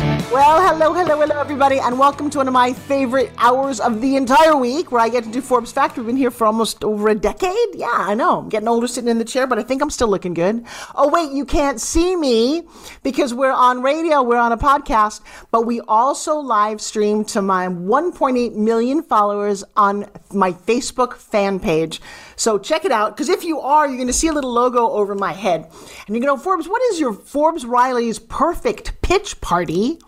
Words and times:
Well, 0.00 0.62
hello, 0.62 0.94
hello, 0.94 1.20
hello, 1.20 1.40
everybody, 1.40 1.78
and 1.80 1.98
welcome 1.98 2.30
to 2.30 2.38
one 2.38 2.46
of 2.46 2.54
my 2.54 2.72
favorite 2.72 3.32
hours 3.36 3.80
of 3.80 4.00
the 4.00 4.16
entire 4.16 4.56
week 4.56 4.92
where 4.92 5.02
I 5.02 5.08
get 5.08 5.24
to 5.24 5.30
do 5.30 5.40
Forbes 5.40 5.72
Fact. 5.72 5.96
We've 5.96 6.06
been 6.06 6.16
here 6.16 6.30
for 6.30 6.46
almost 6.46 6.84
over 6.84 7.08
a 7.08 7.14
decade. 7.14 7.74
Yeah, 7.74 7.90
I 7.90 8.14
know. 8.14 8.38
I'm 8.38 8.48
getting 8.48 8.68
older 8.68 8.86
sitting 8.86 9.10
in 9.10 9.18
the 9.18 9.24
chair, 9.24 9.46
but 9.46 9.58
I 9.58 9.62
think 9.62 9.82
I'm 9.82 9.90
still 9.90 10.08
looking 10.08 10.32
good. 10.32 10.64
Oh, 10.94 11.08
wait, 11.08 11.32
you 11.32 11.44
can't 11.44 11.80
see 11.80 12.16
me 12.16 12.62
because 13.02 13.34
we're 13.34 13.52
on 13.52 13.82
radio, 13.82 14.22
we're 14.22 14.38
on 14.38 14.52
a 14.52 14.56
podcast, 14.56 15.20
but 15.50 15.66
we 15.66 15.80
also 15.82 16.36
live 16.36 16.80
stream 16.80 17.24
to 17.26 17.42
my 17.42 17.66
1.8 17.66 18.54
million 18.54 19.02
followers 19.02 19.64
on 19.76 20.06
my 20.32 20.52
Facebook 20.52 21.14
fan 21.16 21.60
page. 21.60 22.00
So 22.40 22.58
check 22.58 22.86
it 22.86 22.90
out, 22.90 23.14
because 23.14 23.28
if 23.28 23.44
you 23.44 23.60
are, 23.60 23.86
you're 23.86 23.98
going 23.98 24.06
to 24.06 24.14
see 24.14 24.28
a 24.28 24.32
little 24.32 24.50
logo 24.50 24.88
over 24.88 25.14
my 25.14 25.34
head. 25.34 25.70
And 26.06 26.14
to 26.14 26.20
go, 26.20 26.38
Forbes, 26.38 26.66
what 26.66 26.80
is 26.90 26.98
your 26.98 27.12
Forbes 27.12 27.66
Riley's 27.66 28.18
perfect 28.18 29.02
pitch 29.02 29.42
party? 29.42 29.98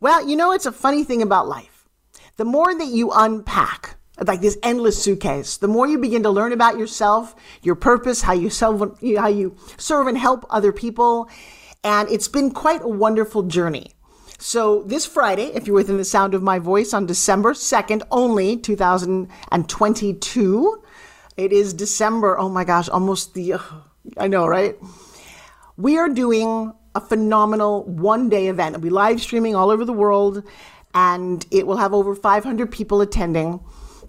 Well, 0.00 0.28
you 0.28 0.34
know, 0.34 0.50
it's 0.50 0.66
a 0.66 0.72
funny 0.72 1.04
thing 1.04 1.22
about 1.22 1.46
life. 1.46 1.88
The 2.34 2.44
more 2.44 2.76
that 2.76 2.88
you 2.88 3.12
unpack, 3.14 3.94
like 4.26 4.40
this 4.40 4.58
endless 4.60 5.00
suitcase, 5.00 5.58
the 5.58 5.68
more 5.68 5.86
you 5.86 5.98
begin 5.98 6.24
to 6.24 6.30
learn 6.30 6.52
about 6.52 6.78
yourself, 6.78 7.36
your 7.62 7.76
purpose, 7.76 8.22
how 8.22 8.32
you 8.32 8.50
serve, 8.50 8.98
how 9.16 9.28
you 9.28 9.54
serve 9.76 10.08
and 10.08 10.18
help 10.18 10.44
other 10.50 10.72
people. 10.72 11.30
And 11.84 12.10
it's 12.10 12.26
been 12.26 12.50
quite 12.50 12.82
a 12.82 12.88
wonderful 12.88 13.44
journey. 13.44 13.92
So 14.40 14.82
this 14.82 15.06
Friday, 15.06 15.52
if 15.54 15.68
you're 15.68 15.76
within 15.76 15.96
the 15.96 16.04
sound 16.04 16.34
of 16.34 16.42
my 16.42 16.58
voice 16.58 16.92
on 16.92 17.06
December 17.06 17.52
2nd 17.52 18.02
only, 18.10 18.56
2022, 18.56 20.82
it 21.38 21.52
is 21.52 21.72
December. 21.72 22.36
Oh 22.36 22.48
my 22.48 22.64
gosh, 22.64 22.88
almost 22.88 23.32
the, 23.32 23.54
uh, 23.54 23.60
I 24.18 24.26
know, 24.26 24.46
right? 24.46 24.76
We 25.76 25.96
are 25.96 26.08
doing 26.08 26.74
a 26.94 27.00
phenomenal 27.00 27.84
one 27.84 28.28
day 28.28 28.48
event. 28.48 28.74
It'll 28.74 28.82
be 28.82 28.90
live 28.90 29.22
streaming 29.22 29.54
all 29.54 29.70
over 29.70 29.84
the 29.84 29.92
world 29.92 30.42
and 30.92 31.46
it 31.52 31.66
will 31.66 31.76
have 31.76 31.94
over 31.94 32.16
500 32.16 32.72
people 32.72 33.00
attending. 33.00 33.60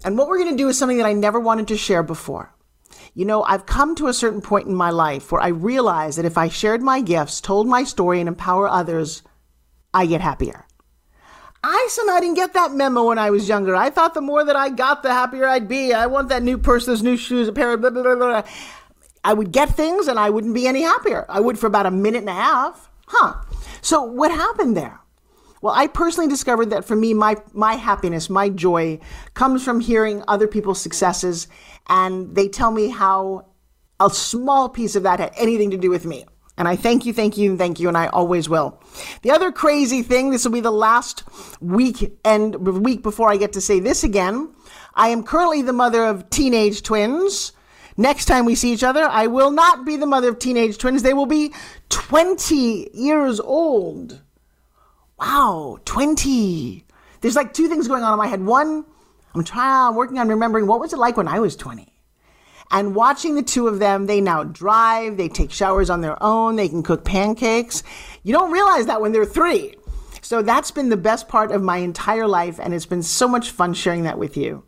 And 0.04 0.18
what 0.18 0.28
we're 0.28 0.38
going 0.38 0.50
to 0.50 0.56
do 0.56 0.68
is 0.68 0.76
something 0.76 0.98
that 0.98 1.06
I 1.06 1.12
never 1.12 1.38
wanted 1.38 1.68
to 1.68 1.76
share 1.76 2.02
before. 2.02 2.52
You 3.14 3.24
know, 3.24 3.44
I've 3.44 3.66
come 3.66 3.94
to 3.96 4.08
a 4.08 4.14
certain 4.14 4.40
point 4.40 4.66
in 4.66 4.74
my 4.74 4.90
life 4.90 5.30
where 5.30 5.40
I 5.40 5.48
realize 5.48 6.16
that 6.16 6.24
if 6.24 6.36
I 6.36 6.48
shared 6.48 6.82
my 6.82 7.00
gifts, 7.00 7.40
told 7.40 7.68
my 7.68 7.84
story, 7.84 8.18
and 8.18 8.28
empower 8.28 8.68
others, 8.68 9.22
I 9.94 10.06
get 10.06 10.20
happier. 10.20 10.66
I 11.62 11.88
somehow 11.90 12.20
didn't 12.20 12.36
get 12.36 12.54
that 12.54 12.72
memo 12.72 13.04
when 13.04 13.18
I 13.18 13.30
was 13.30 13.48
younger. 13.48 13.76
I 13.76 13.90
thought 13.90 14.14
the 14.14 14.22
more 14.22 14.44
that 14.44 14.56
I 14.56 14.70
got, 14.70 15.02
the 15.02 15.12
happier 15.12 15.46
I'd 15.46 15.68
be. 15.68 15.92
I 15.92 16.06
want 16.06 16.30
that 16.30 16.42
new 16.42 16.56
purse, 16.56 16.86
those 16.86 17.02
new 17.02 17.16
shoes, 17.16 17.48
a 17.48 17.52
pair 17.52 17.72
of 17.72 17.80
blah, 17.80 17.90
blah, 17.90 18.02
blah, 18.02 18.14
blah. 18.14 18.42
I 19.22 19.34
would 19.34 19.52
get 19.52 19.70
things 19.70 20.08
and 20.08 20.18
I 20.18 20.30
wouldn't 20.30 20.54
be 20.54 20.66
any 20.66 20.82
happier. 20.82 21.26
I 21.28 21.40
would 21.40 21.58
for 21.58 21.66
about 21.66 21.84
a 21.84 21.90
minute 21.90 22.20
and 22.20 22.30
a 22.30 22.34
half. 22.34 22.90
Huh. 23.06 23.34
So 23.82 24.02
what 24.02 24.30
happened 24.30 24.76
there? 24.76 25.00
Well, 25.60 25.74
I 25.74 25.88
personally 25.88 26.30
discovered 26.30 26.70
that 26.70 26.86
for 26.86 26.96
me, 26.96 27.12
my, 27.12 27.36
my 27.52 27.74
happiness, 27.74 28.30
my 28.30 28.48
joy 28.48 28.98
comes 29.34 29.62
from 29.62 29.80
hearing 29.80 30.22
other 30.26 30.46
people's 30.46 30.80
successes 30.80 31.48
and 31.88 32.34
they 32.34 32.48
tell 32.48 32.70
me 32.70 32.88
how 32.88 33.46
a 33.98 34.08
small 34.08 34.70
piece 34.70 34.96
of 34.96 35.02
that 35.02 35.20
had 35.20 35.32
anything 35.36 35.70
to 35.72 35.76
do 35.76 35.90
with 35.90 36.06
me. 36.06 36.24
And 36.60 36.68
I 36.68 36.76
thank 36.76 37.06
you, 37.06 37.14
thank 37.14 37.38
you, 37.38 37.48
and 37.48 37.58
thank 37.58 37.80
you, 37.80 37.88
and 37.88 37.96
I 37.96 38.08
always 38.08 38.46
will. 38.46 38.78
The 39.22 39.30
other 39.30 39.50
crazy 39.50 40.02
thing, 40.02 40.28
this 40.28 40.44
will 40.44 40.52
be 40.52 40.60
the 40.60 40.70
last 40.70 41.24
week 41.62 42.18
and 42.22 42.54
week 42.84 43.02
before 43.02 43.32
I 43.32 43.38
get 43.38 43.54
to 43.54 43.62
say 43.62 43.80
this 43.80 44.04
again. 44.04 44.52
I 44.94 45.08
am 45.08 45.22
currently 45.22 45.62
the 45.62 45.72
mother 45.72 46.04
of 46.04 46.28
teenage 46.28 46.82
twins. 46.82 47.52
Next 47.96 48.26
time 48.26 48.44
we 48.44 48.54
see 48.54 48.74
each 48.74 48.84
other, 48.84 49.04
I 49.04 49.26
will 49.26 49.50
not 49.50 49.86
be 49.86 49.96
the 49.96 50.04
mother 50.04 50.28
of 50.28 50.38
teenage 50.38 50.76
twins. 50.76 51.02
They 51.02 51.14
will 51.14 51.24
be 51.24 51.54
20 51.88 52.90
years 52.92 53.40
old. 53.40 54.20
Wow, 55.18 55.78
20. 55.86 56.84
There's 57.22 57.36
like 57.36 57.54
two 57.54 57.68
things 57.68 57.88
going 57.88 58.02
on 58.02 58.12
in 58.12 58.18
my 58.18 58.26
head. 58.26 58.44
One, 58.44 58.84
I'm 59.34 59.44
trying, 59.44 59.88
I'm 59.88 59.94
working 59.94 60.18
on 60.18 60.28
remembering 60.28 60.66
what 60.66 60.80
was 60.80 60.92
it 60.92 60.98
like 60.98 61.16
when 61.16 61.26
I 61.26 61.40
was 61.40 61.56
20. 61.56 61.89
And 62.70 62.94
watching 62.94 63.34
the 63.34 63.42
two 63.42 63.66
of 63.66 63.78
them, 63.78 64.06
they 64.06 64.20
now 64.20 64.44
drive, 64.44 65.16
they 65.16 65.28
take 65.28 65.50
showers 65.50 65.90
on 65.90 66.00
their 66.00 66.22
own, 66.22 66.56
they 66.56 66.68
can 66.68 66.82
cook 66.82 67.04
pancakes. 67.04 67.82
You 68.22 68.32
don't 68.32 68.52
realize 68.52 68.86
that 68.86 69.00
when 69.00 69.12
they're 69.12 69.24
three. 69.24 69.74
So 70.22 70.42
that's 70.42 70.70
been 70.70 70.90
the 70.90 70.96
best 70.96 71.28
part 71.28 71.50
of 71.50 71.62
my 71.62 71.78
entire 71.78 72.28
life, 72.28 72.60
and 72.60 72.72
it's 72.72 72.86
been 72.86 73.02
so 73.02 73.26
much 73.26 73.50
fun 73.50 73.74
sharing 73.74 74.04
that 74.04 74.18
with 74.18 74.36
you. 74.36 74.64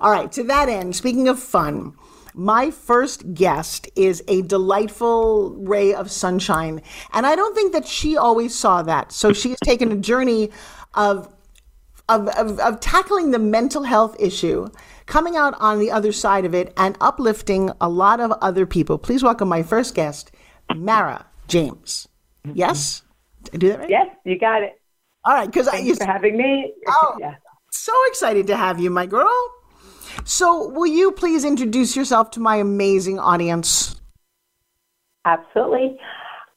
All 0.00 0.10
right, 0.10 0.30
to 0.32 0.44
that 0.44 0.68
end, 0.68 0.94
speaking 0.94 1.28
of 1.28 1.38
fun, 1.38 1.94
my 2.34 2.70
first 2.70 3.34
guest 3.34 3.90
is 3.94 4.22
a 4.28 4.42
delightful 4.42 5.54
ray 5.56 5.94
of 5.94 6.10
sunshine. 6.10 6.82
And 7.12 7.26
I 7.26 7.36
don't 7.36 7.54
think 7.54 7.72
that 7.72 7.86
she 7.86 8.16
always 8.16 8.54
saw 8.54 8.82
that. 8.82 9.12
So 9.12 9.32
she's 9.32 9.58
taken 9.64 9.92
a 9.92 9.96
journey 9.96 10.50
of, 10.94 11.32
of, 12.08 12.28
of, 12.28 12.58
of, 12.58 12.80
tackling 12.80 13.30
the 13.30 13.38
mental 13.38 13.82
health 13.82 14.16
issue, 14.18 14.68
coming 15.12 15.36
out 15.36 15.54
on 15.60 15.78
the 15.78 15.90
other 15.90 16.10
side 16.10 16.46
of 16.46 16.54
it, 16.54 16.72
and 16.78 16.96
uplifting 16.98 17.70
a 17.82 17.88
lot 17.88 18.18
of 18.18 18.32
other 18.40 18.64
people. 18.64 18.96
Please 18.96 19.22
welcome 19.22 19.46
my 19.46 19.62
first 19.62 19.94
guest, 19.94 20.32
Mara 20.74 21.26
James. 21.48 22.08
Yes? 22.54 23.02
Did 23.42 23.54
I 23.54 23.58
do 23.58 23.68
that 23.68 23.78
right? 23.80 23.90
Yes, 23.90 24.06
you 24.24 24.38
got 24.38 24.62
it. 24.62 24.80
All 25.26 25.34
right, 25.34 25.44
because 25.44 25.68
I 25.68 25.76
used 25.76 26.00
for 26.00 26.06
having 26.06 26.38
me. 26.38 26.72
Oh, 26.88 27.16
yeah. 27.20 27.34
so 27.70 27.92
excited 28.06 28.46
to 28.46 28.56
have 28.56 28.80
you, 28.80 28.88
my 28.88 29.04
girl. 29.04 29.30
So, 30.24 30.68
will 30.70 30.86
you 30.86 31.12
please 31.12 31.44
introduce 31.44 31.94
yourself 31.94 32.30
to 32.30 32.40
my 32.40 32.56
amazing 32.56 33.18
audience? 33.18 34.00
Absolutely. 35.26 35.98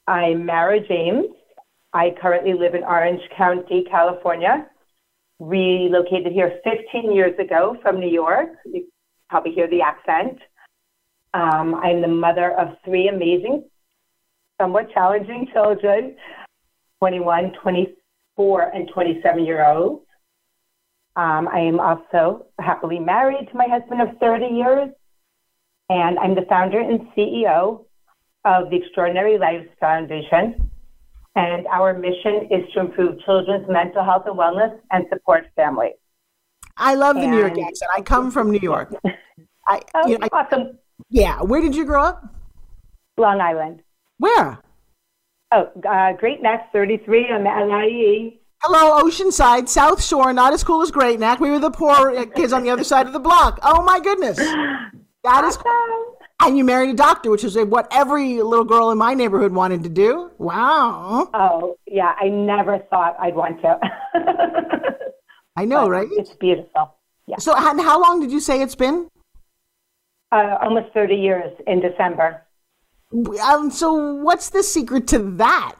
I'm 0.07 0.45
Mara 0.45 0.79
James. 0.79 1.25
I 1.93 2.15
currently 2.21 2.53
live 2.53 2.73
in 2.73 2.83
Orange 2.85 3.21
County, 3.35 3.85
California. 3.91 4.65
Relocated 5.39 6.31
here 6.31 6.59
15 6.63 7.13
years 7.13 7.37
ago 7.39 7.77
from 7.81 7.99
New 7.99 8.09
York. 8.09 8.49
You 8.65 8.87
probably 9.29 9.51
hear 9.51 9.69
the 9.69 9.81
accent. 9.81 10.39
Um, 11.33 11.75
I'm 11.75 12.01
the 12.01 12.07
mother 12.07 12.57
of 12.57 12.77
three 12.85 13.09
amazing, 13.09 13.65
somewhat 14.59 14.89
challenging 14.93 15.47
children 15.51 16.15
21, 16.99 17.51
24, 17.61 18.61
and 18.73 18.89
27 18.93 19.45
year 19.45 19.65
olds. 19.65 20.05
Um, 21.17 21.47
I 21.47 21.59
am 21.59 21.79
also 21.79 22.45
happily 22.59 22.99
married 22.99 23.49
to 23.51 23.57
my 23.57 23.67
husband 23.69 24.01
of 24.01 24.17
30 24.19 24.45
years, 24.45 24.89
and 25.89 26.17
I'm 26.19 26.35
the 26.35 26.45
founder 26.47 26.79
and 26.79 27.01
CEO 27.15 27.85
of 28.45 28.69
the 28.69 28.77
Extraordinary 28.77 29.37
Lives 29.37 29.67
Foundation. 29.79 30.71
And 31.35 31.67
our 31.67 31.93
mission 31.93 32.47
is 32.49 32.71
to 32.73 32.79
improve 32.79 33.19
children's 33.25 33.67
mental 33.69 34.03
health 34.03 34.23
and 34.25 34.37
wellness 34.37 34.79
and 34.91 35.05
support 35.11 35.45
families. 35.55 35.93
I 36.77 36.95
love 36.95 37.15
the 37.15 37.23
and, 37.23 37.31
New 37.31 37.39
York 37.39 37.57
accent. 37.57 37.91
I 37.95 38.01
come 38.01 38.31
from 38.31 38.51
New 38.51 38.59
York. 38.59 38.93
I, 39.67 39.81
oh, 39.95 40.07
you 40.07 40.17
know, 40.17 40.27
awesome. 40.31 40.77
yeah. 41.09 41.41
Where 41.41 41.61
did 41.61 41.75
you 41.75 41.85
grow 41.85 42.03
up? 42.03 42.25
Long 43.17 43.41
Island. 43.41 43.81
Where? 44.17 44.59
Oh, 45.51 45.71
uh, 45.87 46.13
Great 46.13 46.41
Neck 46.41 46.69
33 46.71 47.31
on 47.31 47.43
the 47.43 47.49
LIE. 47.49 48.39
Hello, 48.61 49.01
Oceanside, 49.03 49.67
South 49.69 50.03
Shore, 50.03 50.33
not 50.33 50.53
as 50.53 50.63
cool 50.63 50.81
as 50.81 50.89
Great 50.89 51.19
Neck. 51.19 51.39
We 51.39 51.51
were 51.51 51.59
the 51.59 51.71
poor 51.71 52.25
kids 52.27 52.51
on 52.51 52.63
the 52.63 52.69
other 52.69 52.83
side 52.83 53.05
of 53.07 53.13
the 53.13 53.19
block. 53.19 53.59
Oh 53.61 53.83
my 53.83 53.99
goodness. 53.99 54.37
That 54.37 55.43
is 55.43 55.57
cool. 55.57 56.17
And 56.41 56.57
you 56.57 56.63
married 56.63 56.89
a 56.91 56.93
doctor, 56.93 57.31
which 57.31 57.43
is 57.43 57.57
what 57.57 57.87
every 57.91 58.41
little 58.41 58.65
girl 58.65 58.91
in 58.91 58.97
my 58.97 59.13
neighborhood 59.13 59.53
wanted 59.53 59.83
to 59.83 59.89
do. 59.89 60.31
Wow. 60.37 61.29
Oh, 61.33 61.77
yeah. 61.87 62.13
I 62.19 62.27
never 62.27 62.79
thought 62.89 63.15
I'd 63.19 63.35
want 63.35 63.61
to. 63.61 63.79
I 65.55 65.65
know, 65.65 65.83
but 65.85 65.91
right? 65.91 66.07
It's 66.11 66.31
beautiful. 66.31 66.95
Yeah. 67.27 67.37
So, 67.37 67.55
and 67.55 67.79
how 67.79 68.01
long 68.01 68.19
did 68.19 68.31
you 68.31 68.39
say 68.39 68.61
it's 68.61 68.75
been? 68.75 69.07
Uh, 70.31 70.57
almost 70.61 70.93
30 70.93 71.15
years 71.15 71.51
in 71.65 71.79
December. 71.79 72.41
Um, 73.41 73.71
so, 73.71 74.15
what's 74.15 74.49
the 74.49 74.63
secret 74.63 75.07
to 75.09 75.19
that? 75.37 75.75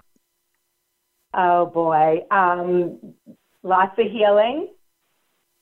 Oh 1.38 1.66
boy, 1.66 2.22
um, 2.32 2.98
lots 3.62 4.00
of 4.00 4.10
healing. 4.10 4.70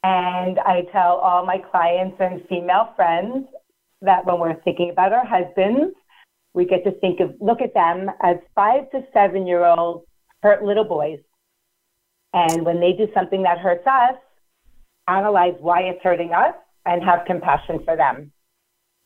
And 0.03 0.59
I 0.59 0.81
tell 0.91 1.15
all 1.15 1.45
my 1.45 1.57
clients 1.57 2.17
and 2.19 2.45
female 2.47 2.93
friends 2.95 3.47
that 4.03 4.25
when 4.25 4.39
we're 4.39 4.61
thinking 4.61 4.89
about 4.89 5.13
our 5.13 5.25
husbands, 5.25 5.95
we 6.53 6.65
get 6.65 6.83
to 6.83 6.91
think 6.99 7.19
of, 7.19 7.33
look 7.39 7.61
at 7.61 7.73
them 7.73 8.09
as 8.21 8.37
five 8.53 8.89
to 8.91 9.01
seven 9.13 9.47
year 9.47 9.65
old 9.65 10.03
hurt 10.41 10.63
little 10.63 10.83
boys. 10.83 11.19
And 12.33 12.65
when 12.65 12.79
they 12.79 12.93
do 12.93 13.07
something 13.13 13.43
that 13.43 13.59
hurts 13.59 13.85
us, 13.87 14.15
analyze 15.07 15.55
why 15.59 15.81
it's 15.81 16.01
hurting 16.03 16.33
us 16.33 16.55
and 16.85 17.03
have 17.03 17.25
compassion 17.25 17.79
for 17.85 17.95
them. 17.95 18.31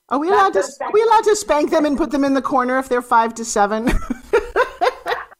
Are 0.10 0.20
we 0.20 0.30
allowed 0.30 0.54
to? 0.54 0.64
Are 0.82 0.92
we 0.92 1.02
allowed 1.02 1.26
to 1.26 1.36
spank 1.36 1.70
them 1.70 1.86
and 1.86 1.98
put 1.98 2.12
them 2.12 2.24
in 2.24 2.34
the 2.34 2.42
corner 2.42 2.80
if 2.80 2.88
they're 2.88 3.02
five 3.02 3.36
to 3.36 3.44
seven? 3.44 3.88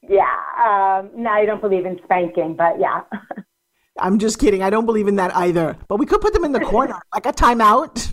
yeah. 0.10 0.26
Um, 0.58 1.10
no, 1.16 1.30
I 1.30 1.46
don't 1.46 1.62
believe 1.62 1.86
in 1.86 1.98
spanking, 2.04 2.56
but 2.56 2.78
yeah. 2.78 3.02
I'm 4.00 4.20
just 4.20 4.40
kidding. 4.40 4.62
I 4.62 4.70
don't 4.70 4.86
believe 4.86 5.08
in 5.08 5.16
that 5.16 5.36
either. 5.36 5.78
But 5.88 5.98
we 5.98 6.06
could 6.06 6.22
put 6.22 6.34
them 6.34 6.44
in 6.44 6.52
the 6.52 6.60
corner, 6.60 7.00
like 7.14 7.26
a 7.26 7.34
timeout. 7.34 8.07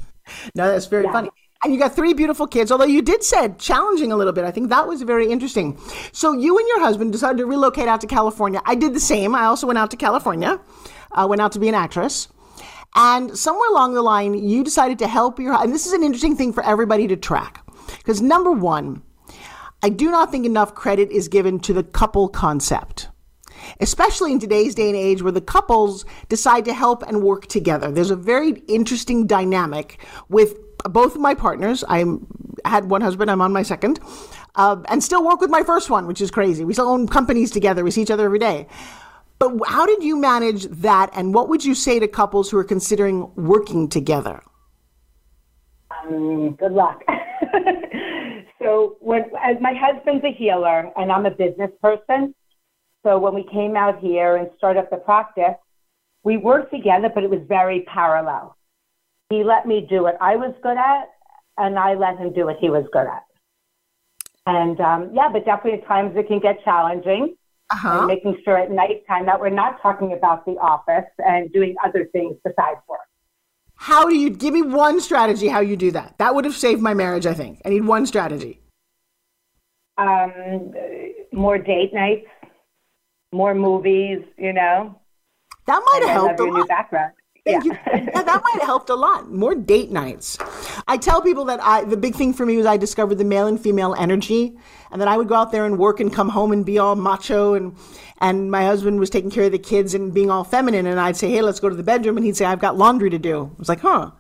No, 0.54 0.70
that's 0.70 0.86
very 0.86 1.04
yeah. 1.04 1.12
funny. 1.12 1.31
And 1.62 1.72
you 1.72 1.81
got 1.81 1.96
three 1.96 2.12
beautiful 2.12 2.46
kids, 2.46 2.70
although 2.70 2.84
you 2.84 3.00
did 3.00 3.25
said 3.25 3.58
challenging 3.58 4.12
a 4.12 4.16
little 4.16 4.34
bit. 4.34 4.44
I 4.44 4.50
think 4.50 4.69
that 4.69 4.86
was 4.86 5.00
very 5.00 5.31
interesting. 5.31 5.78
So 6.12 6.32
you 6.34 6.58
and 6.58 6.69
your 6.69 6.81
husband 6.81 7.12
decided 7.12 7.38
to 7.38 7.46
relocate 7.46 7.88
out 7.88 8.02
to 8.02 8.06
California. 8.06 8.60
I 8.66 8.75
did 8.75 8.92
the 8.92 9.00
same. 9.00 9.34
I 9.34 9.46
also 9.46 9.66
went 9.66 9.78
out 9.78 9.90
to 9.92 9.96
California, 9.96 10.60
uh, 11.12 11.26
went 11.26 11.40
out 11.40 11.52
to 11.52 11.58
be 11.58 11.69
an 11.69 11.75
actress. 11.75 12.28
And 12.94 13.36
somewhere 13.36 13.69
along 13.70 13.94
the 13.94 14.02
line, 14.02 14.34
you 14.34 14.62
decided 14.62 14.98
to 15.00 15.08
help 15.08 15.38
your, 15.38 15.54
and 15.54 15.72
this 15.72 15.86
is 15.86 15.92
an 15.94 16.02
interesting 16.02 16.37
thing 16.37 16.52
for 16.52 16.62
everybody 16.64 17.08
to 17.08 17.16
track. 17.16 17.64
Because 17.96 18.20
number 18.20 18.52
one, 18.52 19.02
I 19.82 19.88
do 19.88 20.10
not 20.10 20.30
think 20.30 20.46
enough 20.46 20.75
credit 20.75 21.10
is 21.10 21.28
given 21.28 21.60
to 21.60 21.72
the 21.72 21.82
couple 21.82 22.28
concept 22.28 23.08
especially 23.81 24.32
in 24.32 24.38
today's 24.38 24.75
day 24.75 24.88
and 24.88 24.96
age 24.96 25.22
where 25.22 25.32
the 25.32 25.40
couples 25.40 26.05
decide 26.28 26.64
to 26.64 26.75
help 26.75 27.02
and 27.02 27.22
work 27.22 27.46
together. 27.46 27.90
There's 27.90 28.11
a 28.11 28.16
very 28.16 28.62
interesting 28.69 29.26
dynamic 29.26 29.99
with 30.28 30.56
both 30.88 31.14
of 31.14 31.20
my 31.20 31.34
partners. 31.34 31.84
I 31.88 32.05
had 32.64 32.90
one 32.90 33.00
husband, 33.00 33.31
I'm 33.31 33.40
on 33.40 33.52
my 33.52 33.62
second, 33.62 34.00
uh, 34.55 34.82
and 34.88 35.02
still 35.02 35.25
work 35.25 35.40
with 35.40 35.50
my 35.50 35.62
first 35.62 35.90
one, 35.90 36.06
which 36.06 36.20
is 36.20 36.31
crazy. 36.31 36.64
We 36.64 36.72
still 36.72 36.88
own 36.88 37.08
companies 37.08 37.50
together, 37.50 37.84
we 37.84 37.90
see 37.90 38.02
each 38.02 38.11
other 38.11 38.25
every 38.25 38.38
day. 38.38 38.66
But 39.38 39.58
how 39.66 39.84
did 39.84 40.02
you 40.02 40.16
manage 40.16 40.64
that, 40.64 41.11
and 41.14 41.34
what 41.34 41.49
would 41.49 41.64
you 41.64 41.75
say 41.75 41.99
to 41.99 42.06
couples 42.06 42.50
who 42.50 42.58
are 42.58 42.64
considering 42.64 43.31
working 43.34 43.88
together? 43.88 44.43
Um, 45.90 46.52
good 46.52 46.72
luck. 46.72 47.02
so, 48.62 48.96
when 49.00 49.25
as 49.43 49.56
my 49.61 49.75
husband's 49.75 50.25
a 50.25 50.32
healer 50.32 50.90
and 50.96 51.11
I'm 51.11 51.26
a 51.26 51.31
business 51.31 51.70
person, 51.82 52.34
so 53.04 53.18
when 53.18 53.34
we 53.34 53.44
came 53.44 53.76
out 53.76 54.00
here 54.00 54.36
and 54.36 54.48
started 54.56 54.80
up 54.80 54.90
the 54.90 54.96
practice, 54.96 55.54
we 56.24 56.38
worked 56.38 56.72
together, 56.72 57.10
but 57.14 57.22
it 57.22 57.30
was 57.30 57.42
very 57.46 57.82
parallel. 57.82 58.56
He 59.30 59.44
let 59.44 59.66
me 59.66 59.86
do 59.88 60.02
what 60.02 60.16
I 60.20 60.36
was 60.36 60.54
good 60.62 60.76
at, 60.76 61.10
and 61.58 61.78
I 61.78 61.94
let 61.94 62.18
him 62.18 62.32
do 62.32 62.46
what 62.46 62.56
he 62.60 62.70
was 62.70 62.86
good 62.92 63.06
at. 63.06 63.24
And 64.46 64.80
um, 64.80 65.10
yeah, 65.14 65.28
but 65.30 65.44
definitely 65.44 65.80
at 65.80 65.86
times 65.86 66.16
it 66.16 66.26
can 66.28 66.40
get 66.40 66.64
challenging. 66.64 67.36
Uh-huh. 67.70 68.06
Making 68.06 68.36
sure 68.44 68.58
at 68.58 68.70
nighttime 68.70 69.26
that 69.26 69.40
we're 69.40 69.48
not 69.48 69.80
talking 69.80 70.12
about 70.12 70.44
the 70.44 70.52
office 70.52 71.10
and 71.18 71.50
doing 71.52 71.74
other 71.84 72.06
things 72.12 72.36
besides 72.44 72.78
work. 72.88 73.00
How 73.76 74.08
do 74.08 74.14
you 74.14 74.30
give 74.30 74.52
me 74.52 74.62
one 74.62 75.00
strategy 75.00 75.48
how 75.48 75.60
you 75.60 75.76
do 75.76 75.90
that? 75.92 76.14
That 76.18 76.34
would 76.34 76.44
have 76.44 76.54
saved 76.54 76.80
my 76.80 76.94
marriage, 76.94 77.26
I 77.26 77.34
think. 77.34 77.60
I 77.64 77.70
need 77.70 77.84
one 77.84 78.06
strategy. 78.06 78.60
Um, 79.96 80.72
more 81.32 81.58
date 81.58 81.92
nights 81.92 82.26
more 83.34 83.54
movies, 83.54 84.22
you 84.38 84.52
know. 84.52 84.98
That 85.66 85.82
might 85.92 86.02
have 86.06 86.10
helped 86.10 86.40
a 86.40 86.44
lot. 86.44 86.69
background. 86.69 87.12
Thank 87.44 87.64
yeah. 87.64 87.72
you. 87.72 88.00
yeah, 88.14 88.22
that 88.22 88.42
might 88.42 88.60
have 88.60 88.62
helped 88.62 88.88
a 88.88 88.94
lot. 88.94 89.31
More 89.31 89.54
date 89.54 89.90
nights. 89.90 90.38
I 90.88 90.96
tell 90.96 91.20
people 91.20 91.44
that 91.46 91.62
I 91.62 91.84
the 91.84 91.96
big 91.96 92.14
thing 92.14 92.32
for 92.32 92.46
me 92.46 92.56
was 92.56 92.64
I 92.64 92.76
discovered 92.78 93.16
the 93.16 93.25
male 93.25 93.46
and 93.46 93.60
female 93.60 93.94
energy, 93.98 94.56
and 94.90 95.00
that 95.00 95.08
I 95.08 95.16
would 95.19 95.28
go 95.28 95.34
out 95.34 95.52
there 95.52 95.66
and 95.66 95.78
work 95.78 96.00
and 96.00 96.12
come 96.12 96.31
home 96.31 96.52
and 96.52 96.64
be 96.64 96.78
all 96.78 96.96
macho, 96.96 97.54
and 97.54 97.76
and 98.20 98.50
my 98.50 98.64
husband 98.64 98.98
was 98.98 99.10
taking 99.10 99.31
care 99.31 99.44
of 99.44 99.52
the 99.52 99.58
kids 99.58 99.92
and 99.94 100.14
being 100.14 100.30
all 100.30 100.44
feminine, 100.44 100.87
and 100.87 100.98
I'd 100.98 101.16
say, 101.16 101.30
hey, 101.30 101.42
let's 101.42 101.60
go 101.60 101.69
to 101.69 101.76
the 101.76 101.82
bedroom, 101.82 102.16
and 102.16 102.25
he'd 102.25 102.37
say, 102.37 102.46
I've 102.46 102.60
got 102.60 102.78
laundry 102.78 103.10
to 103.10 103.19
do. 103.19 103.50
I 103.54 103.58
was 103.58 103.69
like, 103.69 103.80
huh. 103.80 104.12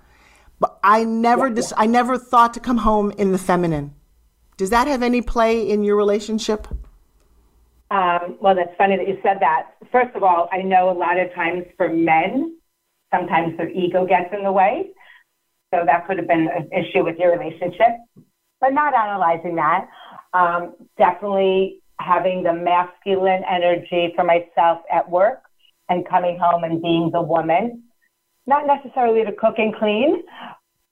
But 0.60 0.78
I 0.84 1.04
never 1.04 1.48
yeah, 1.48 1.54
dis-. 1.54 1.72
I 1.76 1.86
never 1.86 2.18
thought 2.18 2.52
to 2.54 2.60
come 2.60 2.78
home 2.78 3.10
in 3.12 3.32
the 3.32 3.38
feminine. 3.38 3.94
Does 4.56 4.70
that 4.70 4.86
have 4.86 5.02
any 5.02 5.22
play 5.22 5.68
in 5.68 5.82
your 5.82 5.96
relationship? 5.96 6.68
Um, 7.90 8.38
well, 8.40 8.54
that's 8.54 8.74
funny 8.76 8.96
that 8.96 9.06
you 9.06 9.18
said 9.22 9.38
that. 9.40 9.72
First 9.92 10.16
of 10.16 10.22
all, 10.22 10.48
I 10.52 10.62
know 10.62 10.90
a 10.90 10.96
lot 10.96 11.18
of 11.18 11.32
times 11.34 11.64
for 11.76 11.88
men, 11.88 12.56
sometimes 13.12 13.56
their 13.56 13.68
ego 13.68 14.06
gets 14.06 14.32
in 14.32 14.42
the 14.42 14.52
way. 14.52 14.90
So 15.72 15.82
that 15.84 16.06
could 16.06 16.18
have 16.18 16.28
been 16.28 16.48
an 16.48 16.70
issue 16.72 17.04
with 17.04 17.16
your 17.18 17.36
relationship, 17.36 17.96
but 18.60 18.72
not 18.72 18.94
analyzing 18.94 19.56
that. 19.56 19.88
Um, 20.32 20.74
definitely 20.98 21.80
having 22.00 22.42
the 22.42 22.52
masculine 22.52 23.42
energy 23.50 24.12
for 24.16 24.24
myself 24.24 24.82
at 24.92 25.08
work 25.08 25.42
and 25.88 26.08
coming 26.08 26.38
home 26.38 26.64
and 26.64 26.80
being 26.80 27.10
the 27.12 27.20
woman, 27.20 27.82
not 28.46 28.66
necessarily 28.66 29.24
to 29.24 29.32
cook 29.32 29.54
and 29.58 29.74
clean, 29.74 30.22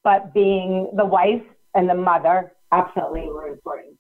but 0.05 0.35
being 0.35 0.91
the 0.97 1.05
wife 1.05 1.43
and 1.75 1.89
the 1.89 1.95
mother 1.95 2.53
absolutely 2.73 3.27
were 3.29 3.49
important. 3.49 3.97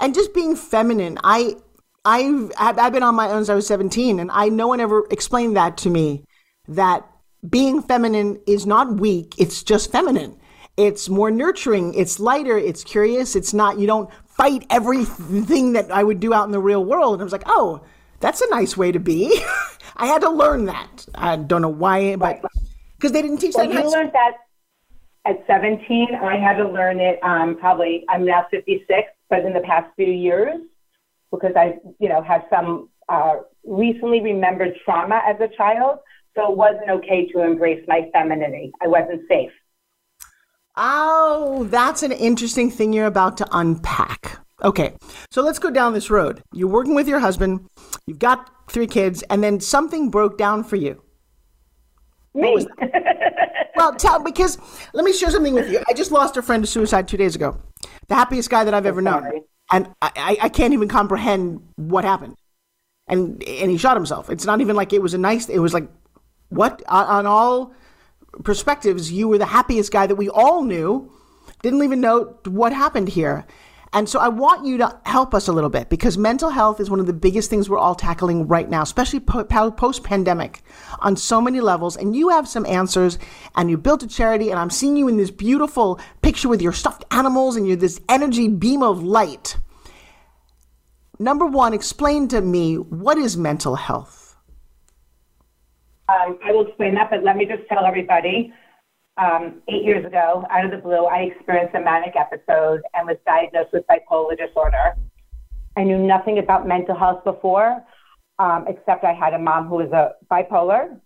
And 0.00 0.14
just 0.14 0.34
being 0.34 0.56
feminine. 0.56 1.18
I 1.22 1.56
I've 2.04 2.52
I've 2.58 2.92
been 2.92 3.02
on 3.02 3.14
my 3.14 3.28
own 3.28 3.40
since 3.40 3.50
I 3.50 3.54
was 3.54 3.66
17, 3.66 4.20
and 4.20 4.30
I 4.30 4.48
no 4.48 4.68
one 4.68 4.80
ever 4.80 5.06
explained 5.10 5.56
that 5.56 5.76
to 5.78 5.90
me. 5.90 6.24
That 6.68 7.06
being 7.48 7.82
feminine 7.82 8.40
is 8.46 8.66
not 8.66 8.96
weak; 8.96 9.34
it's 9.38 9.62
just 9.62 9.90
feminine. 9.90 10.38
It's 10.76 11.08
more 11.08 11.30
nurturing. 11.30 11.94
It's 11.94 12.18
lighter. 12.18 12.58
It's 12.58 12.84
curious. 12.84 13.36
It's 13.36 13.54
not. 13.54 13.78
You 13.78 13.86
don't 13.86 14.10
fight 14.26 14.66
everything 14.70 15.74
that 15.74 15.90
I 15.90 16.02
would 16.02 16.20
do 16.20 16.34
out 16.34 16.46
in 16.46 16.52
the 16.52 16.60
real 16.60 16.84
world. 16.84 17.14
And 17.14 17.22
I 17.22 17.24
was 17.24 17.32
like, 17.32 17.44
oh, 17.46 17.82
that's 18.20 18.40
a 18.40 18.50
nice 18.50 18.76
way 18.76 18.90
to 18.90 18.98
be. 18.98 19.40
I 19.96 20.06
had 20.06 20.22
to 20.22 20.30
learn 20.30 20.64
that. 20.64 21.06
I 21.14 21.36
don't 21.36 21.62
know 21.62 21.68
why, 21.68 22.16
but 22.16 22.42
because 22.96 23.12
they 23.12 23.22
didn't 23.22 23.38
teach 23.38 23.54
well, 23.54 23.68
that. 23.68 23.84
You 23.84 23.90
learned 23.90 24.12
that 24.12 24.32
at 25.24 25.44
17. 25.46 26.08
I 26.20 26.36
had 26.36 26.56
to 26.56 26.68
learn 26.68 26.98
it. 26.98 27.20
Um, 27.22 27.56
probably 27.56 28.04
I'm 28.08 28.24
now 28.24 28.46
56, 28.50 29.08
but 29.30 29.44
in 29.44 29.52
the 29.52 29.60
past 29.60 29.94
few 29.94 30.06
years 30.06 30.60
because 31.34 31.56
I, 31.56 31.78
you 31.98 32.08
know, 32.08 32.22
had 32.22 32.44
some 32.50 32.88
uh, 33.08 33.36
recently 33.64 34.20
remembered 34.20 34.74
trauma 34.84 35.20
as 35.26 35.36
a 35.40 35.48
child. 35.56 35.98
So 36.34 36.50
it 36.50 36.56
wasn't 36.56 36.90
okay 36.90 37.26
to 37.28 37.42
embrace 37.42 37.84
my 37.86 38.10
femininity. 38.12 38.72
I 38.82 38.88
wasn't 38.88 39.22
safe. 39.28 39.52
Oh, 40.76 41.68
that's 41.70 42.02
an 42.02 42.10
interesting 42.10 42.70
thing 42.70 42.92
you're 42.92 43.06
about 43.06 43.36
to 43.36 43.46
unpack. 43.52 44.38
Okay, 44.62 44.96
so 45.30 45.42
let's 45.42 45.58
go 45.58 45.70
down 45.70 45.92
this 45.92 46.10
road. 46.10 46.42
You're 46.52 46.68
working 46.68 46.94
with 46.94 47.06
your 47.06 47.20
husband, 47.20 47.68
you've 48.06 48.18
got 48.18 48.50
three 48.68 48.86
kids, 48.86 49.22
and 49.30 49.44
then 49.44 49.60
something 49.60 50.10
broke 50.10 50.38
down 50.38 50.64
for 50.64 50.76
you. 50.76 51.02
Me. 52.34 52.66
well, 53.76 53.94
tell 53.94 54.20
because 54.20 54.58
let 54.92 55.04
me 55.04 55.12
share 55.12 55.30
something 55.30 55.54
with 55.54 55.70
you. 55.70 55.82
I 55.88 55.92
just 55.92 56.10
lost 56.10 56.36
a 56.36 56.42
friend 56.42 56.64
to 56.64 56.70
suicide 56.70 57.06
two 57.06 57.16
days 57.16 57.36
ago. 57.36 57.60
The 58.08 58.16
happiest 58.16 58.50
guy 58.50 58.64
that 58.64 58.74
I've 58.74 58.86
ever 58.86 59.02
known 59.02 59.44
and 59.72 59.88
I, 60.02 60.36
I 60.42 60.48
can't 60.48 60.74
even 60.74 60.88
comprehend 60.88 61.66
what 61.76 62.04
happened. 62.04 62.36
And 63.06 63.42
and 63.44 63.70
he 63.70 63.76
shot 63.76 63.96
himself. 63.96 64.30
It's 64.30 64.46
not 64.46 64.60
even 64.60 64.76
like 64.76 64.92
it 64.92 65.02
was 65.02 65.14
a 65.14 65.18
nice. 65.18 65.48
It 65.48 65.58
was 65.58 65.74
like 65.74 65.88
what 66.48 66.82
on, 66.88 67.06
on 67.06 67.26
all 67.26 67.74
perspectives, 68.42 69.12
you 69.12 69.28
were 69.28 69.38
the 69.38 69.46
happiest 69.46 69.92
guy 69.92 70.06
that 70.06 70.14
we 70.14 70.28
all 70.28 70.64
knew. 70.64 71.10
Didn't 71.62 71.82
even 71.82 72.00
know 72.00 72.36
what 72.46 72.72
happened 72.72 73.08
here. 73.08 73.46
And 73.94 74.08
so 74.08 74.18
I 74.18 74.26
want 74.26 74.66
you 74.66 74.76
to 74.78 74.98
help 75.06 75.34
us 75.34 75.46
a 75.46 75.52
little 75.52 75.70
bit 75.70 75.88
because 75.88 76.18
mental 76.18 76.50
health 76.50 76.80
is 76.80 76.90
one 76.90 76.98
of 76.98 77.06
the 77.06 77.12
biggest 77.12 77.48
things 77.48 77.70
we're 77.70 77.78
all 77.78 77.94
tackling 77.94 78.48
right 78.48 78.68
now, 78.68 78.82
especially 78.82 79.20
post 79.20 80.02
pandemic 80.02 80.62
on 80.98 81.16
so 81.16 81.40
many 81.40 81.60
levels. 81.60 81.96
And 81.96 82.16
you 82.16 82.30
have 82.30 82.48
some 82.48 82.66
answers 82.66 83.20
and 83.54 83.70
you 83.70 83.78
built 83.78 84.02
a 84.02 84.08
charity 84.08 84.50
and 84.50 84.58
I'm 84.58 84.68
seeing 84.68 84.96
you 84.96 85.06
in 85.06 85.16
this 85.16 85.30
beautiful 85.30 86.00
picture 86.22 86.48
with 86.48 86.60
your 86.60 86.72
stuffed 86.72 87.04
animals 87.12 87.54
and 87.54 87.68
you're 87.68 87.76
this 87.76 88.00
energy 88.08 88.48
beam 88.48 88.82
of 88.82 89.04
light. 89.04 89.58
Number 91.20 91.46
one, 91.46 91.72
explain 91.72 92.26
to 92.28 92.40
me 92.40 92.74
what 92.74 93.16
is 93.16 93.36
mental 93.36 93.76
health? 93.76 94.36
Um, 96.08 96.36
I 96.44 96.50
will 96.50 96.66
explain 96.66 96.96
that, 96.96 97.10
but 97.10 97.22
let 97.22 97.36
me 97.36 97.46
just 97.46 97.62
tell 97.68 97.86
everybody 97.86 98.52
um, 99.16 99.62
eight 99.68 99.84
years 99.84 100.04
ago, 100.04 100.44
out 100.50 100.64
of 100.64 100.70
the 100.70 100.78
blue, 100.78 101.04
I 101.06 101.30
experienced 101.34 101.74
a 101.74 101.80
manic 101.80 102.14
episode 102.16 102.82
and 102.94 103.06
was 103.06 103.16
diagnosed 103.26 103.72
with 103.72 103.84
bipolar 103.86 104.36
disorder. 104.36 104.96
I 105.76 105.84
knew 105.84 105.98
nothing 105.98 106.38
about 106.38 106.66
mental 106.66 106.96
health 106.96 107.24
before, 107.24 107.84
um, 108.38 108.66
except 108.68 109.04
I 109.04 109.12
had 109.12 109.34
a 109.34 109.38
mom 109.38 109.68
who 109.68 109.76
was 109.76 109.92
a 109.92 110.12
bipolar. 110.30 110.98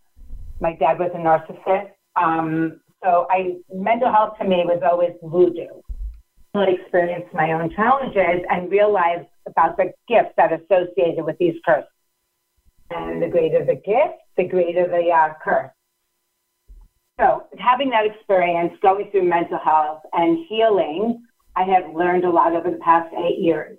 My 0.61 0.75
dad 0.75 0.99
was 0.99 1.11
a 1.15 1.19
narcissist. 1.19 1.91
Um, 2.17 2.81
so 3.03 3.27
I, 3.31 3.57
mental 3.73 4.11
health 4.11 4.39
to 4.39 4.45
me 4.45 4.65
was 4.65 4.83
always 4.89 5.13
voodoo. 5.23 5.81
I 6.55 6.65
experienced 6.65 7.33
my 7.35 7.53
own 7.53 7.71
challenges 7.75 8.45
and 8.51 8.71
realized 8.71 9.29
about 9.47 9.77
the 9.77 9.93
gifts 10.09 10.33
that 10.37 10.53
associated 10.53 11.25
with 11.25 11.37
these 11.39 11.55
curses. 11.65 11.89
And 12.91 13.23
the 13.23 13.29
greater 13.29 13.65
the 13.65 13.75
gift, 13.75 14.19
the 14.37 14.45
greater 14.45 14.89
the 14.89 15.11
uh, 15.11 15.35
curse. 15.45 15.71
So, 17.19 17.45
having 17.59 17.91
that 17.91 18.07
experience, 18.07 18.75
going 18.81 19.11
through 19.11 19.25
mental 19.25 19.59
health 19.59 20.03
and 20.13 20.47
healing, 20.49 21.25
I 21.57 21.65
have 21.65 21.93
learned 21.95 22.25
a 22.25 22.31
lot 22.31 22.55
over 22.55 22.71
the 22.71 22.79
past 22.79 23.13
eight 23.15 23.41
years. 23.41 23.79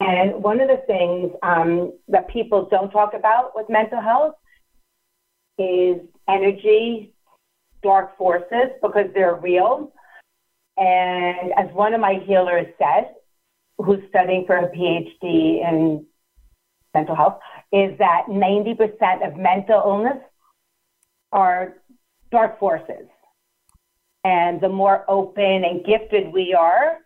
And 0.00 0.42
one 0.42 0.60
of 0.60 0.68
the 0.68 0.82
things 0.86 1.30
um, 1.42 1.92
that 2.08 2.28
people 2.28 2.66
don't 2.70 2.90
talk 2.90 3.14
about 3.14 3.52
with 3.54 3.68
mental 3.68 4.00
health 4.00 4.34
is 5.58 6.00
energy, 6.28 7.12
dark 7.82 8.16
forces, 8.16 8.70
because 8.82 9.06
they're 9.14 9.36
real. 9.36 9.92
And 10.76 11.52
as 11.56 11.72
one 11.74 11.94
of 11.94 12.00
my 12.00 12.20
healers 12.26 12.66
said, 12.78 13.14
who's 13.78 14.00
studying 14.08 14.44
for 14.46 14.56
a 14.56 14.68
PhD 14.70 15.68
in 15.68 16.06
mental 16.94 17.14
health, 17.14 17.38
is 17.72 17.96
that 17.98 18.24
90% 18.28 19.26
of 19.26 19.36
mental 19.36 19.82
illness 19.84 20.18
are 21.30 21.76
dark 22.30 22.58
forces. 22.58 23.06
And 24.24 24.60
the 24.60 24.68
more 24.68 25.04
open 25.08 25.64
and 25.64 25.84
gifted 25.84 26.32
we 26.32 26.54
are, 26.54 26.98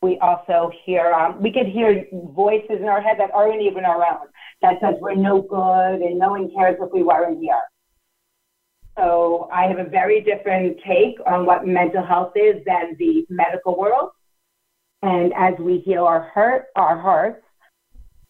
we 0.00 0.18
also 0.18 0.70
hear, 0.84 1.12
um, 1.12 1.42
we 1.42 1.52
could 1.52 1.66
hear 1.66 2.06
voices 2.12 2.78
in 2.80 2.84
our 2.84 3.00
head 3.00 3.16
that 3.18 3.32
aren't 3.34 3.60
even 3.60 3.84
our 3.84 4.04
own 4.04 4.28
that 4.62 4.80
says 4.80 4.94
we're 5.00 5.14
no 5.14 5.42
good 5.42 6.00
and 6.02 6.18
no 6.18 6.30
one 6.30 6.50
cares 6.52 6.76
if 6.80 6.90
we 6.92 7.02
weren't 7.02 7.40
here. 7.40 7.60
So 8.96 9.48
I 9.52 9.66
have 9.66 9.78
a 9.78 9.88
very 9.88 10.20
different 10.22 10.78
take 10.86 11.18
on 11.26 11.46
what 11.46 11.66
mental 11.66 12.04
health 12.04 12.32
is 12.34 12.56
than 12.66 12.96
the 12.98 13.24
medical 13.28 13.78
world. 13.78 14.10
And 15.02 15.32
as 15.36 15.54
we 15.60 15.78
heal 15.78 16.04
our 16.04 16.22
hurt, 16.34 16.66
our 16.74 16.98
hearts, 16.98 17.42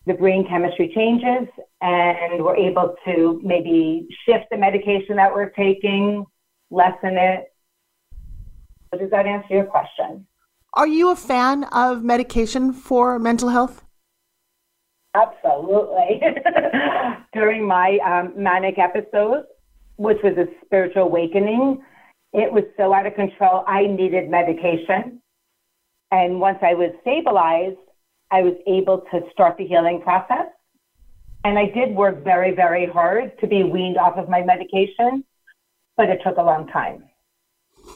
the 0.08 0.14
brain 0.14 0.46
chemistry 0.48 0.90
changes 0.94 1.46
and 1.82 2.42
we're 2.42 2.56
able 2.56 2.96
to 3.04 3.40
maybe 3.44 4.08
shift 4.24 4.46
the 4.50 4.56
medication 4.56 5.16
that 5.16 5.32
we're 5.32 5.50
taking, 5.50 6.24
lessen 6.70 7.16
it. 7.18 7.52
So 8.90 8.98
does 8.98 9.10
that 9.10 9.26
answer 9.26 9.54
your 9.54 9.66
question? 9.66 10.26
Are 10.74 10.86
you 10.86 11.10
a 11.10 11.16
fan 11.16 11.64
of 11.64 12.02
medication 12.02 12.72
for 12.72 13.18
mental 13.18 13.50
health? 13.50 13.84
Absolutely. 15.14 16.22
During 17.34 17.66
my 17.66 17.98
um, 18.04 18.32
manic 18.42 18.78
episodes, 18.78 19.46
which 19.96 20.18
was 20.24 20.38
a 20.38 20.46
spiritual 20.64 21.02
awakening, 21.02 21.82
it 22.32 22.50
was 22.50 22.64
so 22.78 22.94
out 22.94 23.06
of 23.06 23.14
control, 23.14 23.62
I 23.66 23.86
needed 23.86 24.30
medication. 24.30 25.20
And 26.10 26.40
once 26.40 26.58
I 26.62 26.72
was 26.72 26.92
stabilized, 27.02 27.76
I 28.30 28.42
was 28.42 28.54
able 28.66 28.98
to 29.12 29.20
start 29.32 29.56
the 29.56 29.66
healing 29.66 30.00
process. 30.02 30.46
And 31.44 31.58
I 31.58 31.66
did 31.66 31.94
work 31.94 32.24
very, 32.24 32.54
very 32.54 32.86
hard 32.86 33.38
to 33.40 33.46
be 33.46 33.62
weaned 33.62 33.96
off 33.96 34.18
of 34.18 34.28
my 34.28 34.42
medication, 34.42 35.24
but 35.96 36.08
it 36.08 36.20
took 36.24 36.36
a 36.36 36.42
long 36.42 36.66
time. 36.68 37.04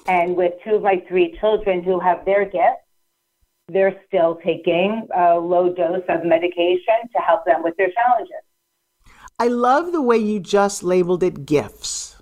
And 0.07 0.37
with 0.37 0.55
two 0.65 0.77
of 0.77 0.83
my 0.83 1.03
three 1.09 1.37
children 1.41 1.83
who 1.83 2.01
have 2.01 2.25
their 2.25 2.45
gifts, 2.45 2.83
they're 3.69 4.01
still 4.07 4.39
taking 4.45 5.07
a 5.15 5.35
low 5.39 5.73
dose 5.73 6.05
of 6.09 6.25
medication 6.25 7.09
to 7.15 7.23
help 7.27 7.45
them 7.45 7.63
with 7.63 7.77
their 7.77 7.91
challenges. 7.91 8.43
I 9.39 9.49
love 9.49 9.93
the 9.93 10.03
way 10.03 10.19
you 10.19 10.41
just 10.41 10.83
labeled 10.83 11.23
it 11.23 11.47
gifts. 11.47 12.17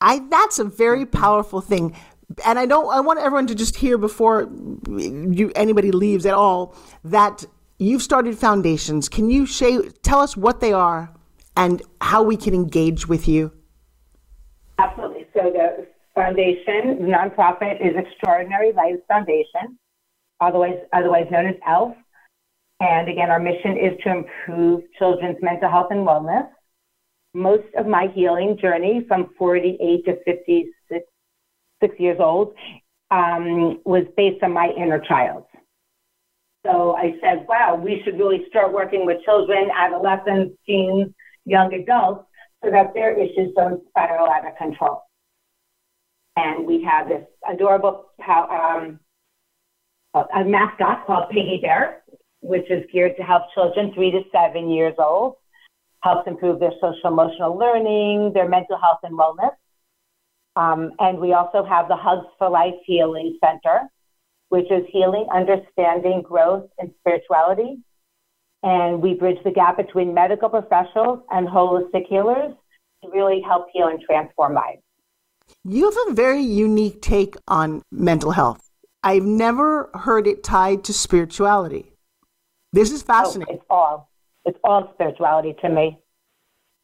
I 0.00 0.20
that's 0.30 0.58
a 0.58 0.64
very 0.64 1.04
mm-hmm. 1.04 1.20
powerful 1.20 1.60
thing. 1.60 1.96
And 2.44 2.58
I 2.58 2.66
don't 2.66 2.92
I 2.92 3.00
want 3.00 3.20
everyone 3.20 3.46
to 3.48 3.54
just 3.54 3.76
hear 3.76 3.98
before 3.98 4.50
you 4.88 5.52
anybody 5.54 5.90
leaves 5.92 6.26
at 6.26 6.34
all 6.34 6.74
that 7.04 7.44
you've 7.78 8.02
started 8.02 8.38
foundations. 8.38 9.08
Can 9.08 9.30
you 9.30 9.46
tell 10.02 10.20
us 10.20 10.36
what 10.36 10.60
they 10.60 10.72
are 10.72 11.12
and 11.56 11.82
how 12.00 12.22
we 12.22 12.36
can 12.36 12.54
engage 12.54 13.08
with 13.08 13.28
you? 13.28 13.52
Absolutely. 14.78 15.26
So 15.34 15.50
the 15.52 15.86
foundation, 16.14 16.98
the 17.00 17.08
nonprofit, 17.08 17.80
is 17.80 17.94
Extraordinary 17.96 18.72
Lives 18.72 19.02
Foundation, 19.08 19.78
otherwise 20.40 20.78
otherwise 20.92 21.26
known 21.30 21.46
as 21.46 21.54
ELF. 21.66 21.96
And 22.80 23.08
again, 23.08 23.30
our 23.30 23.38
mission 23.38 23.76
is 23.76 23.92
to 24.02 24.10
improve 24.10 24.82
children's 24.98 25.38
mental 25.40 25.70
health 25.70 25.88
and 25.90 26.06
wellness. 26.06 26.48
Most 27.32 27.68
of 27.78 27.86
my 27.86 28.08
healing 28.14 28.58
journey 28.60 29.04
from 29.08 29.30
48 29.38 30.04
to 30.04 30.16
56 30.24 31.06
six 31.82 31.98
years 31.98 32.18
old 32.20 32.54
um, 33.12 33.80
was 33.84 34.04
based 34.16 34.42
on 34.42 34.52
my 34.52 34.70
inner 34.76 34.98
child. 34.98 35.44
So 36.64 36.94
I 36.94 37.14
said, 37.20 37.44
wow, 37.48 37.74
we 37.74 38.00
should 38.04 38.18
really 38.18 38.44
start 38.48 38.72
working 38.72 39.04
with 39.04 39.22
children, 39.24 39.68
adolescents, 39.76 40.56
teens, 40.64 41.08
young 41.44 41.74
adults, 41.74 42.24
so 42.64 42.70
that 42.70 42.94
their 42.94 43.12
issues 43.18 43.52
don't 43.54 43.82
spiral 43.88 44.28
out 44.28 44.46
of 44.46 44.56
control. 44.56 45.02
And 46.36 46.66
we 46.66 46.82
have 46.84 47.08
this 47.08 47.24
adorable 47.52 48.06
um, 48.26 48.98
a 50.14 50.44
mascot 50.44 51.06
called 51.06 51.30
Piggy 51.30 51.58
Bear, 51.60 52.02
which 52.40 52.70
is 52.70 52.84
geared 52.92 53.16
to 53.18 53.22
help 53.22 53.42
children 53.54 53.92
three 53.94 54.10
to 54.10 54.22
seven 54.32 54.70
years 54.70 54.94
old, 54.98 55.34
helps 56.02 56.26
improve 56.26 56.60
their 56.60 56.72
social 56.80 57.10
emotional 57.10 57.58
learning, 57.58 58.32
their 58.32 58.48
mental 58.48 58.78
health 58.78 59.00
and 59.02 59.18
wellness. 59.18 59.52
Um, 60.56 60.92
and 60.98 61.18
we 61.18 61.32
also 61.32 61.64
have 61.64 61.88
the 61.88 61.96
Hugs 61.96 62.26
for 62.38 62.50
Life 62.50 62.74
Healing 62.84 63.38
Center, 63.42 63.88
which 64.50 64.70
is 64.70 64.84
healing, 64.90 65.26
understanding, 65.32 66.22
growth, 66.22 66.68
and 66.78 66.92
spirituality. 67.00 67.78
And 68.62 69.00
we 69.02 69.14
bridge 69.14 69.38
the 69.44 69.50
gap 69.50 69.76
between 69.76 70.14
medical 70.14 70.48
professionals 70.48 71.20
and 71.30 71.48
holistic 71.48 72.06
healers 72.08 72.52
to 73.02 73.10
really 73.10 73.40
help 73.40 73.66
heal 73.72 73.88
and 73.88 74.00
transform 74.00 74.54
lives. 74.54 74.82
You 75.64 75.90
have 75.90 75.96
a 76.08 76.14
very 76.14 76.42
unique 76.42 77.02
take 77.02 77.36
on 77.48 77.82
mental 77.90 78.32
health. 78.32 78.68
I've 79.02 79.24
never 79.24 79.90
heard 79.94 80.26
it 80.26 80.44
tied 80.44 80.84
to 80.84 80.92
spirituality. 80.92 81.92
This 82.72 82.92
is 82.92 83.02
fascinating. 83.02 83.54
Oh, 83.54 83.56
it's 83.56 83.66
all 83.68 84.08
it's 84.44 84.58
all 84.64 84.90
spirituality 84.94 85.54
to 85.60 85.68
me. 85.68 85.98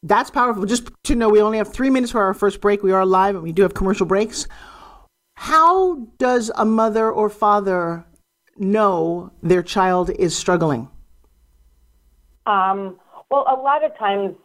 That's 0.01 0.29
powerful. 0.29 0.65
Just 0.65 0.89
to 1.05 1.15
know, 1.15 1.29
we 1.29 1.41
only 1.41 1.57
have 1.57 1.73
three 1.73 1.89
minutes 1.89 2.11
for 2.11 2.21
our 2.21 2.33
first 2.33 2.61
break. 2.61 2.83
We 2.83 2.91
are 2.91 3.05
live, 3.05 3.35
and 3.35 3.43
we 3.43 3.51
do 3.51 3.63
have 3.63 3.73
commercial 3.73 4.05
breaks. 4.05 4.47
How 5.35 5.95
does 6.17 6.51
a 6.55 6.65
mother 6.65 7.11
or 7.11 7.29
father 7.29 8.05
know 8.57 9.31
their 9.41 9.63
child 9.63 10.09
is 10.11 10.37
struggling? 10.37 10.89
Um, 12.45 12.97
well, 13.29 13.45
a 13.47 13.59
lot 13.59 13.83
of 13.83 13.97
times 13.97 14.35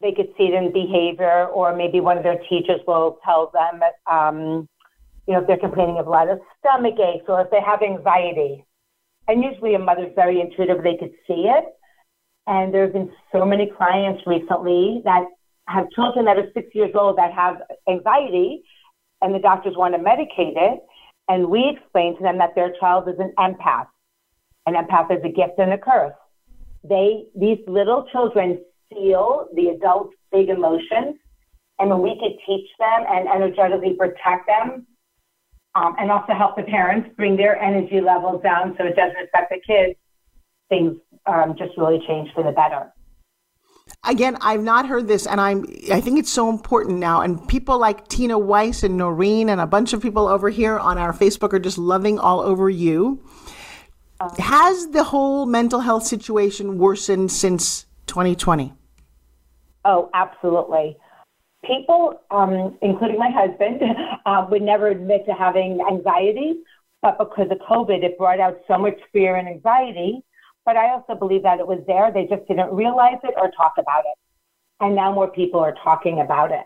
they 0.00 0.12
could 0.12 0.28
see 0.36 0.44
it 0.44 0.54
in 0.54 0.72
behavior, 0.72 1.46
or 1.46 1.74
maybe 1.74 2.00
one 2.00 2.16
of 2.16 2.22
their 2.22 2.38
teachers 2.48 2.80
will 2.86 3.18
tell 3.24 3.50
them, 3.52 3.80
um, 4.10 4.68
you 5.26 5.34
know, 5.34 5.40
if 5.40 5.46
they're 5.46 5.56
complaining 5.56 5.98
of 5.98 6.06
a 6.06 6.10
lot 6.10 6.28
of 6.28 6.38
stomach 6.58 6.94
aches 6.98 7.24
or 7.28 7.40
if 7.40 7.50
they 7.50 7.60
have 7.60 7.82
anxiety. 7.82 8.64
And 9.28 9.42
usually 9.42 9.74
a 9.74 9.78
mother's 9.78 10.12
very 10.14 10.40
intuitive, 10.40 10.82
they 10.82 10.96
could 10.96 11.12
see 11.26 11.48
it. 11.48 11.64
And 12.46 12.72
there 12.72 12.82
have 12.82 12.92
been 12.92 13.12
so 13.32 13.44
many 13.44 13.70
clients 13.76 14.22
recently 14.26 15.02
that 15.04 15.24
have 15.68 15.90
children 15.90 16.24
that 16.26 16.38
are 16.38 16.48
six 16.54 16.74
years 16.74 16.92
old 16.94 17.18
that 17.18 17.32
have 17.32 17.56
anxiety, 17.88 18.62
and 19.20 19.34
the 19.34 19.40
doctors 19.40 19.74
want 19.76 19.94
to 19.94 20.00
medicate 20.00 20.54
it. 20.56 20.80
And 21.28 21.48
we 21.48 21.76
explain 21.76 22.16
to 22.18 22.22
them 22.22 22.38
that 22.38 22.54
their 22.54 22.72
child 22.78 23.08
is 23.08 23.18
an 23.18 23.32
empath. 23.38 23.88
An 24.66 24.74
empath 24.74 25.10
is 25.10 25.24
a 25.24 25.28
gift 25.28 25.58
and 25.58 25.72
a 25.72 25.78
curse. 25.78 26.14
They, 26.84 27.24
these 27.34 27.58
little 27.66 28.06
children 28.12 28.60
feel 28.88 29.48
the 29.54 29.68
adult's 29.68 30.14
big 30.30 30.48
emotions. 30.48 31.16
And 31.78 31.90
when 31.90 32.00
we 32.00 32.10
could 32.20 32.38
teach 32.46 32.68
them 32.78 33.04
and 33.08 33.28
energetically 33.28 33.94
protect 33.94 34.46
them, 34.46 34.86
um, 35.74 35.94
and 35.98 36.10
also 36.10 36.32
help 36.32 36.56
the 36.56 36.62
parents 36.62 37.10
bring 37.16 37.36
their 37.36 37.60
energy 37.60 38.00
levels 38.00 38.42
down 38.42 38.74
so 38.78 38.86
it 38.86 38.96
doesn't 38.96 39.16
affect 39.24 39.50
the 39.50 39.60
kids, 39.66 39.98
things 40.68 40.96
um, 41.26 41.54
just 41.58 41.76
really 41.76 42.00
changed 42.06 42.32
for 42.34 42.42
the 42.42 42.52
better. 42.52 42.92
Again, 44.04 44.36
I've 44.40 44.62
not 44.62 44.86
heard 44.86 45.06
this, 45.06 45.26
and 45.26 45.40
I'm. 45.40 45.64
I 45.92 46.00
think 46.00 46.18
it's 46.18 46.32
so 46.32 46.50
important 46.50 46.98
now. 46.98 47.20
And 47.20 47.46
people 47.48 47.78
like 47.78 48.08
Tina 48.08 48.38
Weiss 48.38 48.82
and 48.82 48.96
Noreen 48.96 49.48
and 49.48 49.60
a 49.60 49.66
bunch 49.66 49.92
of 49.92 50.02
people 50.02 50.26
over 50.28 50.48
here 50.48 50.78
on 50.78 50.98
our 50.98 51.12
Facebook 51.12 51.52
are 51.52 51.58
just 51.58 51.78
loving 51.78 52.18
all 52.18 52.40
over 52.40 52.68
you. 52.68 53.22
Um, 54.20 54.30
Has 54.38 54.88
the 54.88 55.04
whole 55.04 55.46
mental 55.46 55.80
health 55.80 56.04
situation 56.04 56.78
worsened 56.78 57.30
since 57.30 57.86
2020? 58.06 58.72
Oh, 59.84 60.10
absolutely. 60.14 60.96
People, 61.64 62.20
um, 62.30 62.76
including 62.82 63.18
my 63.18 63.30
husband, 63.30 63.82
uh, 64.26 64.46
would 64.50 64.62
never 64.62 64.88
admit 64.88 65.26
to 65.26 65.32
having 65.32 65.80
anxiety, 65.88 66.54
but 67.02 67.18
because 67.18 67.50
of 67.50 67.58
COVID, 67.58 68.02
it 68.02 68.18
brought 68.18 68.40
out 68.40 68.58
so 68.66 68.78
much 68.78 68.98
fear 69.12 69.36
and 69.36 69.48
anxiety 69.48 70.22
but 70.66 70.76
I 70.76 70.90
also 70.90 71.14
believe 71.14 71.44
that 71.44 71.60
it 71.60 71.66
was 71.66 71.78
there. 71.86 72.12
They 72.12 72.24
just 72.24 72.46
didn't 72.48 72.70
realize 72.72 73.18
it 73.22 73.34
or 73.36 73.50
talk 73.52 73.74
about 73.78 74.00
it. 74.00 74.18
And 74.80 74.94
now 74.94 75.14
more 75.14 75.28
people 75.28 75.60
are 75.60 75.74
talking 75.82 76.20
about 76.20 76.50
it. 76.50 76.64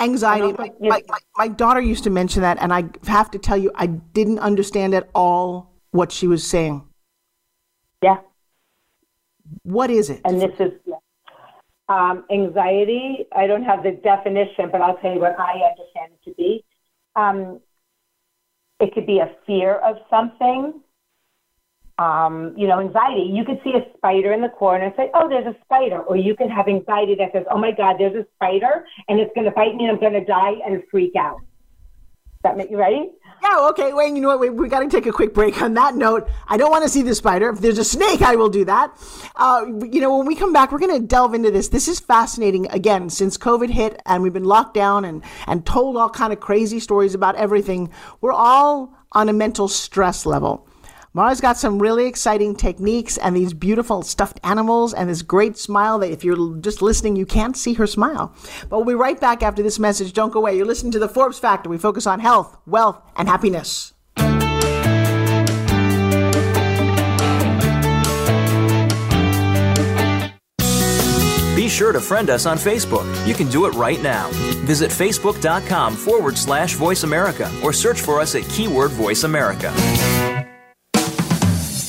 Anxiety. 0.00 0.52
My, 0.58 0.72
my, 0.80 1.02
my, 1.36 1.48
daughter 1.48 1.80
used 1.80 2.04
to 2.04 2.10
mention 2.10 2.42
that, 2.42 2.58
and 2.60 2.72
I 2.72 2.84
have 3.06 3.30
to 3.32 3.38
tell 3.38 3.56
you, 3.56 3.72
I 3.74 3.86
didn't 3.86 4.38
understand 4.40 4.94
at 4.94 5.08
all 5.14 5.72
what 5.90 6.12
she 6.12 6.26
was 6.26 6.46
saying. 6.46 6.86
Yeah. 8.02 8.18
What 9.62 9.90
is 9.90 10.10
it? 10.10 10.20
And 10.24 10.40
this 10.40 10.54
is 10.60 10.72
um, 11.88 12.24
anxiety. 12.30 13.26
I 13.34 13.46
don't 13.46 13.64
have 13.64 13.82
the 13.82 13.92
definition, 13.92 14.68
but 14.70 14.82
I'll 14.82 14.98
tell 14.98 15.14
you 15.14 15.20
what 15.20 15.38
I 15.38 15.54
understand 15.54 16.12
it 16.12 16.28
to 16.28 16.34
be. 16.34 16.64
Um, 17.16 17.60
it 18.78 18.94
could 18.94 19.06
be 19.06 19.18
a 19.18 19.34
fear 19.46 19.76
of 19.76 19.96
something 20.10 20.80
um, 21.98 22.54
you 22.56 22.66
know, 22.66 22.80
anxiety. 22.80 23.28
You 23.32 23.44
could 23.44 23.60
see 23.64 23.72
a 23.72 23.84
spider 23.96 24.32
in 24.32 24.40
the 24.40 24.48
corner 24.48 24.84
and 24.84 24.94
say, 24.96 25.10
oh, 25.14 25.28
there's 25.28 25.46
a 25.46 25.56
spider. 25.64 25.98
Or 26.00 26.16
you 26.16 26.36
can 26.36 26.48
have 26.48 26.68
anxiety 26.68 27.16
that 27.16 27.32
says, 27.32 27.44
oh 27.50 27.58
my 27.58 27.72
God, 27.72 27.96
there's 27.98 28.14
a 28.14 28.26
spider 28.36 28.86
and 29.08 29.18
it's 29.18 29.32
going 29.34 29.46
to 29.46 29.50
bite 29.50 29.74
me 29.74 29.84
and 29.84 29.92
I'm 29.92 30.00
going 30.00 30.12
to 30.12 30.24
die 30.24 30.54
and 30.64 30.82
freak 30.90 31.16
out. 31.16 31.40
That 32.44 32.56
make 32.56 32.70
you 32.70 32.78
ready? 32.78 33.10
Yeah, 33.42 33.68
okay. 33.70 33.92
Wait, 33.92 34.14
you 34.14 34.20
know 34.20 34.28
what? 34.28 34.38
We, 34.38 34.50
we 34.50 34.68
got 34.68 34.80
to 34.80 34.88
take 34.88 35.06
a 35.06 35.12
quick 35.12 35.34
break 35.34 35.60
on 35.60 35.74
that 35.74 35.96
note. 35.96 36.28
I 36.46 36.56
don't 36.56 36.70
want 36.70 36.84
to 36.84 36.88
see 36.88 37.02
the 37.02 37.14
spider. 37.16 37.48
If 37.48 37.58
there's 37.58 37.78
a 37.78 37.84
snake, 37.84 38.22
I 38.22 38.36
will 38.36 38.48
do 38.48 38.64
that. 38.64 38.96
Uh, 39.34 39.64
you 39.90 40.00
know, 40.00 40.16
when 40.16 40.26
we 40.26 40.36
come 40.36 40.52
back, 40.52 40.70
we're 40.70 40.78
going 40.78 41.00
to 41.00 41.04
delve 41.04 41.34
into 41.34 41.50
this. 41.50 41.68
This 41.68 41.88
is 41.88 41.98
fascinating. 41.98 42.70
Again, 42.70 43.10
since 43.10 43.36
COVID 43.36 43.70
hit 43.70 44.00
and 44.06 44.22
we've 44.22 44.32
been 44.32 44.44
locked 44.44 44.74
down 44.74 45.04
and, 45.04 45.24
and 45.48 45.66
told 45.66 45.96
all 45.96 46.10
kind 46.10 46.32
of 46.32 46.38
crazy 46.38 46.78
stories 46.78 47.12
about 47.12 47.34
everything, 47.34 47.90
we're 48.20 48.32
all 48.32 48.94
on 49.10 49.28
a 49.28 49.32
mental 49.32 49.66
stress 49.66 50.24
level. 50.24 50.67
Mara's 51.14 51.40
got 51.40 51.56
some 51.56 51.80
really 51.80 52.06
exciting 52.06 52.54
techniques 52.54 53.16
and 53.16 53.34
these 53.34 53.54
beautiful 53.54 54.02
stuffed 54.02 54.38
animals 54.44 54.92
and 54.92 55.08
this 55.08 55.22
great 55.22 55.56
smile 55.56 55.98
that 55.98 56.10
if 56.10 56.22
you're 56.22 56.56
just 56.56 56.82
listening, 56.82 57.16
you 57.16 57.26
can't 57.26 57.56
see 57.56 57.74
her 57.74 57.86
smile. 57.86 58.34
But 58.68 58.76
we'll 58.78 58.86
be 58.86 58.94
right 58.94 59.18
back 59.18 59.42
after 59.42 59.62
this 59.62 59.78
message. 59.78 60.12
Don't 60.12 60.32
go 60.32 60.40
away. 60.40 60.56
You're 60.56 60.66
listening 60.66 60.92
to 60.92 60.98
the 60.98 61.08
Forbes 61.08 61.38
Factor. 61.38 61.70
We 61.70 61.78
focus 61.78 62.06
on 62.06 62.20
health, 62.20 62.58
wealth, 62.66 63.00
and 63.16 63.28
happiness. 63.28 63.94
Be 71.56 71.68
sure 71.68 71.92
to 71.92 72.00
friend 72.00 72.30
us 72.30 72.46
on 72.46 72.56
Facebook. 72.56 73.04
You 73.26 73.34
can 73.34 73.48
do 73.48 73.66
it 73.66 73.74
right 73.74 74.02
now. 74.02 74.28
Visit 74.64 74.90
facebook.com 74.90 75.96
forward 75.96 76.38
slash 76.38 76.74
voice 76.74 77.02
America 77.02 77.50
or 77.62 77.72
search 77.72 78.00
for 78.00 78.20
us 78.20 78.34
at 78.34 78.42
keyword 78.48 78.90
voice 78.90 79.24
America. 79.24 79.72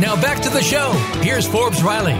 Now 0.00 0.14
back 0.14 0.40
to 0.42 0.48
the 0.48 0.62
show. 0.62 0.92
Here's 1.22 1.48
Forbes 1.48 1.82
Riley. 1.82 2.12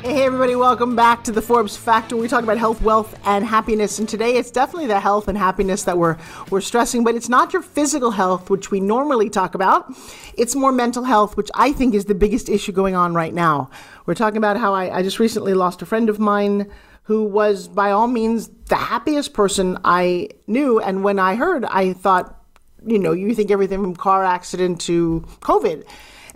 Hey, 0.00 0.24
everybody, 0.24 0.56
welcome 0.56 0.96
back 0.96 1.24
to 1.24 1.32
the 1.32 1.42
Forbes 1.42 1.76
Factor. 1.76 2.16
We 2.16 2.26
talk 2.26 2.42
about 2.42 2.56
health, 2.56 2.80
wealth, 2.80 3.20
and 3.26 3.44
happiness. 3.44 3.98
And 3.98 4.08
today 4.08 4.36
it's 4.36 4.50
definitely 4.50 4.86
the 4.86 4.98
health 4.98 5.28
and 5.28 5.36
happiness 5.36 5.84
that 5.84 5.98
we're, 5.98 6.16
we're 6.48 6.62
stressing, 6.62 7.04
but 7.04 7.14
it's 7.14 7.28
not 7.28 7.52
your 7.52 7.60
physical 7.60 8.12
health, 8.12 8.48
which 8.48 8.70
we 8.70 8.80
normally 8.80 9.28
talk 9.28 9.54
about. 9.54 9.92
It's 10.38 10.54
more 10.54 10.72
mental 10.72 11.04
health, 11.04 11.36
which 11.36 11.50
I 11.54 11.72
think 11.72 11.94
is 11.94 12.06
the 12.06 12.14
biggest 12.14 12.48
issue 12.48 12.72
going 12.72 12.94
on 12.94 13.12
right 13.12 13.34
now. 13.34 13.68
We're 14.06 14.14
talking 14.14 14.38
about 14.38 14.56
how 14.56 14.72
I, 14.72 14.98
I 14.98 15.02
just 15.02 15.18
recently 15.18 15.52
lost 15.52 15.82
a 15.82 15.86
friend 15.86 16.08
of 16.08 16.18
mine 16.18 16.70
who 17.02 17.24
was, 17.24 17.68
by 17.68 17.90
all 17.90 18.06
means, 18.06 18.48
the 18.70 18.76
happiest 18.76 19.34
person 19.34 19.76
I 19.84 20.30
knew. 20.46 20.80
And 20.80 21.04
when 21.04 21.18
I 21.18 21.34
heard, 21.34 21.66
I 21.66 21.92
thought, 21.92 22.42
you 22.86 22.98
know, 22.98 23.12
you 23.12 23.34
think 23.34 23.50
everything 23.50 23.82
from 23.82 23.94
car 23.96 24.24
accident 24.24 24.80
to 24.82 25.26
COVID. 25.40 25.84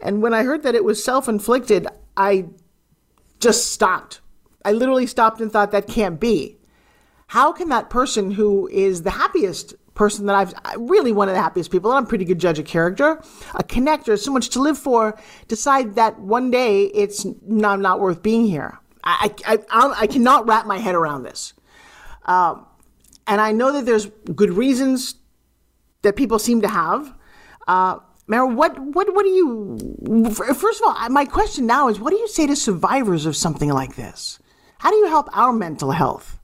And 0.03 0.23
when 0.23 0.35
I 0.35 0.43
heard 0.43 0.63
that 0.63 0.75
it 0.75 0.85
was 0.85 1.03
self 1.03 1.29
inflicted, 1.29 1.87
I 2.17 2.47
just 3.39 3.73
stopped. 3.73 4.21
I 4.65 4.73
literally 4.73 5.07
stopped 5.07 5.41
and 5.41 5.51
thought 5.51 5.71
that 5.73 5.87
can't 5.87 6.21
be. 6.21 6.59
How 7.29 7.53
can 7.53 7.69
that 7.69 7.91
person 7.91 8.33
who 8.33 8.69
is 8.69 9.03
the 9.03 9.11
happiest 9.11 9.75
person 9.95 10.27
that 10.27 10.35
I've 10.35 10.55
really 10.79 11.13
one 11.13 11.29
of 11.29 11.35
the 11.35 11.41
happiest 11.41 11.71
people, 11.71 11.91
and 11.91 11.99
I'm 11.99 12.05
a 12.05 12.09
pretty 12.09 12.25
good 12.25 12.39
judge 12.39 12.59
of 12.59 12.67
character, 12.67 13.23
a 13.55 13.63
connector, 13.63 14.19
so 14.19 14.33
much 14.33 14.49
to 14.51 14.61
live 14.61 14.79
for, 14.79 15.19
decide 15.47 15.95
that 15.97 16.19
one 16.19 16.51
day 16.51 16.87
it's 16.87 17.27
not, 17.47 17.81
not 17.81 18.01
worth 18.01 18.23
being 18.23 18.47
here? 18.47 18.79
I, 19.05 19.35
I, 19.47 19.59
I, 19.71 19.95
I, 20.01 20.07
cannot 20.07 20.47
wrap 20.47 20.67
my 20.67 20.79
head 20.79 20.95
around 20.95 21.23
this. 21.23 21.55
Um, 22.25 22.67
and 23.27 23.41
I 23.41 23.53
know 23.53 23.73
that 23.73 23.87
there's 23.87 24.07
good 24.35 24.51
reasons 24.51 25.15
that 26.03 26.17
people 26.17 26.39
seem 26.39 26.63
to 26.63 26.69
have. 26.69 27.15
Uh, 27.69 27.99
Mara, 28.31 28.47
what, 28.47 28.79
what, 28.79 29.13
what 29.13 29.25
do 29.25 29.29
you, 29.29 30.31
first 30.31 30.81
of 30.81 30.87
all, 30.87 31.09
my 31.09 31.25
question 31.25 31.67
now 31.67 31.89
is 31.89 31.99
what 31.99 32.11
do 32.11 32.17
you 32.17 32.29
say 32.29 32.47
to 32.47 32.55
survivors 32.55 33.27
of 33.27 33.35
something 33.35 33.71
like 33.71 33.97
this? 33.97 34.39
How 34.79 34.91
do 34.91 34.97
you 34.99 35.09
help 35.09 35.29
our 35.37 35.53
mental 35.53 35.91
health? 35.91 36.39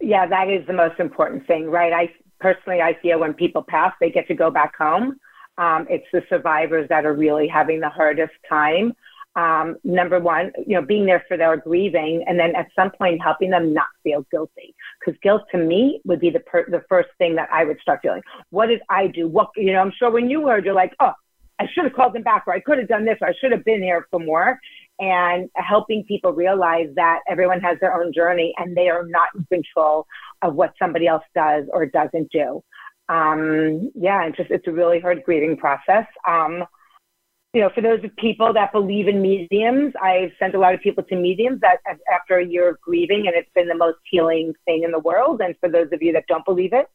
Yeah, 0.00 0.26
that 0.26 0.50
is 0.50 0.66
the 0.66 0.74
most 0.74 1.00
important 1.00 1.46
thing, 1.46 1.70
right? 1.70 1.94
I 1.94 2.12
personally, 2.40 2.82
I 2.82 2.92
feel 3.00 3.20
when 3.20 3.32
people 3.32 3.64
pass, 3.66 3.94
they 4.00 4.10
get 4.10 4.28
to 4.28 4.34
go 4.34 4.50
back 4.50 4.76
home. 4.76 5.18
Um, 5.56 5.86
it's 5.88 6.04
the 6.12 6.22
survivors 6.28 6.90
that 6.90 7.06
are 7.06 7.14
really 7.14 7.48
having 7.48 7.80
the 7.80 7.88
hardest 7.88 8.34
time 8.46 8.92
um, 9.34 9.76
number 9.82 10.20
one, 10.20 10.52
you 10.66 10.74
know, 10.74 10.82
being 10.82 11.06
there 11.06 11.24
for 11.26 11.36
their 11.36 11.56
grieving, 11.56 12.24
and 12.26 12.38
then 12.38 12.54
at 12.54 12.68
some 12.76 12.90
point 12.90 13.22
helping 13.22 13.50
them 13.50 13.72
not 13.72 13.86
feel 14.02 14.26
guilty. 14.30 14.74
Because 15.00 15.18
guilt 15.22 15.42
to 15.52 15.58
me 15.58 16.00
would 16.04 16.20
be 16.20 16.30
the 16.30 16.40
per- 16.40 16.68
the 16.70 16.84
first 16.88 17.08
thing 17.18 17.34
that 17.36 17.48
I 17.52 17.64
would 17.64 17.80
start 17.80 18.00
feeling. 18.02 18.22
What 18.50 18.66
did 18.66 18.82
I 18.90 19.06
do? 19.06 19.28
What 19.28 19.50
you 19.56 19.72
know? 19.72 19.80
I'm 19.80 19.92
sure 19.98 20.10
when 20.10 20.28
you 20.28 20.46
heard, 20.46 20.64
you're 20.64 20.74
like, 20.74 20.94
oh, 21.00 21.12
I 21.58 21.66
should 21.72 21.84
have 21.84 21.94
called 21.94 22.14
them 22.14 22.22
back, 22.22 22.44
or 22.46 22.52
I 22.52 22.60
could 22.60 22.78
have 22.78 22.88
done 22.88 23.04
this, 23.04 23.16
or 23.20 23.28
I 23.28 23.32
should 23.40 23.52
have 23.52 23.64
been 23.64 23.82
here 23.82 24.06
for 24.10 24.20
more. 24.20 24.58
And 24.98 25.48
helping 25.56 26.04
people 26.04 26.32
realize 26.32 26.88
that 26.96 27.20
everyone 27.28 27.60
has 27.60 27.78
their 27.80 28.00
own 28.00 28.12
journey 28.12 28.54
and 28.58 28.76
they 28.76 28.88
are 28.88 29.04
not 29.06 29.28
in 29.34 29.44
control 29.50 30.06
of 30.42 30.54
what 30.54 30.74
somebody 30.78 31.06
else 31.06 31.24
does 31.34 31.64
or 31.72 31.86
doesn't 31.86 32.30
do. 32.30 32.62
Um, 33.08 33.90
yeah, 33.94 34.24
it's 34.26 34.36
just 34.36 34.50
it's 34.50 34.66
a 34.68 34.72
really 34.72 35.00
hard 35.00 35.22
grieving 35.24 35.56
process. 35.56 36.06
Um, 36.28 36.64
you 37.52 37.60
know, 37.60 37.70
for 37.74 37.82
those 37.82 38.00
people 38.16 38.52
that 38.54 38.72
believe 38.72 39.08
in 39.08 39.20
mediums, 39.20 39.92
I've 40.00 40.30
sent 40.38 40.54
a 40.54 40.58
lot 40.58 40.74
of 40.74 40.80
people 40.80 41.04
to 41.04 41.16
mediums 41.16 41.60
that 41.60 41.78
after 42.12 42.38
a 42.38 42.46
year 42.46 42.70
of 42.70 42.80
grieving, 42.80 43.26
and 43.26 43.36
it's 43.36 43.50
been 43.54 43.68
the 43.68 43.74
most 43.74 43.98
healing 44.10 44.54
thing 44.64 44.84
in 44.84 44.90
the 44.90 44.98
world. 44.98 45.42
And 45.42 45.54
for 45.60 45.68
those 45.68 45.88
of 45.92 46.00
you 46.02 46.12
that 46.14 46.24
don't 46.28 46.44
believe 46.46 46.72
it, 46.72 46.86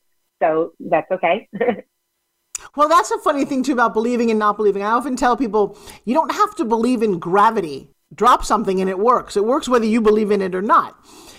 so 0.41 0.73
that's 0.79 1.09
okay. 1.11 1.47
well, 2.75 2.89
that's 2.89 3.11
a 3.11 3.19
funny 3.19 3.45
thing 3.45 3.61
too 3.61 3.73
about 3.73 3.93
believing 3.93 4.31
and 4.31 4.39
not 4.39 4.57
believing. 4.57 4.81
I 4.81 4.91
often 4.91 5.15
tell 5.15 5.37
people 5.37 5.77
you 6.05 6.15
don't 6.15 6.31
have 6.31 6.55
to 6.55 6.65
believe 6.65 7.03
in 7.03 7.19
gravity. 7.19 7.91
Drop 8.15 8.43
something 8.43 8.81
and 8.81 8.89
it 8.89 8.97
works. 8.97 9.37
It 9.37 9.45
works 9.45 9.69
whether 9.69 9.85
you 9.85 10.01
believe 10.01 10.31
in 10.31 10.41
it 10.41 10.55
or 10.55 10.61
not. 10.61 10.97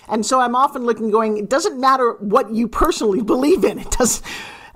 And 0.08 0.24
so 0.24 0.40
I'm 0.40 0.54
often 0.54 0.84
looking, 0.84 1.10
going, 1.10 1.38
it 1.38 1.50
doesn't 1.50 1.80
matter 1.80 2.12
what 2.20 2.52
you 2.52 2.68
personally 2.68 3.22
believe 3.34 3.64
in. 3.64 3.80
It 3.80 3.90
does 3.90 4.22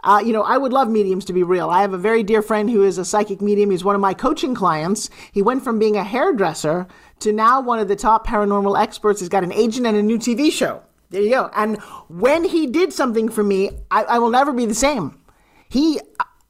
uh, 0.05 0.21
you 0.25 0.33
know, 0.33 0.43
I 0.43 0.59
would 0.59 0.73
love 0.73 0.89
mediums 0.89 1.25
to 1.27 1.33
be 1.33 1.43
real. 1.43 1.71
I 1.71 1.83
have 1.83 1.93
a 1.93 1.99
very 1.99 2.23
dear 2.23 2.43
friend 2.43 2.69
who 2.69 2.83
is 2.83 2.99
a 2.99 3.05
psychic 3.05 3.41
medium. 3.41 3.71
He's 3.71 3.85
one 3.85 3.95
of 3.95 4.01
my 4.01 4.15
coaching 4.15 4.55
clients. 4.55 5.11
He 5.31 5.43
went 5.43 5.63
from 5.63 5.79
being 5.79 5.97
a 5.97 6.05
hairdresser 6.05 6.87
to 7.21 7.33
now 7.33 7.61
one 7.61 7.79
of 7.79 7.89
the 7.89 7.97
top 7.97 8.27
paranormal 8.27 8.81
experts. 8.81 9.21
He's 9.21 9.29
got 9.29 9.45
an 9.45 9.53
agent 9.53 9.87
and 9.87 9.97
a 9.97 10.03
new 10.03 10.19
TV 10.19 10.51
show. 10.51 10.83
There 11.11 11.23
you 11.23 11.31
go. 11.31 11.51
And 11.55 11.81
when 12.09 12.45
he 12.45 12.67
did 12.67 12.93
something 12.93 13.29
for 13.29 13.45
me, 13.45 13.71
I, 13.91 14.05
I 14.05 14.19
will 14.19 14.31
never 14.31 14.53
be 14.53 14.67
the 14.67 14.75
same. 14.75 15.21
He 15.69 16.01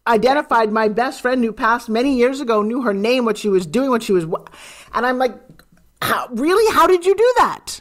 identified 0.07 0.73
my 0.73 0.89
best 0.89 1.21
friend 1.21 1.45
who 1.45 1.53
passed 1.53 1.89
many 1.89 2.17
years 2.17 2.41
ago, 2.41 2.63
knew 2.63 2.83
her 2.83 2.95
name, 2.95 3.25
what 3.25 3.37
she 3.37 3.49
was 3.49 3.67
doing, 3.67 3.91
what 3.91 4.03
she 4.03 4.13
was. 4.13 4.25
And 4.25 5.07
I'm 5.07 5.19
like, 5.19 5.35
how, 6.01 6.29
really? 6.33 6.73
How 6.75 6.87
did 6.87 7.05
you 7.05 7.15
do 7.15 7.35
that? 7.37 7.81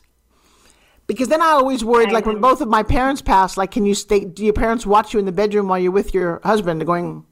Because 1.12 1.28
then 1.28 1.41
I 1.41 1.47
always 1.47 1.84
worried, 1.84 2.12
like 2.12 2.26
when 2.26 2.39
both 2.39 2.62
of 2.62 2.69
my 2.69 2.84
parents 2.84 3.21
passed, 3.21 3.58
like, 3.58 3.71
can 3.71 3.86
you 3.86 3.93
stay? 3.93 4.24
Do 4.24 4.45
your 4.45 4.54
parents 4.54 4.86
watch 4.86 5.13
you 5.13 5.19
in 5.19 5.26
the 5.26 5.34
bedroom 5.34 5.67
while 5.67 5.78
you're 5.78 5.91
with 5.91 6.13
your 6.13 6.39
husband? 6.43 6.86
Going, 6.86 7.26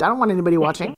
I 0.00 0.08
don't 0.08 0.18
want 0.18 0.32
anybody 0.32 0.58
watching. 0.58 0.96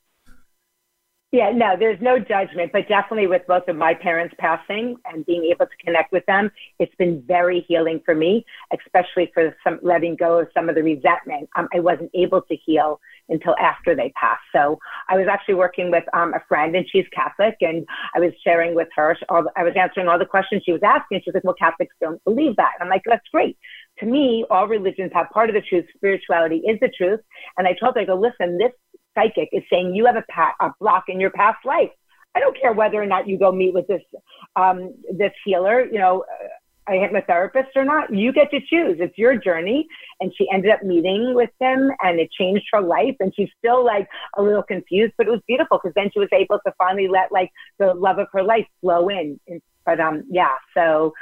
Yeah, 1.34 1.50
no, 1.50 1.74
there's 1.76 2.00
no 2.00 2.20
judgment, 2.20 2.70
but 2.72 2.86
definitely 2.86 3.26
with 3.26 3.42
both 3.48 3.66
of 3.66 3.74
my 3.74 3.92
parents 3.92 4.36
passing 4.38 4.94
and 5.04 5.26
being 5.26 5.42
able 5.46 5.66
to 5.66 5.84
connect 5.84 6.12
with 6.12 6.24
them, 6.26 6.48
it's 6.78 6.94
been 6.94 7.24
very 7.26 7.64
healing 7.66 8.00
for 8.04 8.14
me, 8.14 8.46
especially 8.72 9.32
for 9.34 9.52
some 9.64 9.80
letting 9.82 10.14
go 10.14 10.38
of 10.38 10.46
some 10.54 10.68
of 10.68 10.76
the 10.76 10.82
resentment. 10.84 11.50
Um, 11.56 11.66
I 11.74 11.80
wasn't 11.80 12.12
able 12.14 12.42
to 12.42 12.54
heal 12.54 13.00
until 13.28 13.56
after 13.56 13.96
they 13.96 14.12
passed. 14.14 14.44
So 14.54 14.78
I 15.08 15.16
was 15.16 15.26
actually 15.28 15.56
working 15.56 15.90
with 15.90 16.04
um, 16.12 16.34
a 16.34 16.42
friend, 16.48 16.76
and 16.76 16.86
she's 16.88 17.06
Catholic, 17.12 17.56
and 17.60 17.84
I 18.14 18.20
was 18.20 18.30
sharing 18.44 18.76
with 18.76 18.88
her. 18.94 19.16
All, 19.28 19.44
I 19.56 19.64
was 19.64 19.72
answering 19.76 20.06
all 20.06 20.20
the 20.20 20.26
questions 20.26 20.62
she 20.64 20.70
was 20.70 20.82
asking. 20.84 21.22
She's 21.24 21.34
like, 21.34 21.42
"Well, 21.42 21.54
Catholics 21.58 21.96
don't 22.00 22.22
believe 22.22 22.54
that." 22.56 22.70
And 22.78 22.84
I'm 22.84 22.90
like, 22.90 23.02
"That's 23.06 23.26
great." 23.32 23.58
To 23.98 24.06
me, 24.06 24.44
all 24.50 24.68
religions 24.68 25.10
have 25.14 25.30
part 25.30 25.50
of 25.50 25.54
the 25.54 25.62
truth. 25.62 25.86
Spirituality 25.96 26.58
is 26.58 26.78
the 26.80 26.92
truth. 26.96 27.20
And 27.58 27.66
I 27.66 27.72
told 27.72 27.96
her, 27.96 28.02
I 28.02 28.04
go, 28.04 28.14
"Listen, 28.14 28.56
this 28.56 28.70
psychic 29.14 29.48
is 29.52 29.62
saying 29.70 29.94
you 29.94 30.06
have 30.06 30.16
a, 30.16 30.24
pa- 30.30 30.54
a 30.60 30.70
block 30.80 31.04
in 31.08 31.20
your 31.20 31.30
past 31.30 31.64
life." 31.64 31.90
I 32.36 32.40
don't 32.40 32.58
care 32.60 32.72
whether 32.72 33.00
or 33.00 33.06
not 33.06 33.28
you 33.28 33.38
go 33.38 33.52
meet 33.52 33.74
with 33.74 33.86
this 33.86 34.02
um, 34.56 34.94
this 35.12 35.32
healer. 35.44 35.84
You 35.84 35.98
know, 35.98 36.24
a 36.88 36.92
hypnotherapist 36.92 37.68
or 37.76 37.84
not. 37.84 38.12
You 38.14 38.32
get 38.32 38.50
to 38.50 38.60
choose. 38.60 38.96
It's 39.00 39.16
your 39.16 39.36
journey. 39.36 39.86
And 40.20 40.32
she 40.36 40.46
ended 40.52 40.70
up 40.70 40.82
meeting 40.82 41.34
with 41.34 41.50
him 41.60 41.90
and 42.02 42.20
it 42.20 42.30
changed 42.32 42.64
her 42.72 42.80
life. 42.80 43.16
And 43.20 43.32
she's 43.34 43.48
still 43.58 43.84
like 43.84 44.08
a 44.36 44.42
little 44.42 44.62
confused, 44.62 45.14
but 45.16 45.26
it 45.26 45.30
was 45.30 45.40
beautiful 45.46 45.78
because 45.82 45.94
then 45.94 46.10
she 46.12 46.18
was 46.18 46.28
able 46.32 46.58
to 46.66 46.72
finally 46.76 47.08
let 47.08 47.32
like 47.32 47.50
the 47.78 47.94
love 47.94 48.18
of 48.18 48.28
her 48.32 48.42
life 48.42 48.66
flow 48.80 49.08
in. 49.08 49.40
But 49.86 50.00
um, 50.00 50.24
yeah, 50.30 50.54
so. 50.74 51.14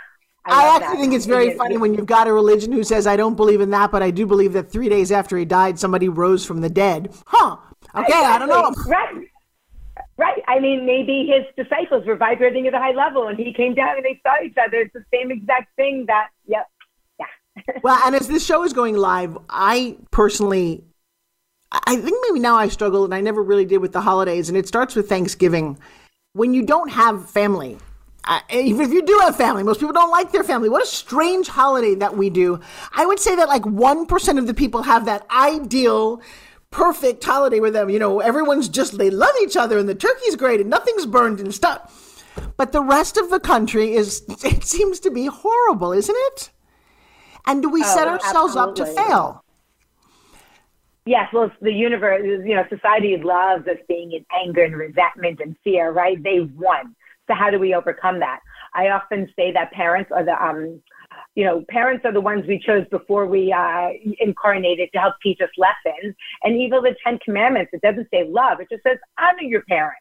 I, 0.44 0.64
I 0.64 0.76
actually 0.76 0.96
that. 0.96 1.00
think 1.00 1.14
it's 1.14 1.26
very 1.26 1.48
it, 1.48 1.56
funny 1.56 1.76
when 1.76 1.94
you've 1.94 2.06
got 2.06 2.26
a 2.26 2.32
religion 2.32 2.72
who 2.72 2.82
says, 2.82 3.06
I 3.06 3.16
don't 3.16 3.36
believe 3.36 3.60
in 3.60 3.70
that, 3.70 3.92
but 3.92 4.02
I 4.02 4.10
do 4.10 4.26
believe 4.26 4.54
that 4.54 4.72
three 4.72 4.88
days 4.88 5.12
after 5.12 5.38
he 5.38 5.44
died, 5.44 5.78
somebody 5.78 6.08
rose 6.08 6.44
from 6.44 6.62
the 6.62 6.70
dead. 6.70 7.14
Huh. 7.26 7.58
Okay, 7.94 8.04
exactly. 8.06 8.24
I 8.24 8.38
don't 8.38 8.48
know. 8.48 8.82
Right. 8.90 9.28
Right. 10.16 10.42
I 10.46 10.60
mean, 10.60 10.86
maybe 10.86 11.26
his 11.26 11.44
disciples 11.64 12.06
were 12.06 12.16
vibrating 12.16 12.66
at 12.66 12.74
a 12.74 12.78
high 12.78 12.92
level 12.92 13.28
and 13.28 13.38
he 13.38 13.52
came 13.52 13.74
down 13.74 13.96
and 13.96 14.04
they 14.04 14.20
saw 14.22 14.42
each 14.44 14.56
other. 14.56 14.78
It's 14.78 14.92
the 14.92 15.04
same 15.12 15.30
exact 15.30 15.74
thing 15.76 16.06
that, 16.06 16.28
yep. 16.46 16.66
Yeah. 17.18 17.62
well, 17.82 17.98
and 18.04 18.14
as 18.14 18.28
this 18.28 18.44
show 18.44 18.62
is 18.62 18.72
going 18.72 18.96
live, 18.96 19.36
I 19.48 19.96
personally, 20.10 20.84
I 21.72 21.96
think 21.96 22.16
maybe 22.28 22.40
now 22.40 22.56
I 22.56 22.68
struggle 22.68 23.04
and 23.04 23.14
I 23.14 23.20
never 23.20 23.42
really 23.42 23.64
did 23.64 23.78
with 23.78 23.92
the 23.92 24.00
holidays. 24.00 24.48
And 24.48 24.56
it 24.56 24.68
starts 24.68 24.94
with 24.94 25.08
Thanksgiving. 25.08 25.78
When 26.34 26.54
you 26.54 26.64
don't 26.64 26.90
have 26.90 27.28
family, 27.28 27.78
even 28.52 28.80
if 28.82 28.92
you 28.92 29.02
do 29.02 29.18
have 29.22 29.36
family, 29.36 29.62
most 29.62 29.80
people 29.80 29.92
don't 29.92 30.10
like 30.10 30.30
their 30.32 30.44
family. 30.44 30.68
What 30.68 30.82
a 30.82 30.86
strange 30.86 31.48
holiday 31.48 31.94
that 31.96 32.16
we 32.16 32.30
do. 32.30 32.60
I 32.92 33.04
would 33.04 33.18
say 33.18 33.34
that 33.36 33.48
like 33.48 33.62
1% 33.62 34.38
of 34.38 34.46
the 34.46 34.54
people 34.54 34.82
have 34.82 35.06
that 35.06 35.26
ideal 35.30 36.22
perfect 36.72 37.22
holiday 37.22 37.60
with 37.60 37.74
them. 37.74 37.88
You 37.88 38.00
know, 38.00 38.18
everyone's 38.18 38.68
just, 38.68 38.98
they 38.98 39.10
love 39.10 39.34
each 39.42 39.56
other 39.56 39.78
and 39.78 39.88
the 39.88 39.94
turkey's 39.94 40.34
great 40.34 40.60
and 40.60 40.68
nothing's 40.68 41.06
burned 41.06 41.38
and 41.38 41.54
stuff. 41.54 42.24
But 42.56 42.72
the 42.72 42.82
rest 42.82 43.16
of 43.16 43.30
the 43.30 43.38
country 43.38 43.94
is, 43.94 44.24
it 44.44 44.64
seems 44.64 44.98
to 45.00 45.10
be 45.10 45.26
horrible, 45.26 45.92
isn't 45.92 46.16
it? 46.18 46.50
And 47.46 47.62
do 47.62 47.68
we 47.68 47.82
oh, 47.84 47.94
set 47.94 48.08
ourselves 48.08 48.56
absolutely. 48.56 48.82
up 48.82 48.96
to 48.96 49.08
fail? 49.08 49.44
Yes, 51.04 51.28
well, 51.32 51.50
the 51.60 51.72
universe, 51.72 52.22
you 52.24 52.54
know, 52.54 52.64
society 52.68 53.16
loves 53.16 53.66
us 53.66 53.78
being 53.88 54.12
in 54.12 54.24
anger 54.32 54.62
and 54.62 54.76
resentment 54.76 55.40
and 55.40 55.56
fear, 55.64 55.90
right? 55.90 56.22
They've 56.22 56.50
won. 56.54 56.94
So 57.26 57.34
how 57.34 57.50
do 57.50 57.58
we 57.58 57.74
overcome 57.74 58.20
that? 58.20 58.40
I 58.74 58.88
often 58.88 59.28
say 59.36 59.52
that 59.52 59.72
parents 59.72 60.10
are 60.12 60.24
the 60.24 60.40
um, 60.42 60.80
you 61.34 61.44
know, 61.44 61.64
parents 61.68 62.04
are 62.04 62.12
the 62.12 62.20
ones 62.20 62.44
we 62.46 62.58
chose 62.58 62.86
before 62.90 63.26
we 63.26 63.52
uh, 63.52 63.88
incarnated 64.20 64.90
to 64.92 64.98
help 65.00 65.14
teach 65.22 65.40
us 65.40 65.48
lessons. 65.56 66.14
And 66.42 66.60
even 66.60 66.82
the 66.82 66.94
Ten 67.04 67.18
Commandments, 67.24 67.70
it 67.72 67.80
doesn't 67.80 68.08
say 68.12 68.28
love, 68.28 68.60
it 68.60 68.68
just 68.70 68.82
says 68.82 68.98
honor 69.18 69.42
your 69.42 69.62
parents. 69.62 69.98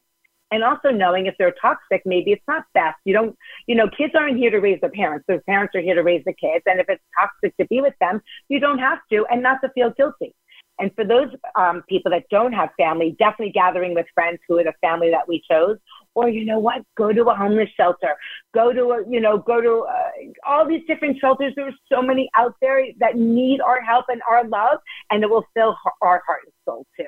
And 0.53 0.65
also 0.65 0.89
knowing 0.89 1.27
if 1.27 1.35
they're 1.39 1.55
toxic, 1.61 2.01
maybe 2.05 2.33
it's 2.33 2.43
not 2.45 2.65
best. 2.73 2.97
You 3.05 3.13
don't, 3.13 3.37
you 3.67 3.75
know, 3.75 3.89
kids 3.97 4.13
aren't 4.17 4.37
here 4.37 4.51
to 4.51 4.59
raise 4.59 4.81
their 4.81 4.89
parents. 4.89 5.23
Their 5.25 5.39
parents 5.41 5.73
are 5.75 5.81
here 5.81 5.95
to 5.95 6.03
raise 6.03 6.25
the 6.25 6.33
kids. 6.33 6.63
And 6.65 6.77
if 6.81 6.87
it's 6.89 7.01
toxic 7.17 7.55
to 7.55 7.65
be 7.67 7.79
with 7.79 7.93
them, 8.01 8.21
you 8.49 8.59
don't 8.59 8.79
have 8.79 8.99
to 9.13 9.25
and 9.31 9.41
not 9.41 9.61
to 9.61 9.69
feel 9.69 9.91
guilty. 9.91 10.35
And 10.77 10.91
for 10.95 11.05
those 11.05 11.29
um, 11.55 11.83
people 11.87 12.11
that 12.11 12.25
don't 12.29 12.51
have 12.53 12.69
family, 12.75 13.15
definitely 13.17 13.53
gathering 13.53 13.93
with 13.93 14.07
friends 14.13 14.39
who 14.47 14.57
are 14.57 14.63
the 14.63 14.73
family 14.81 15.09
that 15.11 15.27
we 15.27 15.41
chose, 15.49 15.77
or 16.15 16.30
you 16.30 16.45
know 16.45 16.60
what, 16.60 16.82
go 16.97 17.12
to 17.12 17.24
a 17.24 17.36
homeless 17.36 17.69
shelter, 17.76 18.15
go 18.54 18.74
to 18.74 18.84
a, 18.91 19.10
you 19.10 19.21
know, 19.21 19.38
go 19.38 19.62
to 19.62 19.86
uh, 19.89 20.10
all 20.45 20.67
these 20.67 20.82
different 20.88 21.17
shelters. 21.19 21.54
There's 21.56 21.74
so 21.91 22.02
many 22.02 22.30
out 22.38 22.56
there 22.62 22.84
that 23.00 23.15
need 23.17 23.62
our 23.62 23.82
help 23.82 24.06
and 24.10 24.21
our 24.30 24.47
love, 24.47 24.80
and 25.10 25.24
it 25.24 25.30
will 25.30 25.45
fill 25.54 25.76
our 26.02 26.21
heart 26.26 26.41
and 26.45 26.54
soul 26.65 26.86
too. 26.97 27.06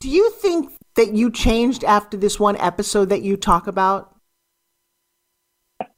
Do 0.00 0.08
you 0.08 0.30
think 0.30 0.72
that 0.94 1.14
you 1.14 1.30
changed 1.30 1.84
after 1.84 2.16
this 2.16 2.38
one 2.38 2.56
episode 2.56 3.08
that 3.08 3.22
you 3.22 3.36
talk 3.36 3.66
about? 3.66 4.14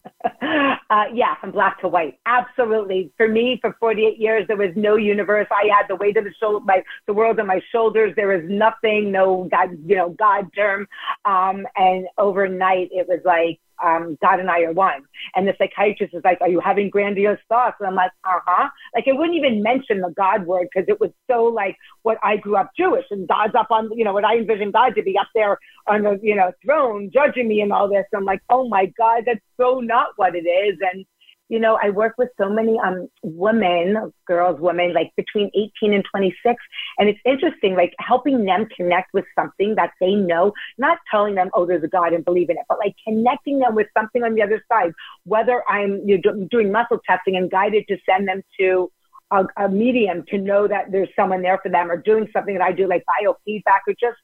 Uh, 0.90 1.04
yeah, 1.14 1.36
from 1.40 1.52
black 1.52 1.80
to 1.80 1.86
white. 1.86 2.18
Absolutely. 2.26 3.12
For 3.16 3.28
me, 3.28 3.58
for 3.60 3.76
48 3.78 4.18
years, 4.18 4.44
there 4.48 4.56
was 4.56 4.70
no 4.74 4.96
universe. 4.96 5.46
I 5.52 5.68
had 5.68 5.86
the 5.88 5.94
weight 5.94 6.16
of 6.16 6.24
the 6.24 6.34
shoulder, 6.40 6.64
my, 6.64 6.82
the 7.06 7.14
world 7.14 7.38
on 7.38 7.46
my 7.46 7.60
shoulders. 7.70 8.12
There 8.16 8.26
was 8.26 8.42
nothing, 8.48 9.12
no 9.12 9.46
God, 9.52 9.68
you 9.86 9.94
know, 9.94 10.10
God 10.10 10.46
term. 10.52 10.88
Um, 11.24 11.64
and 11.76 12.08
overnight, 12.18 12.88
it 12.90 13.06
was 13.06 13.20
like, 13.24 13.60
um, 13.82 14.16
God 14.22 14.40
and 14.40 14.50
I 14.50 14.62
are 14.62 14.72
one. 14.72 15.02
And 15.34 15.46
the 15.46 15.54
psychiatrist 15.58 16.14
is 16.14 16.22
like, 16.24 16.40
Are 16.40 16.48
you 16.48 16.60
having 16.60 16.90
grandiose 16.90 17.38
thoughts? 17.48 17.76
And 17.80 17.88
I'm 17.88 17.94
like, 17.94 18.12
Uh 18.24 18.40
huh. 18.46 18.68
Like, 18.94 19.04
I 19.08 19.12
wouldn't 19.12 19.36
even 19.36 19.62
mention 19.62 20.00
the 20.00 20.12
God 20.16 20.46
word 20.46 20.68
because 20.72 20.88
it 20.88 21.00
was 21.00 21.10
so 21.30 21.44
like 21.44 21.76
what 22.02 22.18
I 22.22 22.36
grew 22.36 22.56
up 22.56 22.70
Jewish 22.76 23.06
and 23.10 23.28
God's 23.28 23.54
up 23.54 23.70
on, 23.70 23.90
you 23.96 24.04
know, 24.04 24.12
what 24.12 24.24
I 24.24 24.36
envisioned 24.36 24.72
God 24.72 24.94
to 24.94 25.02
be 25.02 25.16
up 25.18 25.28
there 25.34 25.58
on 25.86 26.02
the, 26.02 26.18
you 26.22 26.34
know, 26.34 26.52
throne 26.64 27.10
judging 27.12 27.48
me 27.48 27.60
and 27.60 27.72
all 27.72 27.88
this. 27.88 28.04
I'm 28.14 28.24
like, 28.24 28.42
Oh 28.50 28.68
my 28.68 28.86
God, 28.98 29.24
that's 29.26 29.40
so 29.58 29.80
not 29.80 30.08
what 30.16 30.34
it 30.34 30.46
is. 30.46 30.78
And 30.92 31.04
you 31.50 31.58
know, 31.58 31.76
I 31.82 31.90
work 31.90 32.14
with 32.16 32.28
so 32.40 32.48
many 32.48 32.78
um, 32.78 33.08
women, 33.24 34.12
girls, 34.24 34.60
women, 34.60 34.94
like 34.94 35.10
between 35.16 35.50
18 35.52 35.92
and 35.92 36.04
26. 36.08 36.62
And 36.96 37.08
it's 37.08 37.18
interesting, 37.26 37.74
like 37.74 37.92
helping 37.98 38.44
them 38.44 38.68
connect 38.74 39.12
with 39.12 39.24
something 39.36 39.74
that 39.74 39.90
they 40.00 40.14
know, 40.14 40.52
not 40.78 40.98
telling 41.10 41.34
them, 41.34 41.50
oh, 41.52 41.66
there's 41.66 41.82
a 41.82 41.88
God 41.88 42.12
and 42.12 42.24
believe 42.24 42.50
in 42.50 42.56
it, 42.56 42.62
but 42.68 42.78
like 42.78 42.94
connecting 43.06 43.58
them 43.58 43.74
with 43.74 43.88
something 43.98 44.22
on 44.22 44.36
the 44.36 44.42
other 44.42 44.64
side, 44.70 44.92
whether 45.24 45.64
I'm 45.68 46.00
you 46.08 46.20
know, 46.24 46.46
doing 46.52 46.70
muscle 46.70 47.00
testing 47.04 47.36
and 47.36 47.50
guided 47.50 47.84
to 47.88 47.96
send 48.08 48.28
them 48.28 48.42
to 48.60 48.92
a, 49.32 49.44
a 49.56 49.68
medium 49.68 50.24
to 50.28 50.38
know 50.38 50.68
that 50.68 50.92
there's 50.92 51.08
someone 51.16 51.42
there 51.42 51.58
for 51.60 51.68
them 51.68 51.90
or 51.90 51.96
doing 51.96 52.28
something 52.32 52.54
that 52.54 52.64
I 52.64 52.70
do 52.70 52.86
like 52.86 53.04
biofeedback 53.10 53.80
or 53.88 53.94
just 54.00 54.18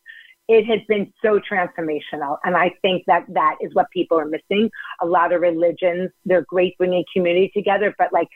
it 0.49 0.65
has 0.67 0.81
been 0.89 1.13
so 1.23 1.41
transformational. 1.41 2.39
And 2.45 2.57
I 2.57 2.71
think 2.83 3.05
that 3.07 3.25
that 3.31 3.57
is 3.61 3.75
what 3.75 3.91
people 3.91 4.19
are 4.19 4.27
missing. 4.27 4.71
A 5.01 5.07
lot 5.07 5.33
of 5.33 5.41
religions, 5.41 6.11
they're 6.25 6.47
great 6.49 6.79
bringing 6.79 7.05
community 7.13 7.51
together, 7.55 7.95
but 7.99 8.13
like 8.13 8.29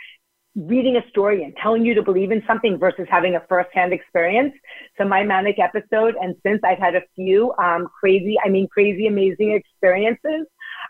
reading 0.56 0.96
a 0.96 1.08
story 1.08 1.44
and 1.44 1.54
telling 1.62 1.84
you 1.84 1.94
to 1.94 2.02
believe 2.02 2.32
in 2.32 2.42
something 2.46 2.76
versus 2.76 3.06
having 3.08 3.36
a 3.36 3.40
firsthand 3.48 3.92
experience. 3.92 4.52
So 4.98 5.06
my 5.06 5.22
manic 5.22 5.58
episode, 5.60 6.16
and 6.20 6.34
since 6.44 6.60
I've 6.64 6.78
had 6.78 6.96
a 6.96 7.02
few 7.14 7.54
um, 7.58 7.88
crazy, 7.98 8.36
I 8.44 8.48
mean 8.48 8.66
crazy, 8.66 9.06
amazing 9.06 9.52
experiences. 9.52 10.46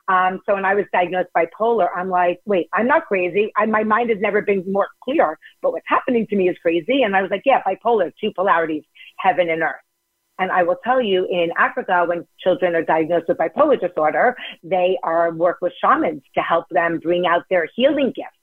Um, 0.09 0.41
so 0.47 0.55
when 0.55 0.65
I 0.65 0.75
was 0.75 0.87
diagnosed 0.93 1.29
bipolar, 1.37 1.89
I'm 1.95 2.09
like, 2.09 2.41
wait, 2.47 2.69
I'm 2.73 2.87
not 2.87 3.07
crazy. 3.07 3.53
I, 3.57 3.67
my 3.67 3.85
mind 3.85 4.09
has 4.09 4.19
never 4.21 4.41
been 4.41 4.65
more 4.67 4.89
clear, 5.05 5.39
but 5.61 5.73
what's 5.73 5.87
happening 5.87 6.27
to 6.29 6.37
me 6.37 6.49
is 6.49 6.57
crazy. 6.63 7.03
And 7.03 7.15
I 7.15 7.21
was 7.21 7.31
like, 7.31 7.43
yeah, 7.45 7.63
bipolar, 7.63 8.11
two 8.19 8.33
polarities, 8.35 8.85
heaven 9.19 9.51
and 9.51 9.63
earth. 9.63 9.81
And 10.41 10.51
I 10.51 10.63
will 10.63 10.79
tell 10.83 11.03
you 11.03 11.27
in 11.31 11.51
Africa, 11.59 12.05
when 12.07 12.27
children 12.43 12.75
are 12.75 12.83
diagnosed 12.83 13.27
with 13.29 13.37
bipolar 13.37 13.79
disorder, 13.79 14.35
they 14.65 14.99
are 15.05 15.33
work 15.33 15.59
with 15.61 15.75
shamans 15.81 16.23
to 16.35 16.41
help 16.41 16.65
them 16.71 16.99
bring 16.99 17.27
out 17.27 17.45
their 17.51 17.69
healing 17.77 18.07
gifts. 18.07 18.41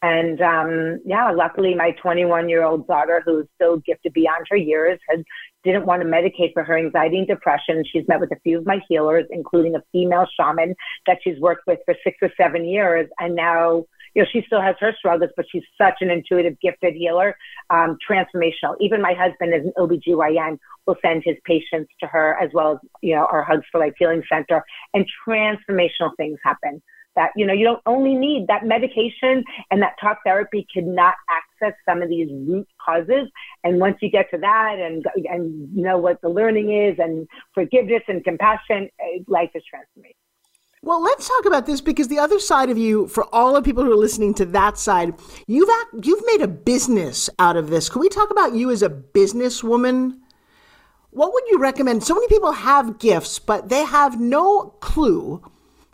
And 0.00 0.40
um, 0.40 1.00
yeah, 1.04 1.30
luckily 1.32 1.74
my 1.74 1.90
21 1.90 2.48
year 2.48 2.64
old 2.64 2.86
daughter, 2.86 3.22
who's 3.24 3.46
still 3.56 3.76
gifted 3.78 4.14
beyond 4.14 4.46
her 4.48 4.56
years, 4.56 4.98
has 5.08 5.22
didn't 5.64 5.86
want 5.86 6.02
to 6.02 6.08
medicate 6.08 6.52
for 6.54 6.62
her 6.64 6.78
anxiety 6.78 7.18
and 7.18 7.26
depression. 7.26 7.84
She's 7.84 8.06
met 8.08 8.20
with 8.20 8.30
a 8.32 8.40
few 8.42 8.58
of 8.58 8.66
my 8.66 8.80
healers, 8.88 9.26
including 9.30 9.74
a 9.74 9.82
female 9.92 10.26
shaman 10.38 10.74
that 11.06 11.18
she's 11.22 11.38
worked 11.40 11.66
with 11.66 11.80
for 11.84 11.94
six 12.04 12.16
or 12.22 12.30
seven 12.40 12.64
years. 12.64 13.08
And 13.18 13.34
now, 13.34 13.84
you 14.14 14.22
know, 14.22 14.28
she 14.32 14.42
still 14.46 14.60
has 14.60 14.76
her 14.80 14.92
struggles, 14.98 15.30
but 15.36 15.46
she's 15.50 15.62
such 15.76 15.96
an 16.00 16.10
intuitive, 16.10 16.58
gifted 16.60 16.94
healer, 16.94 17.36
um, 17.70 17.96
transformational. 18.08 18.76
Even 18.80 19.02
my 19.02 19.14
husband 19.14 19.54
is 19.54 19.64
an 19.64 19.72
OBGYN 19.76 20.58
will 20.86 20.96
send 21.04 21.22
his 21.24 21.36
patients 21.44 21.90
to 22.00 22.06
her 22.06 22.36
as 22.40 22.50
well 22.52 22.72
as, 22.72 22.78
you 23.02 23.14
know, 23.14 23.26
our 23.26 23.42
Hugs 23.42 23.64
for 23.70 23.78
Life 23.80 23.94
Healing 23.98 24.22
Center 24.30 24.64
and 24.94 25.04
transformational 25.26 26.16
things 26.16 26.38
happen 26.44 26.82
that 27.18 27.32
you 27.34 27.44
know 27.44 27.52
you 27.52 27.64
don't 27.64 27.82
only 27.84 28.14
need 28.14 28.46
that 28.46 28.64
medication 28.64 29.44
and 29.70 29.82
that 29.82 29.94
talk 30.00 30.18
therapy 30.24 30.64
cannot 30.72 31.14
access 31.28 31.76
some 31.86 32.00
of 32.00 32.08
these 32.08 32.28
root 32.30 32.66
causes 32.84 33.28
and 33.64 33.80
once 33.80 33.96
you 34.00 34.08
get 34.08 34.30
to 34.30 34.38
that 34.38 34.76
and 34.78 35.04
and 35.24 35.74
know 35.74 35.98
what 35.98 36.20
the 36.22 36.28
learning 36.28 36.72
is 36.72 36.96
and 36.98 37.26
forgiveness 37.54 38.02
and 38.06 38.22
compassion 38.22 38.88
eh, 39.00 39.18
life 39.26 39.50
is 39.54 39.62
transformed 39.68 40.14
well, 40.82 41.02
let's 41.02 41.26
talk 41.26 41.44
about 41.44 41.66
this 41.66 41.80
because 41.80 42.08
the 42.08 42.18
other 42.18 42.38
side 42.38 42.70
of 42.70 42.78
you, 42.78 43.08
for 43.08 43.24
all 43.34 43.54
the 43.54 43.62
people 43.62 43.84
who 43.84 43.92
are 43.92 43.96
listening 43.96 44.34
to 44.34 44.46
that 44.46 44.78
side, 44.78 45.14
you've 45.46 45.68
act, 45.68 46.06
you've 46.06 46.24
made 46.26 46.42
a 46.42 46.48
business 46.48 47.28
out 47.38 47.56
of 47.56 47.68
this. 47.68 47.88
Can 47.88 48.00
we 48.00 48.08
talk 48.08 48.30
about 48.30 48.54
you 48.54 48.70
as 48.70 48.82
a 48.82 48.88
businesswoman? 48.88 50.18
What 51.10 51.32
would 51.32 51.44
you 51.48 51.58
recommend? 51.58 52.04
So 52.04 52.14
many 52.14 52.28
people 52.28 52.52
have 52.52 52.98
gifts, 52.98 53.38
but 53.38 53.68
they 53.68 53.84
have 53.84 54.20
no 54.20 54.74
clue 54.80 55.42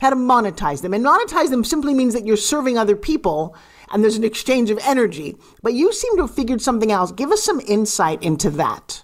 how 0.00 0.10
to 0.10 0.16
monetize 0.16 0.82
them. 0.82 0.92
And 0.92 1.04
monetize 1.04 1.50
them 1.50 1.64
simply 1.64 1.94
means 1.94 2.12
that 2.14 2.26
you're 2.26 2.36
serving 2.36 2.76
other 2.76 2.96
people 2.96 3.56
and 3.92 4.02
there's 4.02 4.16
an 4.16 4.24
exchange 4.24 4.70
of 4.70 4.78
energy. 4.82 5.36
But 5.62 5.74
you 5.74 5.92
seem 5.92 6.16
to 6.16 6.22
have 6.22 6.34
figured 6.34 6.60
something 6.60 6.92
else. 6.92 7.12
Give 7.12 7.30
us 7.30 7.42
some 7.42 7.60
insight 7.60 8.22
into 8.22 8.50
that. 8.50 9.02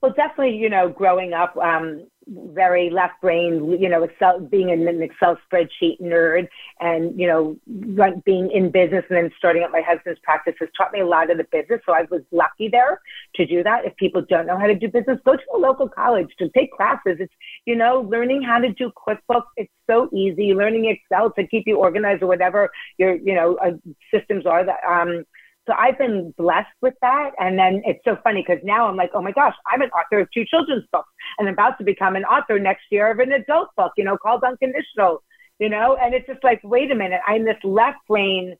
Well, 0.00 0.12
definitely, 0.12 0.56
you 0.56 0.70
know, 0.70 0.88
growing 0.88 1.32
up, 1.32 1.56
um, 1.56 2.06
very 2.28 2.90
left 2.90 3.20
brain, 3.20 3.76
you 3.80 3.88
know, 3.88 4.02
Excel, 4.02 4.40
being 4.40 4.70
an 4.70 5.00
Excel 5.00 5.38
spreadsheet 5.46 6.00
nerd 6.00 6.48
and, 6.80 7.18
you 7.18 7.26
know, 7.26 7.56
run, 7.94 8.22
being 8.24 8.50
in 8.50 8.70
business 8.70 9.04
and 9.08 9.16
then 9.16 9.30
starting 9.38 9.62
up 9.62 9.70
my 9.70 9.80
husband's 9.80 10.18
practice 10.24 10.54
has 10.58 10.68
taught 10.76 10.92
me 10.92 11.00
a 11.00 11.06
lot 11.06 11.30
of 11.30 11.38
the 11.38 11.44
business. 11.44 11.80
So 11.86 11.92
I 11.92 12.02
was 12.10 12.22
lucky 12.32 12.68
there 12.68 13.00
to 13.36 13.46
do 13.46 13.62
that. 13.62 13.84
If 13.84 13.94
people 13.96 14.24
don't 14.28 14.46
know 14.46 14.58
how 14.58 14.66
to 14.66 14.74
do 14.74 14.88
business, 14.88 15.20
go 15.24 15.36
to 15.36 15.42
a 15.54 15.58
local 15.58 15.88
college 15.88 16.28
to 16.38 16.48
take 16.50 16.72
classes. 16.72 17.16
It's, 17.20 17.32
you 17.64 17.76
know, 17.76 18.00
learning 18.10 18.42
how 18.42 18.58
to 18.58 18.72
do 18.72 18.90
QuickBooks. 19.06 19.46
It's 19.56 19.72
so 19.88 20.08
easy. 20.12 20.52
Learning 20.52 20.86
Excel 20.86 21.30
to 21.32 21.46
keep 21.46 21.64
you 21.66 21.76
organized 21.76 22.22
or 22.22 22.26
whatever 22.26 22.70
your, 22.98 23.14
you 23.14 23.34
know, 23.34 23.56
uh, 23.56 23.72
systems 24.12 24.46
are 24.46 24.64
that, 24.64 24.80
um, 24.88 25.24
so 25.66 25.74
I've 25.76 25.98
been 25.98 26.32
blessed 26.38 26.68
with 26.80 26.94
that. 27.02 27.30
And 27.38 27.58
then 27.58 27.82
it's 27.84 28.00
so 28.04 28.16
funny 28.22 28.44
because 28.46 28.62
now 28.64 28.88
I'm 28.88 28.96
like, 28.96 29.10
oh 29.14 29.22
my 29.22 29.32
gosh, 29.32 29.54
I'm 29.66 29.82
an 29.82 29.90
author 29.90 30.20
of 30.20 30.28
two 30.32 30.44
children's 30.44 30.84
books 30.92 31.10
and 31.38 31.48
I'm 31.48 31.54
about 31.54 31.78
to 31.78 31.84
become 31.84 32.16
an 32.16 32.24
author 32.24 32.58
next 32.58 32.84
year 32.90 33.10
of 33.10 33.18
an 33.18 33.32
adult 33.32 33.68
book, 33.76 33.92
you 33.96 34.04
know, 34.04 34.16
called 34.16 34.44
Unconditional, 34.44 35.22
you 35.58 35.68
know, 35.68 35.96
and 36.00 36.14
it's 36.14 36.26
just 36.26 36.44
like, 36.44 36.60
wait 36.62 36.90
a 36.90 36.94
minute, 36.94 37.20
I'm 37.26 37.44
this 37.44 37.56
left 37.64 37.98
brain, 38.08 38.54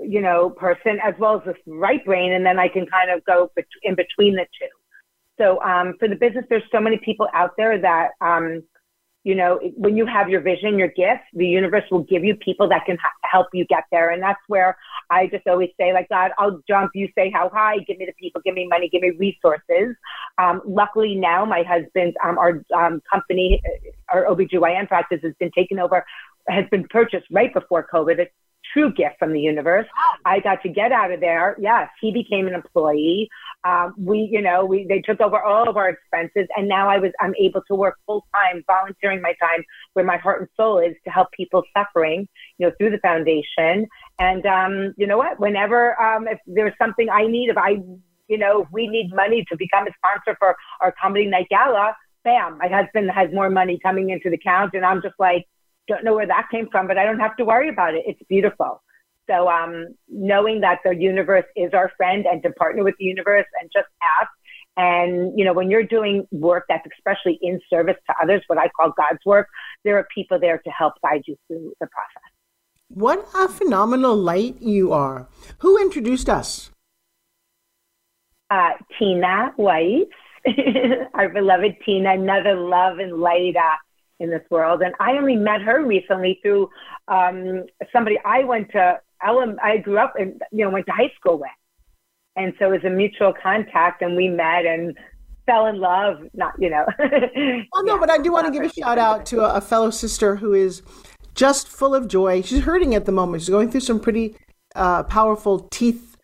you 0.00 0.20
know, 0.20 0.50
person 0.50 0.98
as 1.04 1.14
well 1.18 1.36
as 1.36 1.42
this 1.46 1.62
right 1.66 2.04
brain. 2.04 2.32
And 2.32 2.44
then 2.44 2.58
I 2.58 2.68
can 2.68 2.86
kind 2.86 3.10
of 3.10 3.24
go 3.24 3.50
in 3.82 3.94
between 3.94 4.34
the 4.34 4.46
two. 4.58 4.68
So 5.38 5.62
um, 5.62 5.94
for 5.98 6.08
the 6.08 6.16
business, 6.16 6.44
there's 6.50 6.62
so 6.72 6.80
many 6.80 6.98
people 6.98 7.28
out 7.32 7.52
there 7.56 7.80
that, 7.80 8.10
um, 8.20 8.62
you 9.22 9.34
know, 9.34 9.60
when 9.76 9.96
you 9.96 10.06
have 10.06 10.30
your 10.30 10.40
vision, 10.40 10.78
your 10.78 10.88
gift, 10.88 11.24
the 11.34 11.46
universe 11.46 11.84
will 11.90 12.04
give 12.04 12.24
you 12.24 12.34
people 12.36 12.68
that 12.70 12.86
can 12.86 12.96
ha- 12.96 13.10
help 13.22 13.48
you 13.52 13.66
get 13.66 13.84
there. 13.90 14.10
And 14.10 14.22
that's 14.22 14.40
where 14.48 14.78
I 15.10 15.26
just 15.26 15.46
always 15.46 15.68
say, 15.78 15.92
like, 15.92 16.08
God, 16.08 16.30
I'll 16.38 16.62
jump. 16.66 16.92
You 16.94 17.08
say 17.14 17.30
how 17.30 17.50
high. 17.50 17.78
Give 17.86 17.98
me 17.98 18.06
the 18.06 18.14
people. 18.14 18.40
Give 18.42 18.54
me 18.54 18.66
money. 18.66 18.88
Give 18.88 19.02
me 19.02 19.10
resources. 19.10 19.94
Um, 20.38 20.62
luckily 20.64 21.16
now, 21.16 21.44
my 21.44 21.62
husband's 21.62 22.16
um, 22.24 22.38
our 22.38 22.64
um, 22.74 23.02
company, 23.12 23.60
uh, 24.10 24.14
our 24.14 24.24
OBGYN 24.24 24.88
practice 24.88 25.20
has 25.22 25.34
been 25.38 25.50
taken 25.50 25.78
over, 25.78 26.04
has 26.48 26.64
been 26.70 26.86
purchased 26.88 27.26
right 27.30 27.52
before 27.52 27.86
COVID. 27.92 28.18
It's 28.18 28.32
true 28.72 28.92
gift 28.92 29.16
from 29.18 29.32
the 29.32 29.40
universe. 29.40 29.86
I 30.24 30.40
got 30.40 30.62
to 30.62 30.68
get 30.68 30.92
out 30.92 31.10
of 31.10 31.20
there. 31.20 31.56
Yes, 31.60 31.88
he 32.00 32.12
became 32.12 32.46
an 32.46 32.54
employee. 32.54 33.28
Um, 33.64 33.94
we, 33.98 34.28
you 34.30 34.40
know, 34.40 34.64
we 34.64 34.86
they 34.88 35.00
took 35.00 35.20
over 35.20 35.40
all 35.42 35.68
of 35.68 35.76
our 35.76 35.88
expenses, 35.88 36.48
and 36.56 36.68
now 36.68 36.88
I 36.88 36.98
was 36.98 37.12
I'm 37.20 37.34
able 37.38 37.62
to 37.68 37.74
work 37.74 37.96
full 38.06 38.26
time, 38.34 38.62
volunteering 38.66 39.20
my 39.20 39.34
time 39.40 39.64
where 39.94 40.04
my 40.04 40.16
heart 40.16 40.40
and 40.40 40.48
soul 40.56 40.78
is 40.78 40.94
to 41.04 41.10
help 41.10 41.28
people 41.32 41.62
suffering, 41.76 42.28
you 42.58 42.66
know, 42.66 42.72
through 42.78 42.90
the 42.90 42.98
foundation. 42.98 43.86
And 44.18 44.46
um, 44.46 44.94
you 44.96 45.06
know 45.06 45.18
what? 45.18 45.38
Whenever 45.40 46.00
um, 46.00 46.28
if 46.28 46.38
there's 46.46 46.74
something 46.78 47.08
I 47.10 47.26
need, 47.26 47.50
if 47.50 47.56
I, 47.58 47.78
you 48.28 48.38
know, 48.38 48.66
we 48.72 48.86
need 48.88 49.10
money 49.14 49.44
to 49.50 49.56
become 49.56 49.86
a 49.86 49.90
sponsor 49.96 50.36
for 50.38 50.56
our 50.80 50.94
comedy 51.00 51.26
night 51.26 51.48
gala, 51.50 51.94
bam, 52.24 52.58
my 52.58 52.68
husband 52.68 53.10
has 53.10 53.32
more 53.32 53.50
money 53.50 53.78
coming 53.82 54.10
into 54.10 54.30
the 54.30 54.36
account, 54.36 54.74
and 54.74 54.84
I'm 54.84 55.02
just 55.02 55.14
like, 55.18 55.46
don't 55.88 56.04
know 56.04 56.14
where 56.14 56.26
that 56.26 56.48
came 56.50 56.68
from, 56.70 56.86
but 56.86 56.98
I 56.98 57.04
don't 57.04 57.20
have 57.20 57.36
to 57.36 57.44
worry 57.44 57.68
about 57.68 57.94
it. 57.94 58.04
It's 58.06 58.20
beautiful. 58.28 58.82
So 59.28 59.48
um, 59.48 59.94
knowing 60.08 60.60
that 60.60 60.80
the 60.84 60.94
universe 60.94 61.44
is 61.56 61.72
our 61.72 61.92
friend 61.96 62.26
and 62.26 62.42
to 62.42 62.50
partner 62.50 62.82
with 62.82 62.96
the 62.98 63.04
universe 63.04 63.46
and 63.60 63.70
just 63.72 63.88
ask. 64.20 64.30
And, 64.76 65.38
you 65.38 65.44
know, 65.44 65.52
when 65.52 65.70
you're 65.70 65.84
doing 65.84 66.26
work 66.30 66.64
that's 66.68 66.86
especially 66.96 67.38
in 67.42 67.60
service 67.68 67.96
to 68.06 68.14
others, 68.22 68.42
what 68.46 68.58
I 68.58 68.68
call 68.68 68.92
God's 68.96 69.24
work, 69.24 69.48
there 69.84 69.98
are 69.98 70.06
people 70.14 70.38
there 70.40 70.58
to 70.58 70.70
help 70.70 70.94
guide 71.02 71.22
you 71.26 71.36
through 71.46 71.72
the 71.80 71.86
process. 71.86 72.30
What 72.88 73.28
a 73.34 73.48
phenomenal 73.48 74.16
light 74.16 74.60
you 74.60 74.92
are. 74.92 75.28
Who 75.58 75.80
introduced 75.80 76.28
us? 76.28 76.70
Uh, 78.50 78.70
Tina 78.98 79.54
Weiss, 79.56 80.06
our 81.14 81.28
beloved 81.28 81.76
Tina, 81.86 82.14
another 82.14 82.54
love 82.54 82.98
and 82.98 83.20
light 83.20 83.54
uh, 83.54 83.76
in 84.20 84.30
this 84.30 84.42
world. 84.50 84.82
And 84.82 84.94
I 85.00 85.12
only 85.12 85.36
met 85.36 85.62
her 85.62 85.84
recently 85.84 86.38
through 86.42 86.70
um, 87.08 87.64
somebody 87.92 88.18
I 88.24 88.44
went 88.44 88.70
to 88.72 89.00
Ellen, 89.22 89.56
I 89.62 89.78
grew 89.78 89.98
up 89.98 90.14
and 90.18 90.40
you 90.52 90.64
know 90.64 90.70
went 90.70 90.86
to 90.86 90.92
high 90.92 91.12
school 91.18 91.38
with, 91.38 91.48
and 92.36 92.54
so 92.58 92.68
it 92.72 92.82
was 92.82 92.84
a 92.84 92.90
mutual 92.90 93.34
contact, 93.42 94.02
and 94.02 94.16
we 94.16 94.28
met 94.28 94.64
and 94.64 94.96
fell 95.46 95.66
in 95.66 95.78
love. 95.78 96.22
Not 96.32 96.54
you 96.58 96.70
know. 96.70 96.86
oh 96.98 97.82
no, 97.82 97.94
yeah, 97.94 98.00
but 98.00 98.10
I 98.10 98.18
do 98.18 98.32
want 98.32 98.46
to 98.46 98.52
give 98.52 98.62
a 98.62 98.72
shout 98.72 98.98
out 98.98 99.26
to 99.26 99.40
a, 99.40 99.56
a, 99.56 99.60
fellow 99.60 99.90
sister 99.90 100.36
who 100.36 100.54
is 100.54 100.82
just 101.34 101.68
full 101.68 101.94
of 101.94 102.08
joy. 102.08 102.42
She's 102.42 102.64
hurting 102.64 102.94
at 102.94 103.04
the 103.04 103.12
moment. 103.12 103.42
She's 103.42 103.50
going 103.50 103.70
through 103.70 103.80
some 103.80 104.00
pretty 104.00 104.36
uh, 104.74 105.02
powerful 105.04 105.68
teeth 105.70 106.16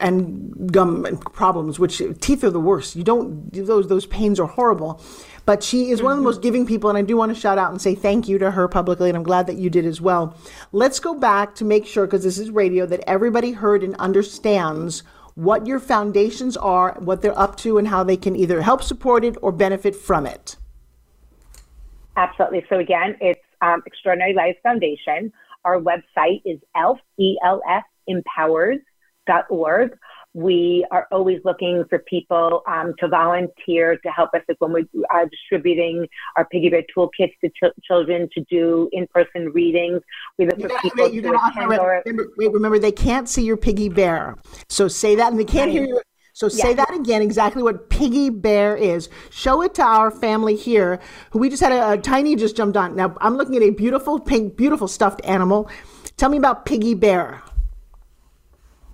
and 0.00 0.72
gum 0.72 1.04
problems, 1.32 1.78
which 1.78 2.00
teeth 2.20 2.44
are 2.44 2.50
the 2.50 2.60
worst. 2.60 2.96
You 2.96 3.04
don't 3.04 3.52
those 3.52 3.88
those 3.88 4.06
pains 4.06 4.40
are 4.40 4.46
horrible. 4.46 5.02
But 5.48 5.64
she 5.64 5.90
is 5.90 6.02
one 6.02 6.12
of 6.12 6.18
the 6.18 6.24
most 6.24 6.42
giving 6.42 6.66
people, 6.66 6.90
and 6.90 6.98
I 6.98 7.00
do 7.00 7.16
want 7.16 7.34
to 7.34 7.40
shout 7.40 7.56
out 7.56 7.70
and 7.70 7.80
say 7.80 7.94
thank 7.94 8.28
you 8.28 8.36
to 8.36 8.50
her 8.50 8.68
publicly, 8.68 9.08
and 9.08 9.16
I'm 9.16 9.22
glad 9.22 9.46
that 9.46 9.56
you 9.56 9.70
did 9.70 9.86
as 9.86 9.98
well. 9.98 10.36
Let's 10.72 11.00
go 11.00 11.14
back 11.14 11.54
to 11.54 11.64
make 11.64 11.86
sure, 11.86 12.04
because 12.04 12.22
this 12.22 12.36
is 12.36 12.50
radio, 12.50 12.84
that 12.84 13.00
everybody 13.06 13.52
heard 13.52 13.82
and 13.82 13.94
understands 13.94 15.04
what 15.36 15.66
your 15.66 15.80
foundations 15.80 16.58
are, 16.58 16.98
what 16.98 17.22
they're 17.22 17.38
up 17.38 17.56
to, 17.60 17.78
and 17.78 17.88
how 17.88 18.04
they 18.04 18.18
can 18.18 18.36
either 18.36 18.60
help 18.60 18.82
support 18.82 19.24
it 19.24 19.38
or 19.40 19.50
benefit 19.50 19.96
from 19.96 20.26
it. 20.26 20.56
Absolutely. 22.18 22.66
So 22.68 22.78
again, 22.78 23.16
it's 23.22 23.40
um, 23.62 23.82
Extraordinary 23.86 24.34
Life 24.34 24.56
Foundation. 24.62 25.32
Our 25.64 25.80
website 25.80 26.42
is 26.44 26.60
elf, 26.76 26.98
E-L-F, 27.18 27.84
empowers.org. 28.06 29.98
We 30.38 30.86
are 30.92 31.08
always 31.10 31.40
looking 31.44 31.84
for 31.90 31.98
people 31.98 32.62
um, 32.68 32.94
to 33.00 33.08
volunteer 33.08 33.96
to 33.96 34.08
help 34.10 34.30
us 34.34 34.42
like 34.48 34.60
when 34.60 34.72
we 34.72 34.86
are 35.10 35.26
distributing 35.26 36.06
our 36.36 36.44
Piggy 36.44 36.68
Bear 36.68 36.84
toolkits 36.96 37.32
to 37.42 37.48
ch- 37.48 37.74
children 37.82 38.28
to 38.34 38.44
do 38.48 38.88
in-person 38.92 39.50
readings. 39.52 40.00
We 40.38 40.46
look 40.46 40.60
for 40.60 40.68
people 40.78 41.10
wait, 41.10 41.22
to 41.22 41.34
attend 41.34 41.72
or, 41.72 42.02
remember, 42.06 42.32
wait, 42.36 42.52
remember, 42.52 42.78
they 42.78 42.92
can't 42.92 43.28
see 43.28 43.42
your 43.42 43.56
Piggy 43.56 43.88
Bear. 43.88 44.36
So 44.68 44.86
say 44.86 45.16
that, 45.16 45.32
and 45.32 45.40
they 45.40 45.44
can't 45.44 45.72
hear 45.72 45.84
you. 45.84 46.00
So 46.34 46.48
say 46.48 46.72
that 46.72 46.94
again, 46.94 47.20
exactly 47.20 47.64
what 47.64 47.90
Piggy 47.90 48.30
Bear 48.30 48.76
is. 48.76 49.08
Show 49.30 49.60
it 49.62 49.74
to 49.74 49.82
our 49.82 50.08
family 50.08 50.54
here, 50.54 51.00
who 51.32 51.40
we 51.40 51.48
just 51.50 51.60
had 51.60 51.72
a, 51.72 51.94
a 51.94 51.98
tiny 51.98 52.36
just 52.36 52.56
jumped 52.56 52.76
on. 52.76 52.94
Now 52.94 53.16
I'm 53.20 53.36
looking 53.36 53.56
at 53.56 53.62
a 53.62 53.70
beautiful 53.70 54.20
pink, 54.20 54.56
beautiful 54.56 54.86
stuffed 54.86 55.20
animal. 55.24 55.68
Tell 56.16 56.28
me 56.28 56.38
about 56.38 56.64
Piggy 56.64 56.94
Bear. 56.94 57.42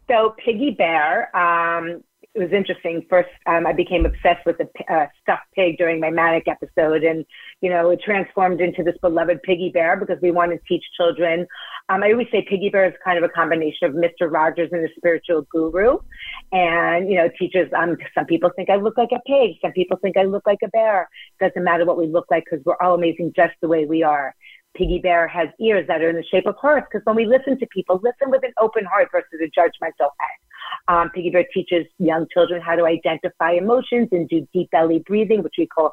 So 0.09 0.35
Piggy 0.45 0.71
Bear, 0.71 1.35
um, 1.37 2.03
it 2.35 2.41
was 2.41 2.53
interesting. 2.53 3.07
First, 3.09 3.29
um, 3.47 3.65
I 3.65 3.73
became 3.73 4.05
obsessed 4.05 4.45
with 4.45 4.59
the 4.59 4.69
uh, 4.93 5.07
stuffed 5.23 5.47
pig 5.55 5.79
during 5.79 6.01
my 6.01 6.11
manic 6.11 6.49
episode, 6.49 7.05
and 7.05 7.25
you 7.61 7.71
know, 7.71 7.91
it 7.91 8.01
transformed 8.05 8.61
into 8.61 8.83
this 8.83 8.97
beloved 9.01 9.43
Piggy 9.45 9.71
Bear 9.73 9.97
because 9.97 10.19
we 10.21 10.33
want 10.33 10.51
to 10.51 10.59
teach 10.69 10.83
children. 10.97 11.47
Um, 11.89 12.03
I 12.03 12.11
always 12.11 12.27
say 12.33 12.45
Piggy 12.49 12.71
Bear 12.71 12.87
is 12.87 12.95
kind 13.05 13.19
of 13.19 13.25
a 13.25 13.29
combination 13.29 13.87
of 13.89 13.95
Mister 13.95 14.29
Rogers 14.29 14.71
and 14.73 14.85
a 14.85 14.89
spiritual 14.97 15.47
guru, 15.51 15.99
and 16.51 17.09
you 17.09 17.17
know, 17.17 17.31
teaches. 17.39 17.73
Um, 17.73 17.97
some 18.17 18.27
people 18.27 18.51
think 18.57 18.69
I 18.69 18.77
look 18.77 18.99
like 18.99 19.13
a 19.13 19.21
pig. 19.27 19.53
Some 19.63 19.73
people 19.73 19.97
think 19.99 20.17
I 20.17 20.25
look 20.25 20.43
like 20.45 20.59
a 20.65 20.69
bear. 20.69 21.09
Doesn't 21.41 21.63
matter 21.63 21.85
what 21.85 21.99
we 21.99 22.09
look 22.09 22.27
like 22.33 22.45
because 22.51 22.65
we're 22.65 22.77
all 22.83 22.95
amazing 22.95 23.33
just 23.37 23.55
the 23.63 23.69
way 23.69 23.85
we 23.85 24.03
are. 24.03 24.35
Piggy 24.75 24.99
Bear 24.99 25.29
has 25.29 25.49
ears 25.61 25.87
that 25.89 26.03
are 26.03 26.11
in 26.11 26.17
the 26.17 26.25
shape 26.25 26.47
of 26.47 26.57
hearts 26.57 26.87
because 26.91 27.05
when 27.05 27.17
we 27.17 27.27
listen 27.27 27.59
to 27.59 27.67
people, 27.67 28.01
listen 28.03 28.31
with 28.31 28.43
an 28.45 28.53
open 28.61 28.85
heart 28.85 29.09
versus 29.13 29.41
a 29.41 29.49
judgmental 29.59 30.11
head. 30.19 30.39
Um, 30.89 31.11
Piggy 31.11 31.31
Bear 31.31 31.45
teaches 31.53 31.87
young 31.99 32.27
children 32.33 32.61
how 32.61 32.75
to 32.75 32.85
identify 32.85 33.53
emotions 33.53 34.09
and 34.13 34.29
do 34.29 34.47
deep 34.53 34.71
belly 34.71 35.03
breathing, 35.07 35.43
which 35.43 35.55
we 35.59 35.67
call 35.67 35.93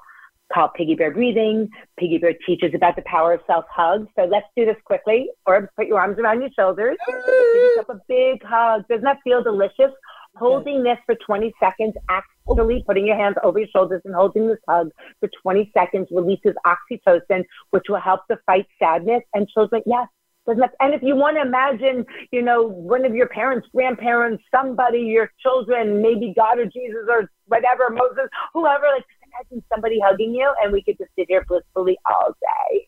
call 0.54 0.70
Piggy 0.76 0.96
Bear 0.96 1.12
breathing. 1.12 1.70
Piggy 1.98 2.18
Bear 2.18 2.34
teaches 2.46 2.74
about 2.76 2.96
the 2.96 3.04
power 3.06 3.34
of 3.34 3.42
self 3.48 3.66
hug. 3.70 4.08
So 4.16 4.26
let's 4.26 4.48
do 4.56 4.66
this 4.66 4.76
quickly. 4.86 5.30
Or 5.46 5.72
put 5.78 5.88
your 5.88 6.00
arms 6.00 6.18
around 6.20 6.42
your 6.42 6.50
shoulders. 6.58 6.98
Give 7.08 7.16
yourself 7.16 7.90
a 7.90 8.02
big 8.08 8.44
hug. 8.44 8.88
Doesn't 8.88 9.04
that 9.04 9.20
feel 9.24 9.44
delicious? 9.44 9.92
Holding 10.38 10.84
this 10.84 10.98
for 11.06 11.16
20 11.16 11.54
seconds, 11.60 11.94
actually 12.10 12.84
putting 12.88 13.06
your 13.06 13.18
hands 13.18 13.36
over 13.44 13.60
your 13.60 13.68
shoulders 13.68 14.02
and 14.06 14.16
holding 14.16 14.48
this 14.48 14.58
hug 14.68 14.90
for 15.20 15.30
20 15.42 15.72
seconds 15.74 16.08
releases 16.10 16.54
oxytocin, 16.66 17.44
which 17.72 17.84
will 17.90 18.00
help 18.00 18.26
to 18.28 18.40
fight 18.46 18.66
sadness. 18.80 19.22
And 19.34 19.48
children, 19.50 19.84
yes, 19.86 20.08
and 20.48 20.94
if 20.94 21.04
you 21.04 21.16
want 21.16 21.38
to 21.38 21.42
imagine, 21.42 22.06
you 22.32 22.42
know, 22.42 22.64
one 22.64 23.06
of 23.06 23.14
your 23.14 23.28
parents, 23.28 23.68
grandparents, 23.74 24.44
somebody, 24.50 25.00
your 25.00 25.32
children, 25.42 26.02
maybe 26.02 26.34
God 26.36 26.60
or 26.60 26.66
Jesus 26.66 27.06
or 27.08 27.30
whatever, 27.46 27.90
Moses, 27.90 28.28
whoever, 28.54 28.86
like 28.94 29.06
imagine 29.28 29.64
somebody 29.72 30.00
hugging 30.04 30.34
you 30.34 30.52
and 30.62 30.74
we 30.74 30.82
could 30.82 30.98
just 30.98 31.12
sit 31.18 31.28
here 31.30 31.46
blissfully 31.48 31.98
all 32.10 32.36
day. 32.42 32.88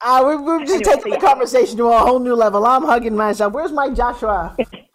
Uh, 0.00 0.22
we're, 0.24 0.42
we're 0.42 0.60
just 0.60 0.74
anyway, 0.74 0.96
taking 0.96 1.12
so 1.12 1.18
the 1.18 1.24
yeah. 1.24 1.30
conversation 1.30 1.76
to 1.76 1.86
a 1.86 1.98
whole 2.00 2.18
new 2.18 2.34
level. 2.34 2.66
I'm 2.66 2.82
hugging 2.82 3.16
myself. 3.16 3.52
Where's 3.52 3.70
my 3.70 3.88
Joshua? 3.90 4.56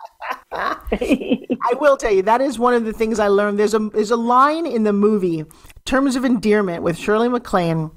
I 0.51 1.73
will 1.79 1.97
tell 1.97 2.11
you 2.11 2.21
that 2.23 2.41
is 2.41 2.57
one 2.57 2.73
of 2.73 2.85
the 2.85 2.93
things 2.93 3.19
I 3.19 3.27
learned. 3.27 3.59
There's 3.59 3.73
a 3.73 3.79
there's 3.79 4.11
a 4.11 4.17
line 4.17 4.65
in 4.65 4.83
the 4.83 4.93
movie 4.93 5.45
Terms 5.85 6.15
of 6.15 6.25
Endearment 6.25 6.83
with 6.83 6.97
Shirley 6.97 7.29
MacLaine 7.29 7.91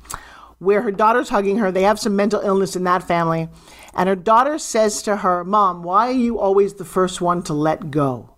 where 0.61 0.83
her 0.83 0.93
daughter's 0.93 1.31
hugging 1.31 1.57
her. 1.59 1.73
They 1.73 1.83
have 1.83 1.99
some 1.99 2.15
mental 2.15 2.41
illness 2.41 2.77
in 2.77 2.85
that 2.85 3.03
family. 3.03 3.49
And 3.95 4.09
her 4.09 4.15
daughter 4.15 4.59
says 4.59 5.03
to 5.03 5.17
her, 5.17 5.43
Mom, 5.43 5.83
why 5.83 6.09
are 6.09 6.13
you 6.13 6.39
always 6.39 6.75
the 6.75 6.85
first 6.85 7.21
one 7.21 7.43
to 7.45 7.55
let 7.55 7.91
go? 7.91 8.37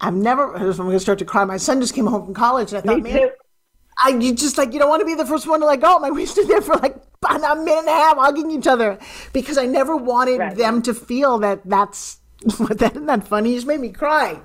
I've 0.00 0.14
never, 0.14 0.54
I'm 0.54 0.76
going 0.76 0.90
to 0.90 1.00
start 1.00 1.20
to 1.20 1.24
cry. 1.24 1.44
My 1.44 1.58
son 1.58 1.80
just 1.80 1.94
came 1.94 2.06
home 2.06 2.24
from 2.24 2.34
college 2.34 2.72
and 2.72 2.78
I 2.78 2.80
thought, 2.82 3.02
man, 3.02 3.30
I, 4.02 4.10
you 4.10 4.34
just 4.34 4.58
like, 4.58 4.72
you 4.72 4.78
don't 4.78 4.88
want 4.88 5.00
to 5.00 5.06
be 5.06 5.14
the 5.14 5.26
first 5.26 5.46
one 5.46 5.60
to 5.60 5.66
let 5.66 5.80
go. 5.80 5.98
My 6.00 6.10
we 6.10 6.26
stood 6.26 6.48
there 6.48 6.60
for 6.60 6.74
like 6.76 6.96
a 7.22 7.38
minute 7.38 7.78
and 7.78 7.88
a 7.88 7.92
half 7.92 8.16
hugging 8.16 8.50
each 8.50 8.66
other 8.66 8.98
because 9.32 9.58
I 9.58 9.66
never 9.66 9.96
wanted 9.96 10.38
right. 10.38 10.56
them 10.56 10.82
to 10.82 10.94
feel 10.94 11.38
that 11.38 11.60
that's, 11.64 12.19
that, 12.70 12.92
isn't 12.92 13.06
that 13.06 13.26
funny? 13.26 13.50
You 13.50 13.56
just 13.56 13.66
made 13.66 13.80
me 13.80 13.90
cry. 13.90 14.40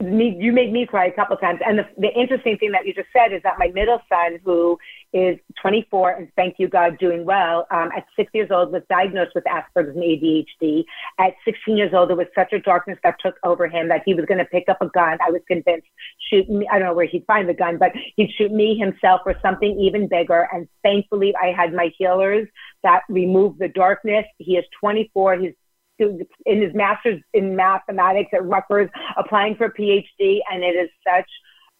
Me, 0.00 0.34
you 0.40 0.50
made 0.50 0.72
me 0.72 0.86
cry 0.86 1.06
a 1.06 1.12
couple 1.12 1.36
times. 1.36 1.60
And 1.64 1.78
the, 1.78 1.86
the 1.98 2.08
interesting 2.18 2.56
thing 2.56 2.72
that 2.72 2.86
you 2.86 2.94
just 2.94 3.08
said 3.12 3.34
is 3.34 3.42
that 3.42 3.58
my 3.58 3.68
middle 3.68 4.00
son, 4.08 4.38
who 4.42 4.78
is 5.12 5.38
24 5.60 6.12
and 6.12 6.28
thank 6.36 6.54
you 6.58 6.68
God 6.68 6.96
doing 6.98 7.26
well. 7.26 7.66
Um, 7.70 7.90
at 7.94 8.06
six 8.16 8.30
years 8.32 8.48
old 8.50 8.72
was 8.72 8.82
diagnosed 8.88 9.32
with 9.34 9.44
Asperger's 9.44 9.94
and 9.94 10.02
ADHD. 10.02 10.84
At 11.18 11.34
16 11.44 11.76
years 11.76 11.92
old, 11.92 12.08
there 12.08 12.16
was 12.16 12.28
such 12.34 12.52
a 12.54 12.60
darkness 12.60 12.98
that 13.02 13.16
took 13.20 13.34
over 13.44 13.66
him 13.68 13.88
that 13.88 14.02
he 14.06 14.14
was 14.14 14.24
going 14.24 14.38
to 14.38 14.44
pick 14.46 14.70
up 14.70 14.80
a 14.80 14.88
gun. 14.88 15.18
I 15.26 15.30
was 15.30 15.42
convinced 15.46 15.86
shoot 16.30 16.48
me. 16.48 16.66
I 16.70 16.78
don't 16.78 16.88
know 16.88 16.94
where 16.94 17.06
he'd 17.06 17.26
find 17.26 17.48
the 17.48 17.54
gun, 17.54 17.76
but 17.76 17.92
he'd 18.16 18.30
shoot 18.38 18.52
me 18.52 18.78
himself 18.78 19.22
or 19.26 19.34
something 19.42 19.78
even 19.78 20.08
bigger. 20.08 20.48
And 20.52 20.68
thankfully 20.82 21.34
I 21.40 21.48
had 21.48 21.74
my 21.74 21.92
healers 21.98 22.48
that 22.82 23.02
removed 23.08 23.58
the 23.58 23.68
darkness. 23.68 24.24
He 24.38 24.56
is 24.56 24.64
24. 24.80 25.38
He's 25.38 25.52
in 26.00 26.62
his 26.62 26.74
master's 26.74 27.20
in 27.34 27.54
mathematics 27.54 28.30
at 28.32 28.44
Rutgers, 28.44 28.90
applying 29.16 29.56
for 29.56 29.66
a 29.66 29.74
PhD, 29.74 30.40
and 30.50 30.62
it 30.62 30.76
is 30.76 30.88
such 31.06 31.28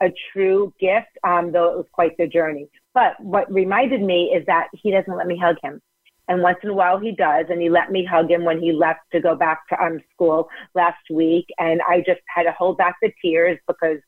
a 0.02 0.12
true 0.32 0.72
gift, 0.80 1.08
um, 1.24 1.52
though 1.52 1.72
it 1.72 1.76
was 1.76 1.86
quite 1.92 2.16
the 2.16 2.26
journey. 2.26 2.68
But 2.94 3.20
what 3.20 3.52
reminded 3.52 4.02
me 4.02 4.32
is 4.34 4.44
that 4.46 4.68
he 4.72 4.90
doesn't 4.90 5.14
let 5.14 5.26
me 5.26 5.38
hug 5.38 5.56
him. 5.62 5.80
And 6.28 6.42
once 6.42 6.58
in 6.62 6.70
a 6.70 6.74
while 6.74 6.98
he 6.98 7.12
does. 7.12 7.46
And 7.48 7.60
he 7.60 7.68
let 7.68 7.90
me 7.90 8.04
hug 8.04 8.30
him 8.30 8.44
when 8.44 8.60
he 8.60 8.72
left 8.72 9.00
to 9.12 9.20
go 9.20 9.34
back 9.34 9.68
to 9.68 9.82
um, 9.82 10.00
school 10.14 10.48
last 10.74 11.02
week. 11.10 11.46
And 11.58 11.80
I 11.88 11.98
just 11.98 12.20
had 12.26 12.44
to 12.44 12.52
hold 12.52 12.78
back 12.78 12.96
the 13.02 13.12
tears 13.20 13.58
because, 13.66 13.98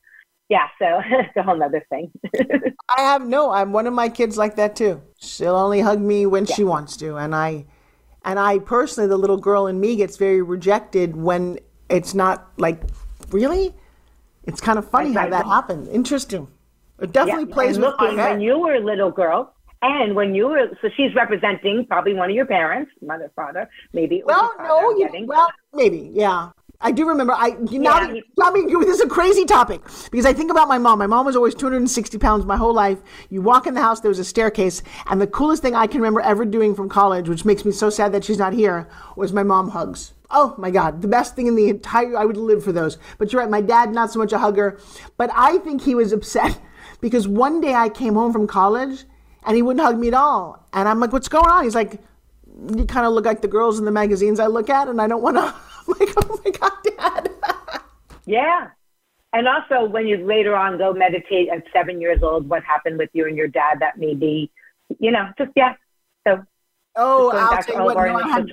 yeah, 0.48 0.68
so 0.79 1.01
it's 1.05 1.37
a 1.37 1.42
whole 1.42 1.61
other 1.62 1.85
thing. 1.90 2.12
I 2.96 3.03
have 3.03 3.27
no, 3.27 3.51
I'm 3.51 3.72
one 3.72 3.87
of 3.87 3.94
my 3.94 4.09
kids 4.09 4.38
like 4.38 4.57
that 4.57 4.77
too. 4.77 5.03
She'll 5.20 5.57
only 5.57 5.81
hug 5.81 6.01
me 6.01 6.27
when 6.27 6.46
yeah. 6.46 6.55
she 6.55 6.64
wants 6.64 6.96
to. 6.98 7.16
And 7.16 7.35
I, 7.35 7.66
and 8.25 8.39
I 8.39 8.59
personally, 8.59 9.09
the 9.09 9.17
little 9.17 9.37
girl 9.37 9.67
in 9.67 9.81
me 9.81 9.97
gets 9.97 10.17
very 10.17 10.43
rejected 10.43 11.17
when 11.17 11.59
it's 11.89 12.15
not 12.15 12.51
like, 12.57 12.83
really? 13.31 13.75
It's 14.45 14.61
kind 14.61 14.79
of 14.79 14.89
funny 14.89 15.13
how 15.13 15.29
that 15.29 15.47
happened. 15.47 15.89
Interesting. 15.89 16.49
It 17.01 17.13
definitely 17.13 17.49
yeah, 17.49 17.55
plays 17.55 17.79
with 17.79 17.95
looking, 17.99 18.17
When 18.17 18.41
you 18.41 18.59
were 18.59 18.75
a 18.75 18.81
little 18.81 19.11
girl, 19.11 19.55
and 19.83 20.15
when 20.15 20.35
you 20.35 20.47
were, 20.47 20.69
so 20.81 20.89
she's 20.97 21.15
representing 21.15 21.85
probably 21.87 22.15
one 22.15 22.31
of 22.31 22.37
your 22.37 22.47
parents, 22.47 22.93
mother, 23.03 23.31
father, 23.35 23.69
maybe. 23.93 24.23
Well, 24.25 24.55
no, 24.59 24.91
you, 24.97 25.27
well, 25.27 25.49
maybe, 25.75 26.11
yeah. 26.13 26.51
I 26.83 26.90
do 26.90 27.09
remember. 27.09 27.33
I 27.33 27.57
you 27.71 27.79
know, 27.79 27.97
yeah, 27.97 28.21
I 28.42 28.51
mean, 28.51 28.68
this 28.81 28.97
is 28.97 29.01
a 29.01 29.09
crazy 29.09 29.45
topic 29.45 29.81
because 30.11 30.27
I 30.27 30.33
think 30.33 30.51
about 30.51 30.68
my 30.68 30.79
mom. 30.79 30.99
My 30.99 31.07
mom 31.07 31.25
was 31.25 31.37
always 31.37 31.55
260 31.55 32.18
pounds 32.18 32.45
my 32.45 32.57
whole 32.57 32.75
life. 32.75 32.99
You 33.31 33.40
walk 33.40 33.68
in 33.68 33.75
the 33.75 33.81
house, 33.81 34.01
there 34.01 34.09
was 34.09 34.18
a 34.18 34.25
staircase, 34.25 34.83
and 35.07 35.21
the 35.21 35.29
coolest 35.29 35.62
thing 35.62 35.77
I 35.77 35.87
can 35.87 36.01
remember 36.01 36.21
ever 36.21 36.45
doing 36.45 36.75
from 36.75 36.88
college, 36.88 37.29
which 37.29 37.45
makes 37.45 37.64
me 37.64 37.71
so 37.71 37.88
sad 37.88 38.12
that 38.12 38.25
she's 38.25 38.38
not 38.38 38.53
here, 38.53 38.88
was 39.16 39.33
my 39.33 39.45
mom 39.45 39.71
hugs. 39.71 40.12
Oh 40.31 40.55
my 40.59 40.71
God, 40.71 41.03
the 41.03 41.09
best 41.09 41.37
thing 41.37 41.47
in 41.47 41.55
the 41.55 41.68
entire, 41.68 42.16
I 42.16 42.25
would 42.25 42.37
live 42.37 42.64
for 42.64 42.73
those. 42.73 42.99
But 43.18 43.33
you're 43.33 43.42
right, 43.42 43.51
my 43.51 43.61
dad, 43.61 43.92
not 43.92 44.11
so 44.11 44.18
much 44.18 44.33
a 44.33 44.38
hugger, 44.38 44.81
but 45.16 45.31
I 45.35 45.59
think 45.59 45.83
he 45.83 45.95
was 45.95 46.12
upset 46.12 46.59
because 47.01 47.29
one 47.29 47.61
day 47.61 47.75
I 47.75 47.90
came 47.90 48.14
home 48.14 48.33
from 48.33 48.47
college 48.47 49.05
and 49.45 49.55
he 49.55 49.62
wouldn't 49.62 49.85
hug 49.85 49.99
me 49.99 50.09
at 50.09 50.14
all. 50.14 50.66
And 50.73 50.88
I'm 50.88 50.99
like, 51.01 51.12
what's 51.12 51.29
going 51.29 51.51
on? 51.51 51.64
He's 51.64 51.75
like, 51.75 52.01
you 52.75 52.85
kind 52.87 53.07
of 53.07 53.12
look 53.12 53.25
like 53.25 53.42
the 53.42 53.49
girls 53.49 53.79
in 53.79 53.85
the 53.85 53.90
magazines 53.90 54.40
I 54.40 54.47
look 54.47 54.71
at 54.71 54.88
and 54.88 55.01
I 55.01 55.07
don't 55.07 55.23
want 55.23 55.37
to. 55.37 55.55
I'm 55.88 55.95
like, 55.99 56.14
oh 56.16 56.40
my 56.45 56.51
God, 56.51 56.73
dad. 56.97 57.31
yeah. 58.27 58.68
And 59.33 59.49
also, 59.49 59.87
when 59.87 60.07
you 60.07 60.18
later 60.27 60.55
on 60.55 60.77
go 60.77 60.92
meditate 60.92 61.49
at 61.49 61.64
seven 61.73 62.01
years 62.01 62.23
old, 62.23 62.49
what 62.49 62.62
happened 62.64 62.99
with 62.99 63.11
you 63.12 63.27
and 63.27 63.37
your 63.37 63.49
dad 63.49 63.79
that 63.81 63.99
may 63.99 64.14
be, 64.14 64.51
you 64.99 65.11
know, 65.11 65.31
just, 65.38 65.53
yeah. 65.57 65.75
So, 66.27 66.45
oh, 66.97 67.31
I'll 67.31 67.62
tell 67.62 67.77
you 67.77 67.85
what, 67.85 67.95
no, 67.95 68.16
I 68.18 68.29
had, 68.29 68.47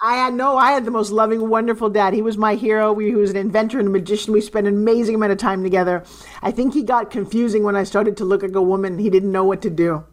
I 0.00 0.16
had 0.16 0.34
no, 0.34 0.56
I 0.56 0.70
had 0.70 0.84
the 0.84 0.92
most 0.92 1.10
loving, 1.10 1.48
wonderful 1.48 1.90
dad. 1.90 2.14
He 2.14 2.22
was 2.22 2.38
my 2.38 2.54
hero. 2.54 2.92
We, 2.92 3.06
he 3.06 3.14
was 3.14 3.30
an 3.30 3.36
inventor 3.36 3.80
and 3.80 3.88
a 3.88 3.90
magician. 3.90 4.32
We 4.32 4.40
spent 4.40 4.68
an 4.68 4.74
amazing 4.74 5.16
amount 5.16 5.32
of 5.32 5.38
time 5.38 5.64
together. 5.64 6.04
I 6.42 6.52
think 6.52 6.74
he 6.74 6.84
got 6.84 7.10
confusing 7.10 7.64
when 7.64 7.74
I 7.74 7.82
started 7.82 8.16
to 8.18 8.24
look 8.24 8.42
like 8.42 8.54
a 8.54 8.62
woman. 8.62 8.98
He 8.98 9.10
didn't 9.10 9.32
know 9.32 9.44
what 9.44 9.62
to 9.62 9.70
do. 9.70 10.04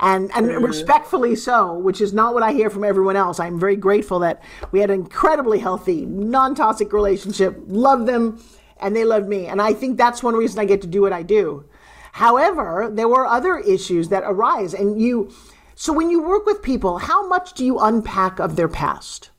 And, 0.00 0.30
and 0.34 0.46
mm-hmm. 0.46 0.64
respectfully 0.64 1.36
so, 1.36 1.74
which 1.78 2.00
is 2.00 2.12
not 2.12 2.34
what 2.34 2.42
I 2.42 2.52
hear 2.52 2.68
from 2.68 2.84
everyone 2.84 3.16
else. 3.16 3.38
I'm 3.38 3.60
very 3.60 3.76
grateful 3.76 4.18
that 4.20 4.42
we 4.72 4.80
had 4.80 4.90
an 4.90 5.00
incredibly 5.00 5.60
healthy, 5.60 6.04
non 6.04 6.54
toxic 6.54 6.92
relationship, 6.92 7.56
loved 7.66 8.06
them, 8.06 8.42
and 8.80 8.96
they 8.96 9.04
loved 9.04 9.28
me. 9.28 9.46
And 9.46 9.62
I 9.62 9.72
think 9.72 9.96
that's 9.96 10.22
one 10.22 10.34
reason 10.34 10.58
I 10.58 10.64
get 10.64 10.80
to 10.82 10.88
do 10.88 11.02
what 11.02 11.12
I 11.12 11.22
do. 11.22 11.64
However, 12.12 12.90
there 12.92 13.08
were 13.08 13.26
other 13.26 13.58
issues 13.58 14.08
that 14.08 14.22
arise, 14.24 14.74
and 14.74 15.00
you, 15.00 15.32
so 15.74 15.92
when 15.92 16.10
you 16.10 16.22
work 16.22 16.46
with 16.46 16.62
people, 16.62 16.98
how 16.98 17.26
much 17.28 17.54
do 17.54 17.64
you 17.64 17.78
unpack 17.78 18.38
of 18.38 18.56
their 18.56 18.68
past? 18.68 19.30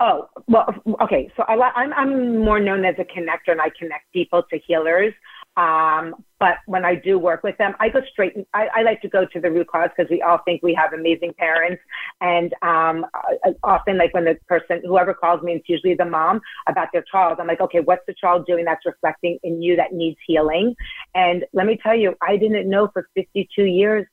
Oh, 0.00 0.28
well, 0.48 0.74
okay. 1.00 1.30
So 1.36 1.44
I, 1.48 1.54
I'm, 1.54 1.92
I'm 1.94 2.38
more 2.38 2.60
known 2.60 2.84
as 2.84 2.96
a 2.98 3.04
connector 3.04 3.52
and 3.52 3.60
I 3.60 3.70
connect 3.78 4.12
people 4.12 4.42
to 4.50 4.58
healers. 4.58 5.14
Um, 5.56 6.16
but 6.40 6.56
when 6.66 6.84
I 6.84 6.96
do 6.96 7.18
work 7.18 7.42
with 7.44 7.56
them, 7.58 7.74
I 7.78 7.88
go 7.88 8.00
straight. 8.10 8.34
I, 8.52 8.68
I 8.74 8.82
like 8.82 9.00
to 9.02 9.08
go 9.08 9.24
to 9.24 9.40
the 9.40 9.50
root 9.50 9.68
cause 9.68 9.90
because 9.96 10.10
we 10.10 10.20
all 10.20 10.38
think 10.44 10.62
we 10.62 10.74
have 10.74 10.92
amazing 10.92 11.32
parents, 11.38 11.80
and 12.20 12.52
um, 12.62 13.06
often, 13.62 13.96
like 13.96 14.12
when 14.14 14.24
the 14.24 14.36
person, 14.48 14.82
whoever 14.84 15.14
calls 15.14 15.42
me, 15.42 15.52
it's 15.52 15.68
usually 15.68 15.94
the 15.94 16.04
mom 16.04 16.40
about 16.66 16.88
their 16.92 17.04
child. 17.10 17.38
I'm 17.40 17.46
like, 17.46 17.60
okay, 17.60 17.80
what's 17.80 18.02
the 18.06 18.14
child 18.20 18.46
doing 18.46 18.64
that's 18.64 18.84
reflecting 18.84 19.38
in 19.42 19.62
you 19.62 19.76
that 19.76 19.92
needs 19.92 20.16
healing? 20.26 20.74
And 21.14 21.44
let 21.52 21.66
me 21.66 21.78
tell 21.80 21.94
you, 21.96 22.14
I 22.20 22.36
didn't 22.36 22.68
know 22.68 22.88
for 22.92 23.08
52 23.14 23.64
years 23.64 24.06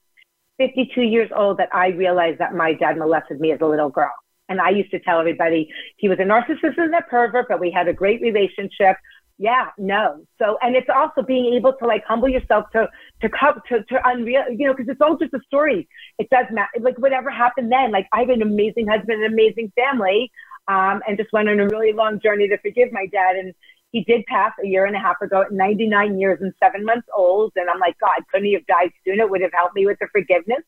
52 0.62 1.02
years 1.02 1.32
old 1.36 1.58
that 1.58 1.70
I 1.74 1.88
realized 1.88 2.38
that 2.39 2.54
my 2.54 2.74
dad 2.74 2.96
molested 2.96 3.39
me 3.39 3.52
as 3.52 3.60
a 3.62 3.66
little 3.66 3.89
girl. 3.89 4.12
And 4.48 4.62
I 4.62 4.70
used 4.70 4.92
to 4.92 5.00
tell 5.00 5.20
everybody 5.20 5.70
he 5.98 6.08
was 6.08 6.20
a 6.20 6.24
narcissist 6.24 6.78
and 6.78 6.94
a 6.94 7.02
pervert, 7.02 7.48
but 7.50 7.60
we 7.60 7.72
had 7.72 7.88
a 7.88 7.94
great 7.94 8.22
relationship. 8.22 8.98
Yeah, 9.42 9.70
no. 9.80 10.24
So, 10.38 10.60
and 10.62 10.76
it's 10.76 10.88
also 10.96 11.24
being 11.24 11.56
able 11.56 11.74
to 11.74 11.88
like 11.88 12.04
humble 12.08 12.30
yourself 12.30 12.66
to, 12.74 12.88
to 13.22 13.30
come 13.30 13.60
to, 13.70 13.84
to 13.86 14.00
unreal, 14.06 14.44
you 14.56 14.68
know, 14.68 14.76
cause 14.76 14.86
it's 14.88 15.02
all 15.02 15.18
just 15.18 15.34
a 15.34 15.39
story. 15.48 15.89
It 16.20 16.30
does 16.30 16.46
matter. 16.52 16.70
Like 16.80 17.00
whatever 17.00 17.32
happened 17.32 17.72
then, 17.72 17.92
like 17.92 18.08
I 18.14 18.20
have 18.20 18.30
an 18.30 18.44
amazing 18.44 18.86
husband, 18.86 19.24
an 19.24 19.34
amazing 19.34 19.74
family. 19.76 20.32
um, 20.68 21.02
and 21.08 21.18
just 21.18 21.34
went 21.34 21.50
on 21.50 21.60
a 21.60 21.66
really 21.66 21.92
long 21.92 22.20
journey 22.22 22.48
to 22.50 22.58
forgive 22.60 22.92
my 22.92 23.08
dad. 23.12 23.36
And 23.36 23.56
he 23.92 24.04
did 24.04 24.24
pass 24.28 24.52
a 24.64 24.68
year 24.68 24.86
and 24.86 24.96
a 24.96 25.00
half 25.00 25.20
ago 25.24 25.42
at 25.42 25.52
99 25.52 26.20
years 26.20 26.38
and 26.39 26.54
seven 26.64 26.86
months 26.86 27.08
old. 27.18 27.52
And 27.56 27.68
I'm 27.68 27.80
like, 27.80 27.98
God, 28.00 28.22
couldn't 28.32 28.46
he 28.46 28.54
have 28.54 28.68
died 28.68 28.92
sooner? 29.04 29.24
It 29.24 29.32
would 29.32 29.42
have 29.42 29.54
helped 29.54 29.74
me 29.74 29.88
with 29.88 29.98
the 30.00 30.08
forgiveness. 30.12 30.62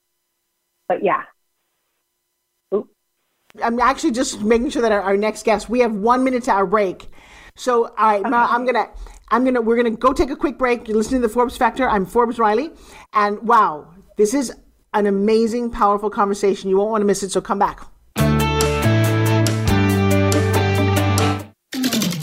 But 0.88 1.04
yeah. 1.04 1.22
I'm 3.62 3.80
actually 3.80 4.12
just 4.12 4.42
making 4.42 4.72
sure 4.72 4.82
that 4.82 4.92
our, 4.92 5.02
our, 5.02 5.16
next 5.16 5.46
guest, 5.46 5.70
we 5.70 5.82
have 5.82 5.94
one 5.94 6.24
minute 6.24 6.46
to 6.46 6.52
our 6.52 6.66
break. 6.66 7.08
So, 7.56 7.86
all 7.86 7.94
right, 8.00 8.22
okay. 8.22 8.30
Ma, 8.30 8.48
I'm 8.50 8.64
going 8.64 8.76
to. 8.76 8.90
I'm 9.30 9.46
gonna. 9.46 9.62
We're 9.62 9.78
gonna 9.78 9.92
go 9.92 10.14
take 10.14 10.30
a 10.30 10.36
quick 10.36 10.60
break. 10.60 10.88
You're 10.88 10.98
listening 10.98 11.22
to 11.22 11.28
the 11.28 11.34
Forbes 11.34 11.58
Factor. 11.58 11.90
I'm 11.90 12.06
Forbes 12.06 12.38
Riley, 12.38 12.70
and 13.14 13.42
wow, 13.42 13.88
this 14.16 14.36
is 14.36 14.54
an 14.94 15.08
amazing, 15.08 15.72
powerful 15.72 16.12
conversation. 16.12 16.70
You 16.70 16.78
won't 16.78 16.92
want 16.92 17.02
to 17.02 17.06
miss 17.06 17.24
it. 17.24 17.32
So 17.32 17.42
come 17.42 17.58
back. 17.58 17.82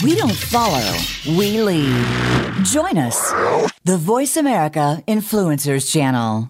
We 0.03 0.15
don't 0.15 0.35
follow, 0.35 0.95
we 1.37 1.61
lead. 1.61 2.63
Join 2.63 2.97
us, 2.97 3.31
the 3.83 3.97
Voice 3.97 4.37
America 4.37 5.03
Influencers 5.07 5.91
Channel. 5.91 6.49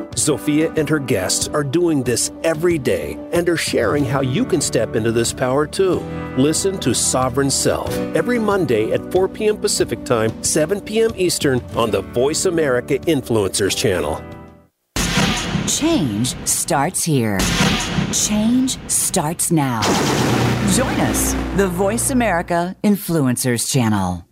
Zofia 0.15 0.77
and 0.77 0.87
her 0.89 0.99
guests 0.99 1.47
are 1.47 1.63
doing 1.63 2.03
this 2.03 2.31
every 2.43 2.77
day 2.77 3.17
and 3.31 3.47
are 3.47 3.57
sharing 3.57 4.05
how 4.05 4.21
you 4.21 4.45
can 4.45 4.61
step 4.61 4.95
into 4.95 5.11
this 5.11 5.33
power 5.33 5.65
too. 5.65 5.99
Listen 6.37 6.77
to 6.79 6.93
Sovereign 6.93 7.49
Self 7.49 7.89
every 8.15 8.39
Monday 8.39 8.91
at 8.91 9.11
4 9.11 9.27
p.m. 9.27 9.57
Pacific 9.57 10.03
time, 10.05 10.43
7 10.43 10.81
p.m. 10.81 11.11
Eastern 11.15 11.61
on 11.75 11.91
the 11.91 12.01
Voice 12.01 12.45
America 12.45 12.99
Influencers 12.99 13.75
channel. 13.75 14.21
Change 15.67 16.35
starts 16.45 17.03
here. 17.03 17.39
Change 18.11 18.77
starts 18.89 19.51
now. 19.51 19.81
Join 20.73 20.99
us, 21.01 21.33
the 21.55 21.67
Voice 21.67 22.09
America 22.09 22.75
Influencers 22.83 23.71
channel. 23.71 24.25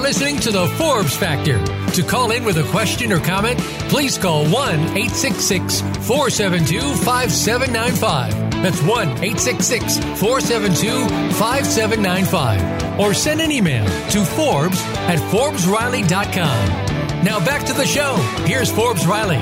Are 0.00 0.02
listening 0.02 0.38
to 0.38 0.50
the 0.50 0.66
Forbes 0.78 1.14
Factor. 1.16 1.62
To 1.92 2.02
call 2.02 2.30
in 2.30 2.44
with 2.44 2.56
a 2.58 2.64
question 2.70 3.12
or 3.12 3.20
comment, 3.20 3.58
please 3.88 4.16
call 4.16 4.44
1 4.44 4.52
866 4.52 5.80
472 6.06 6.80
5795. 6.80 8.62
That's 8.62 8.82
1 8.82 9.08
866 9.08 9.98
472 10.18 11.08
5795. 11.34 13.00
Or 13.00 13.14
send 13.14 13.40
an 13.40 13.50
email 13.50 13.84
to 14.10 14.24
Forbes 14.24 14.80
at 15.08 15.18
ForbesRiley.com. 15.30 17.24
Now 17.24 17.44
back 17.44 17.66
to 17.66 17.72
the 17.72 17.86
show. 17.86 18.16
Here's 18.46 18.70
Forbes 18.70 19.06
Riley. 19.06 19.36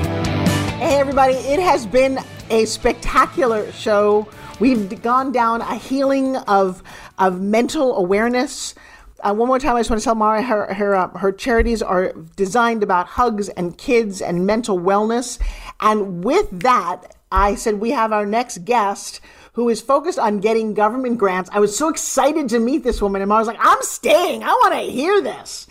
Hey, 0.77 0.99
everybody. 0.99 1.35
It 1.35 1.59
has 1.59 1.85
been 1.85 2.19
a 2.49 2.65
spectacular 2.65 3.71
show. 3.71 4.27
We've 4.59 5.01
gone 5.01 5.31
down 5.31 5.61
a 5.61 5.75
healing 5.75 6.35
of, 6.35 6.83
of 7.17 7.41
mental 7.41 7.95
awareness. 7.97 8.75
Uh, 9.21 9.33
one 9.33 9.47
more 9.47 9.59
time, 9.59 9.75
I 9.75 9.79
just 9.79 9.89
want 9.89 10.01
to 10.01 10.03
tell 10.03 10.15
Mara 10.15 10.41
her 10.41 10.73
her, 10.73 10.95
uh, 10.95 11.09
her 11.17 11.31
charities 11.31 11.81
are 11.81 12.13
designed 12.35 12.83
about 12.83 13.07
hugs 13.07 13.49
and 13.49 13.77
kids 13.77 14.21
and 14.21 14.45
mental 14.45 14.79
wellness. 14.79 15.39
And 15.79 16.23
with 16.23 16.47
that, 16.61 17.15
I 17.31 17.55
said, 17.55 17.75
we 17.75 17.91
have 17.91 18.11
our 18.11 18.25
next 18.25 18.65
guest 18.65 19.21
who 19.53 19.69
is 19.69 19.81
focused 19.81 20.19
on 20.19 20.39
getting 20.39 20.73
government 20.73 21.17
grants. 21.17 21.49
I 21.51 21.59
was 21.59 21.77
so 21.77 21.89
excited 21.89 22.49
to 22.49 22.59
meet 22.59 22.83
this 22.83 23.01
woman, 23.01 23.21
and 23.21 23.31
I 23.31 23.39
was 23.39 23.47
like, 23.47 23.57
I'm 23.59 23.81
staying. 23.81 24.43
I 24.43 24.47
want 24.47 24.73
to 24.73 24.91
hear 24.91 25.21
this. 25.21 25.67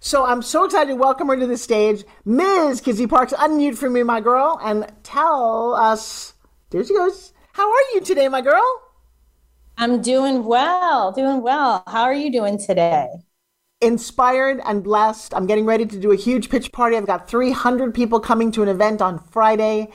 So 0.00 0.24
I'm 0.24 0.42
so 0.42 0.64
excited 0.64 0.88
to 0.88 0.96
welcome 0.96 1.28
her 1.28 1.36
to 1.36 1.46
the 1.46 1.56
stage. 1.56 2.02
Ms. 2.24 2.80
Kizzy 2.80 3.06
Parks, 3.06 3.32
unmute 3.32 3.76
for 3.76 3.88
me, 3.88 4.02
my 4.02 4.20
girl, 4.20 4.58
and 4.62 4.90
tell 5.04 5.74
us, 5.74 6.34
there 6.70 6.82
she 6.82 6.94
goes. 6.94 7.32
How 7.52 7.70
are 7.70 7.82
you 7.94 8.00
today, 8.00 8.28
my 8.28 8.40
girl? 8.40 8.81
I'm 9.76 10.02
doing 10.02 10.44
well, 10.44 11.12
doing 11.12 11.42
well. 11.42 11.82
How 11.86 12.02
are 12.02 12.14
you 12.14 12.30
doing 12.30 12.58
today? 12.58 13.08
Inspired 13.80 14.60
and 14.64 14.84
blessed. 14.84 15.34
I'm 15.34 15.46
getting 15.46 15.64
ready 15.64 15.86
to 15.86 15.98
do 15.98 16.12
a 16.12 16.16
huge 16.16 16.50
pitch 16.50 16.70
party. 16.72 16.96
I've 16.96 17.06
got 17.06 17.28
300 17.28 17.92
people 17.92 18.20
coming 18.20 18.52
to 18.52 18.62
an 18.62 18.68
event 18.68 19.02
on 19.02 19.18
Friday 19.18 19.88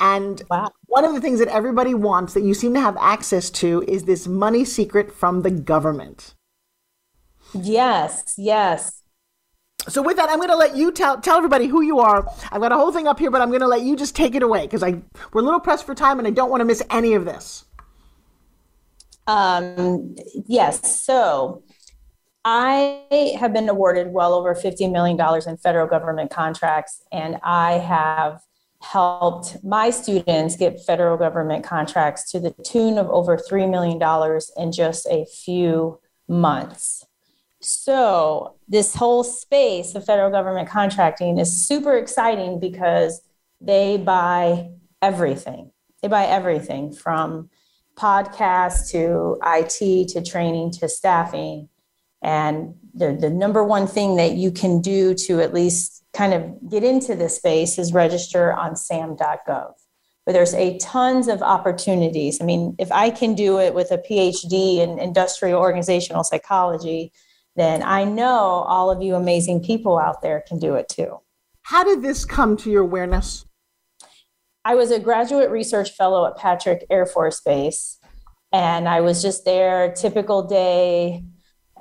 and 0.00 0.42
wow. 0.50 0.70
one 0.86 1.04
of 1.04 1.14
the 1.14 1.20
things 1.20 1.38
that 1.38 1.48
everybody 1.48 1.94
wants 1.94 2.34
that 2.34 2.42
you 2.42 2.54
seem 2.54 2.74
to 2.74 2.80
have 2.80 2.96
access 2.98 3.50
to 3.50 3.84
is 3.86 4.04
this 4.04 4.26
money 4.26 4.64
secret 4.64 5.12
from 5.12 5.42
the 5.42 5.50
government. 5.50 6.34
Yes, 7.54 8.34
yes. 8.38 9.02
So 9.88 10.00
with 10.00 10.16
that, 10.16 10.30
I'm 10.30 10.36
going 10.36 10.48
to 10.48 10.56
let 10.56 10.76
you 10.76 10.92
tell 10.92 11.20
tell 11.20 11.36
everybody 11.36 11.66
who 11.66 11.82
you 11.82 11.98
are. 11.98 12.26
I've 12.52 12.60
got 12.60 12.72
a 12.72 12.76
whole 12.76 12.92
thing 12.92 13.08
up 13.08 13.18
here, 13.18 13.30
but 13.30 13.40
I'm 13.40 13.48
going 13.48 13.60
to 13.62 13.66
let 13.66 13.82
you 13.82 13.96
just 13.96 14.14
take 14.14 14.34
it 14.34 14.42
away 14.42 14.62
because 14.62 14.82
I 14.82 15.02
we're 15.32 15.40
a 15.40 15.44
little 15.44 15.60
pressed 15.60 15.84
for 15.84 15.94
time 15.94 16.18
and 16.18 16.28
I 16.28 16.30
don't 16.30 16.50
want 16.50 16.60
to 16.60 16.64
miss 16.64 16.82
any 16.88 17.14
of 17.14 17.24
this. 17.24 17.64
Um, 19.26 20.16
yes. 20.46 21.02
So 21.02 21.62
I 22.44 23.36
have 23.38 23.52
been 23.52 23.68
awarded 23.68 24.12
well 24.12 24.34
over 24.34 24.54
$50 24.54 24.90
million 24.90 25.18
in 25.46 25.56
federal 25.58 25.86
government 25.86 26.30
contracts, 26.30 27.02
and 27.12 27.38
I 27.42 27.74
have 27.74 28.40
helped 28.82 29.62
my 29.62 29.90
students 29.90 30.56
get 30.56 30.84
federal 30.84 31.16
government 31.16 31.64
contracts 31.64 32.30
to 32.32 32.40
the 32.40 32.50
tune 32.64 32.98
of 32.98 33.08
over 33.10 33.36
$3 33.36 33.70
million 33.70 34.00
in 34.56 34.72
just 34.72 35.06
a 35.06 35.24
few 35.24 36.00
months. 36.28 37.04
So, 37.60 38.56
this 38.66 38.96
whole 38.96 39.22
space 39.22 39.94
of 39.94 40.04
federal 40.04 40.30
government 40.30 40.68
contracting 40.68 41.38
is 41.38 41.64
super 41.64 41.96
exciting 41.96 42.58
because 42.58 43.22
they 43.60 43.98
buy 43.98 44.70
everything. 45.00 45.70
They 46.02 46.08
buy 46.08 46.24
everything 46.24 46.92
from 46.92 47.50
podcasts 47.96 48.90
to 48.90 49.38
IT 49.44 50.08
to 50.08 50.22
training 50.22 50.72
to 50.72 50.88
staffing. 50.88 51.68
And 52.22 52.74
the, 52.94 53.12
the 53.12 53.30
number 53.30 53.64
one 53.64 53.86
thing 53.86 54.16
that 54.16 54.32
you 54.32 54.50
can 54.50 54.80
do 54.80 55.14
to 55.14 55.40
at 55.40 55.54
least 55.54 56.04
kind 56.12 56.34
of 56.34 56.70
get 56.70 56.84
into 56.84 57.14
this 57.14 57.36
space 57.36 57.78
is 57.78 57.92
register 57.92 58.52
on 58.52 58.76
sam.gov 58.76 59.72
but 60.24 60.32
there's 60.32 60.54
a 60.54 60.78
tons 60.78 61.28
of 61.28 61.42
opportunities. 61.42 62.40
I 62.40 62.44
mean 62.44 62.74
if 62.78 62.90
i 62.92 63.10
can 63.10 63.34
do 63.34 63.58
it 63.58 63.74
with 63.74 63.90
a 63.90 63.98
phd 63.98 64.52
in 64.78 64.98
industrial 64.98 65.60
organizational 65.60 66.24
psychology 66.24 67.12
then 67.56 67.82
i 67.82 68.04
know 68.04 68.64
all 68.66 68.90
of 68.90 69.02
you 69.02 69.14
amazing 69.14 69.62
people 69.62 69.98
out 69.98 70.22
there 70.22 70.42
can 70.46 70.58
do 70.58 70.74
it 70.74 70.88
too. 70.88 71.18
How 71.62 71.84
did 71.84 72.02
this 72.02 72.24
come 72.24 72.56
to 72.58 72.70
your 72.70 72.82
awareness 72.82 73.44
i 74.64 74.74
was 74.74 74.90
a 74.90 74.98
graduate 74.98 75.50
research 75.50 75.90
fellow 75.90 76.26
at 76.26 76.36
patrick 76.36 76.84
air 76.90 77.06
force 77.06 77.40
base 77.40 77.98
and 78.52 78.88
i 78.88 79.00
was 79.00 79.22
just 79.22 79.44
there 79.44 79.92
typical 79.92 80.42
day 80.42 81.22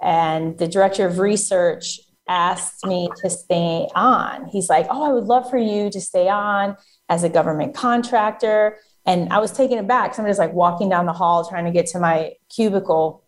and 0.01 0.57
the 0.57 0.67
director 0.67 1.05
of 1.05 1.19
research 1.19 1.99
asked 2.27 2.85
me 2.85 3.09
to 3.17 3.29
stay 3.29 3.87
on. 3.93 4.47
He's 4.47 4.69
like, 4.69 4.87
Oh, 4.89 5.03
I 5.03 5.11
would 5.11 5.25
love 5.25 5.49
for 5.49 5.57
you 5.57 5.89
to 5.89 6.01
stay 6.01 6.29
on 6.29 6.77
as 7.09 7.23
a 7.23 7.29
government 7.29 7.75
contractor. 7.75 8.77
And 9.05 9.31
I 9.33 9.39
was 9.39 9.51
taken 9.51 9.77
aback. 9.77 10.15
Somebody's 10.15 10.39
like 10.39 10.53
walking 10.53 10.89
down 10.89 11.05
the 11.05 11.13
hall 11.13 11.47
trying 11.47 11.65
to 11.65 11.71
get 11.71 11.87
to 11.87 11.99
my 11.99 12.33
cubicle. 12.49 13.25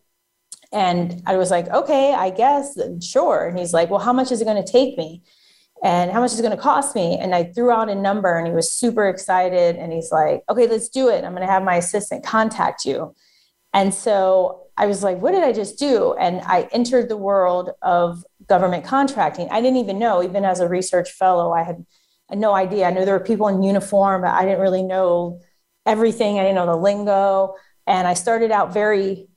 And 0.72 1.22
I 1.26 1.38
was 1.38 1.52
like, 1.52 1.68
okay, 1.70 2.14
I 2.14 2.30
guess, 2.30 2.78
sure. 3.02 3.48
And 3.48 3.60
he's 3.60 3.74
like, 3.74 3.90
well, 3.90 4.00
how 4.00 4.14
much 4.14 4.32
is 4.32 4.42
it 4.42 4.46
going 4.46 4.64
to 4.64 4.72
take 4.72 4.98
me? 4.98 5.24
And 5.84 6.12
how 6.12 6.22
much 6.22 6.32
is 6.32 6.40
it 6.40 6.44
going 6.44 6.56
to 6.56 6.62
cost 6.62 6.96
me? 6.96 7.18
And 7.20 7.36
I 7.36 7.44
threw 7.44 7.70
out 7.70 7.90
a 7.90 7.96
number 7.96 8.38
and 8.38 8.48
he 8.48 8.54
was 8.54 8.72
super 8.72 9.10
excited. 9.10 9.76
And 9.76 9.92
he's 9.92 10.12
like, 10.14 10.42
okay, 10.50 10.66
let's 10.66 10.88
do 10.88 11.10
it. 11.10 11.26
I'm 11.26 11.36
going 11.36 11.46
to 11.46 11.52
have 11.52 11.62
my 11.62 11.76
assistant 11.76 12.26
contact 12.26 12.86
you. 12.86 13.14
And 13.74 13.94
so 13.94 14.62
I 14.78 14.86
was 14.86 15.04
like, 15.04 15.20
what 15.20 15.34
did 15.34 15.44
I 15.44 15.52
just 15.52 15.78
do? 15.78 16.14
And 16.14 16.42
I 16.46 16.70
entered 16.72 17.10
the 17.10 17.18
world 17.18 17.72
of 17.82 18.24
government 18.48 18.86
contracting. 18.86 19.50
I 19.52 19.60
didn't 19.60 19.78
even 19.78 20.00
know, 20.00 20.24
even 20.24 20.46
as 20.46 20.62
a 20.62 20.70
research 20.70 21.12
fellow, 21.12 21.52
I 21.52 21.64
had 21.64 21.86
no 22.32 22.54
idea. 22.54 22.86
I 22.86 22.92
knew 22.92 23.04
there 23.04 23.18
were 23.18 23.24
people 23.24 23.50
in 23.50 23.62
uniform, 23.62 24.22
but 24.22 24.32
I 24.32 24.46
didn't 24.46 24.62
really 24.62 24.84
know 24.84 25.42
everything. 25.86 26.40
I 26.40 26.44
didn't 26.44 26.56
know 26.56 26.66
the 26.66 26.78
lingo. 26.78 27.56
And 27.86 28.08
I 28.08 28.14
started 28.14 28.52
out 28.52 28.74
very 28.74 29.28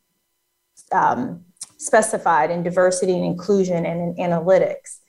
um, 0.92 1.44
specified 1.76 2.52
in 2.52 2.62
diversity 2.62 3.14
and 3.14 3.24
inclusion 3.24 3.84
and 3.84 4.16
in 4.16 4.30
analytics. 4.30 5.00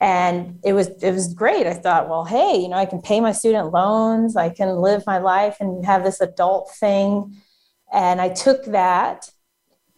And 0.00 0.58
it 0.64 0.72
was 0.72 0.88
it 1.02 1.12
was 1.12 1.32
great. 1.32 1.66
I 1.66 1.74
thought, 1.74 2.08
well, 2.08 2.24
hey, 2.24 2.56
you 2.56 2.68
know, 2.68 2.76
I 2.76 2.84
can 2.84 3.00
pay 3.00 3.20
my 3.20 3.32
student 3.32 3.72
loans, 3.72 4.36
I 4.36 4.50
can 4.50 4.76
live 4.76 5.04
my 5.06 5.18
life 5.18 5.56
and 5.60 5.84
have 5.86 6.04
this 6.04 6.20
adult 6.20 6.70
thing. 6.74 7.36
And 7.92 8.20
I 8.20 8.28
took 8.28 8.64
that, 8.66 9.30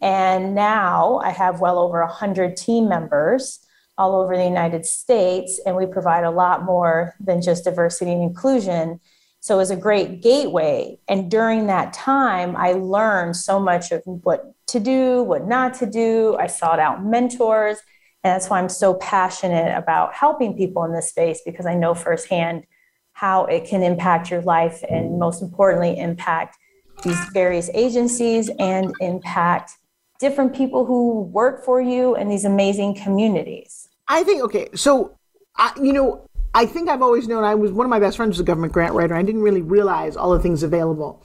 and 0.01 0.53
now 0.53 1.17
I 1.17 1.31
have 1.31 1.59
well 1.59 1.79
over 1.79 2.01
100 2.01 2.55
team 2.55 2.87
members 2.87 3.59
all 3.97 4.21
over 4.21 4.37
the 4.37 4.43
United 4.43 4.85
States, 4.85 5.59
and 5.65 5.75
we 5.75 5.85
provide 5.87 6.23
a 6.23 6.31
lot 6.31 6.63
more 6.63 7.15
than 7.19 7.41
just 7.41 7.63
diversity 7.63 8.11
and 8.11 8.21
inclusion. 8.21 8.99
So 9.39 9.55
it 9.55 9.57
was 9.57 9.71
a 9.71 9.75
great 9.75 10.21
gateway. 10.21 10.99
And 11.07 11.31
during 11.31 11.67
that 11.67 11.93
time, 11.93 12.55
I 12.55 12.73
learned 12.73 13.35
so 13.35 13.59
much 13.59 13.91
of 13.91 14.01
what 14.05 14.53
to 14.67 14.79
do, 14.79 15.23
what 15.23 15.47
not 15.47 15.73
to 15.75 15.85
do. 15.85 16.35
I 16.39 16.47
sought 16.47 16.79
out 16.79 17.03
mentors. 17.03 17.77
And 18.23 18.33
that's 18.33 18.49
why 18.49 18.59
I'm 18.59 18.69
so 18.69 18.95
passionate 18.95 19.77
about 19.77 20.13
helping 20.13 20.55
people 20.55 20.83
in 20.83 20.93
this 20.93 21.09
space 21.09 21.41
because 21.45 21.65
I 21.65 21.75
know 21.75 21.93
firsthand 21.93 22.65
how 23.13 23.45
it 23.45 23.65
can 23.65 23.81
impact 23.83 24.29
your 24.29 24.41
life 24.41 24.83
and 24.89 25.17
most 25.17 25.41
importantly, 25.41 25.97
impact 25.97 26.57
these 27.03 27.19
various 27.33 27.69
agencies 27.73 28.49
and 28.59 28.93
impact 29.01 29.71
different 30.19 30.55
people 30.55 30.85
who 30.85 31.21
work 31.21 31.63
for 31.63 31.81
you 31.81 32.15
and 32.15 32.29
these 32.29 32.45
amazing 32.45 32.95
communities. 32.95 33.87
I 34.07 34.23
think, 34.23 34.43
okay, 34.43 34.69
so, 34.75 35.17
I, 35.55 35.73
you 35.81 35.93
know, 35.93 36.27
I 36.53 36.65
think 36.65 36.89
I've 36.89 37.01
always 37.01 37.27
known 37.27 37.43
I 37.43 37.55
was 37.55 37.71
one 37.71 37.85
of 37.85 37.89
my 37.89 37.99
best 37.99 38.17
friends 38.17 38.29
was 38.29 38.39
a 38.39 38.43
government 38.43 38.73
grant 38.73 38.93
writer. 38.93 39.15
I 39.15 39.21
didn't 39.21 39.41
really 39.41 39.61
realize 39.61 40.15
all 40.15 40.31
the 40.31 40.39
things 40.39 40.63
available. 40.63 41.23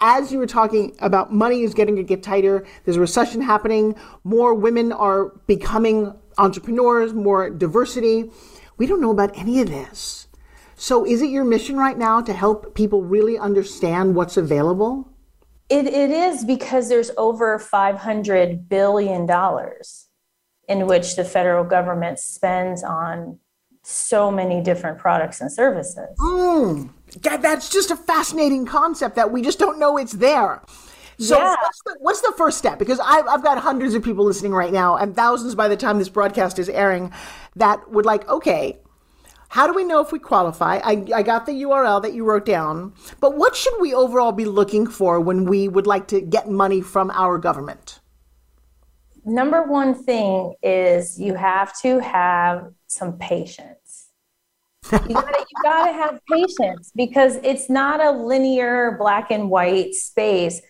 As 0.00 0.32
you 0.32 0.38
were 0.38 0.46
talking 0.46 0.94
about 0.98 1.32
money 1.32 1.62
is 1.62 1.72
getting 1.72 1.96
to 1.96 2.02
get 2.02 2.22
tighter, 2.22 2.66
there's 2.84 2.96
a 2.96 3.00
recession 3.00 3.40
happening, 3.40 3.94
more 4.24 4.52
women 4.54 4.92
are 4.92 5.26
becoming 5.46 6.12
entrepreneurs, 6.38 7.12
more 7.12 7.50
diversity. 7.50 8.30
We 8.76 8.86
don't 8.86 9.00
know 9.00 9.10
about 9.10 9.36
any 9.38 9.60
of 9.60 9.68
this. 9.68 10.28
So 10.76 11.04
is 11.06 11.22
it 11.22 11.30
your 11.30 11.44
mission 11.44 11.76
right 11.76 11.96
now 11.96 12.20
to 12.20 12.32
help 12.32 12.74
people 12.74 13.02
really 13.02 13.38
understand 13.38 14.14
what's 14.14 14.36
available? 14.36 15.08
It, 15.70 15.86
it 15.86 16.10
is 16.10 16.44
because 16.44 16.88
there's 16.88 17.10
over 17.16 17.58
$500 17.58 18.68
billion 18.68 19.28
in 20.68 20.86
which 20.86 21.16
the 21.16 21.24
federal 21.24 21.64
government 21.64 22.18
spends 22.18 22.82
on 22.82 23.38
so 23.82 24.30
many 24.30 24.62
different 24.62 24.98
products 24.98 25.40
and 25.40 25.52
services. 25.52 26.08
Mm, 26.18 26.90
that, 27.22 27.42
that's 27.42 27.68
just 27.68 27.90
a 27.90 27.96
fascinating 27.96 28.66
concept 28.66 29.16
that 29.16 29.30
we 29.30 29.42
just 29.42 29.58
don't 29.58 29.78
know 29.78 29.96
it's 29.96 30.12
there. 30.12 30.62
So 31.18 31.38
yeah. 31.38 31.56
what's, 31.60 31.82
the, 31.84 31.96
what's 32.00 32.20
the 32.20 32.34
first 32.36 32.58
step? 32.58 32.78
Because 32.78 33.00
I've, 33.00 33.26
I've 33.28 33.42
got 33.42 33.58
hundreds 33.58 33.94
of 33.94 34.02
people 34.02 34.24
listening 34.24 34.52
right 34.52 34.72
now 34.72 34.96
and 34.96 35.14
thousands 35.14 35.54
by 35.54 35.68
the 35.68 35.76
time 35.76 35.98
this 35.98 36.08
broadcast 36.08 36.58
is 36.58 36.68
airing 36.68 37.12
that 37.56 37.90
would 37.90 38.04
like, 38.04 38.28
okay, 38.28 38.78
how 39.48 39.68
do 39.68 39.72
we 39.72 39.84
know 39.84 40.00
if 40.00 40.10
we 40.10 40.18
qualify? 40.18 40.80
I, 40.82 41.06
I 41.14 41.22
got 41.22 41.46
the 41.46 41.52
URL 41.52 42.02
that 42.02 42.12
you 42.12 42.24
wrote 42.24 42.44
down, 42.44 42.92
but 43.20 43.36
what 43.36 43.54
should 43.54 43.74
we 43.80 43.94
overall 43.94 44.32
be 44.32 44.44
looking 44.46 44.86
for 44.86 45.20
when 45.20 45.44
we 45.44 45.68
would 45.68 45.86
like 45.86 46.08
to 46.08 46.20
get 46.20 46.50
money 46.50 46.80
from 46.80 47.12
our 47.12 47.38
government? 47.38 48.00
Number 49.24 49.62
one 49.62 49.94
thing 49.94 50.54
is 50.62 51.20
you 51.20 51.34
have 51.34 51.78
to 51.82 52.00
have 52.00 52.72
some 52.88 53.16
patience. 53.18 54.08
you 54.92 54.98
gotta, 55.14 55.38
you 55.38 55.62
gotta 55.62 55.92
have 55.92 56.20
patience 56.30 56.92
because 56.94 57.36
it's 57.36 57.70
not 57.70 58.04
a 58.04 58.10
linear 58.10 58.96
black 58.98 59.30
and 59.30 59.48
white 59.48 59.94
space. 59.94 60.60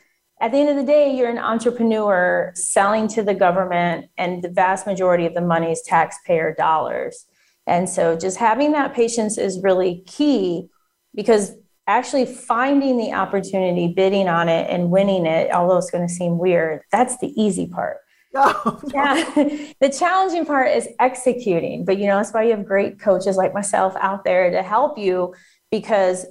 At 0.45 0.53
the 0.53 0.59
end 0.59 0.69
of 0.69 0.77
the 0.77 0.85
day, 0.85 1.17
you're 1.17 1.31
an 1.31 1.39
entrepreneur 1.39 2.53
selling 2.55 3.09
to 3.09 3.23
the 3.23 3.33
government, 3.33 4.11
and 4.19 4.43
the 4.43 4.51
vast 4.51 4.87
majority 4.87 5.25
of 5.25 5.33
the 5.33 5.41
money 5.41 5.73
is 5.73 5.81
taxpayer 5.81 6.55
dollars. 6.55 7.25
And 7.67 7.89
so 7.89 8.15
just 8.15 8.37
having 8.37 8.73
that 8.73 8.93
patience 8.93 9.39
is 9.39 9.63
really 9.63 10.03
key 10.07 10.69
because 11.15 11.53
actually 11.87 12.27
finding 12.27 12.99
the 12.99 13.15
opportunity, 13.15 13.89
bidding 13.89 14.29
on 14.29 14.51
it, 14.51 14.69
and 14.69 14.91
winning 14.91 15.25
it, 15.25 15.51
although 15.51 15.79
it's 15.79 15.91
going 15.91 16.07
to 16.07 16.13
seem 16.13 16.37
weird, 16.37 16.83
that's 16.93 17.17
the 17.21 17.33
easy 17.43 17.67
part. 17.67 17.97
Oh, 18.37 18.81
no. 18.83 18.91
Yeah. 18.93 19.73
the 19.81 19.89
challenging 19.89 20.45
part 20.45 20.69
is 20.77 20.89
executing. 20.99 21.87
But 21.87 21.99
you 21.99 22.07
know, 22.09 22.17
that's 22.17 22.35
why 22.35 22.43
you 22.43 22.51
have 22.51 22.67
great 22.67 23.01
coaches 23.01 23.37
like 23.37 23.55
myself 23.55 23.95
out 24.01 24.25
there 24.25 24.51
to 24.51 24.61
help 24.61 24.99
you 24.99 25.35
because 25.71 26.27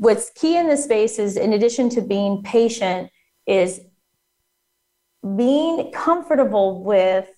what's 0.00 0.30
key 0.30 0.56
in 0.56 0.66
this 0.66 0.84
space 0.84 1.18
is 1.18 1.36
in 1.36 1.52
addition 1.52 1.90
to 1.90 2.00
being 2.00 2.42
patient 2.42 3.10
is 3.46 3.82
being 5.36 5.92
comfortable 5.92 6.82
with 6.82 7.28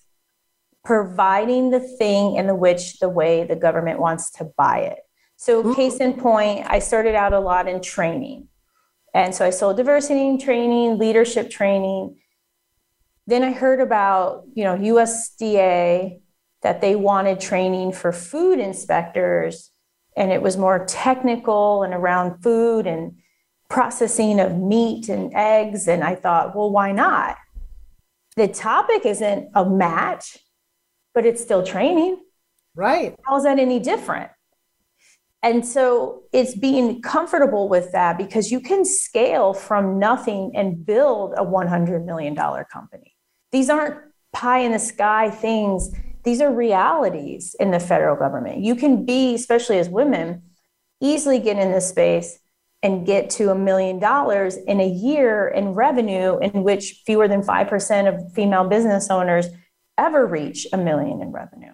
providing 0.85 1.71
the 1.71 1.81
thing 1.81 2.37
in 2.37 2.47
the 2.47 2.55
which 2.55 2.99
the 2.99 3.09
way 3.09 3.43
the 3.43 3.55
government 3.57 3.99
wants 3.99 4.31
to 4.31 4.45
buy 4.57 4.79
it. 4.79 4.99
So 5.35 5.61
mm-hmm. 5.61 5.73
case 5.73 5.97
in 5.97 6.13
point, 6.13 6.65
I 6.65 6.79
started 6.79 7.15
out 7.15 7.33
a 7.33 7.39
lot 7.41 7.67
in 7.67 7.81
training. 7.81 8.47
And 9.13 9.35
so 9.35 9.45
I 9.45 9.49
sold 9.49 9.75
diversity 9.75 10.37
training, 10.37 10.97
leadership 10.97 11.49
training, 11.49 12.15
then 13.27 13.43
I 13.43 13.51
heard 13.51 13.81
about, 13.81 14.45
you 14.53 14.63
know, 14.63 14.77
USDA 14.77 16.21
that 16.61 16.79
they 16.79 16.95
wanted 16.95 17.41
training 17.41 17.91
for 17.91 18.13
food 18.13 18.57
inspectors 18.57 19.72
and 20.15 20.31
it 20.31 20.41
was 20.41 20.57
more 20.57 20.85
technical 20.85 21.83
and 21.83 21.93
around 21.93 22.41
food 22.41 22.87
and 22.87 23.15
processing 23.69 24.39
of 24.39 24.57
meat 24.57 25.09
and 25.09 25.31
eggs 25.33 25.87
and 25.87 26.03
I 26.03 26.15
thought, 26.15 26.55
well, 26.55 26.69
why 26.69 26.91
not? 26.91 27.37
The 28.35 28.47
topic 28.47 29.05
isn't 29.05 29.49
a 29.55 29.67
match, 29.67 30.37
but 31.13 31.25
it's 31.25 31.41
still 31.41 31.63
training. 31.63 32.21
Right. 32.75 33.15
How 33.25 33.37
is 33.37 33.43
that 33.43 33.59
any 33.59 33.79
different? 33.79 34.31
And 35.43 35.65
so 35.65 36.23
it's 36.31 36.55
being 36.55 37.01
comfortable 37.01 37.67
with 37.67 37.91
that 37.91 38.17
because 38.17 38.49
you 38.49 38.61
can 38.61 38.85
scale 38.85 39.53
from 39.53 39.99
nothing 39.99 40.51
and 40.55 40.85
build 40.85 41.33
a 41.33 41.43
$100 41.43 42.05
million 42.05 42.33
company. 42.35 43.13
These 43.51 43.69
aren't 43.69 43.99
pie 44.31 44.59
in 44.59 44.71
the 44.71 44.79
sky 44.79 45.29
things. 45.29 45.91
These 46.23 46.41
are 46.41 46.51
realities 46.51 47.55
in 47.59 47.71
the 47.71 47.79
federal 47.79 48.15
government. 48.15 48.63
You 48.63 48.75
can 48.75 49.05
be, 49.05 49.35
especially 49.35 49.77
as 49.79 49.89
women, 49.89 50.43
easily 51.01 51.39
get 51.39 51.57
in 51.57 51.71
this 51.71 51.89
space 51.89 52.39
and 52.81 53.05
get 53.05 53.29
to 53.31 53.49
a 53.49 53.55
million 53.55 53.99
dollars 53.99 54.55
in 54.55 54.79
a 54.79 54.87
year 54.87 55.47
in 55.47 55.69
revenue, 55.69 56.37
in 56.39 56.63
which 56.63 57.01
fewer 57.05 57.27
than 57.27 57.41
5% 57.41 58.07
of 58.07 58.33
female 58.33 58.67
business 58.67 59.09
owners 59.09 59.47
ever 59.97 60.25
reach 60.25 60.67
a 60.73 60.77
million 60.77 61.21
in 61.21 61.31
revenue. 61.31 61.71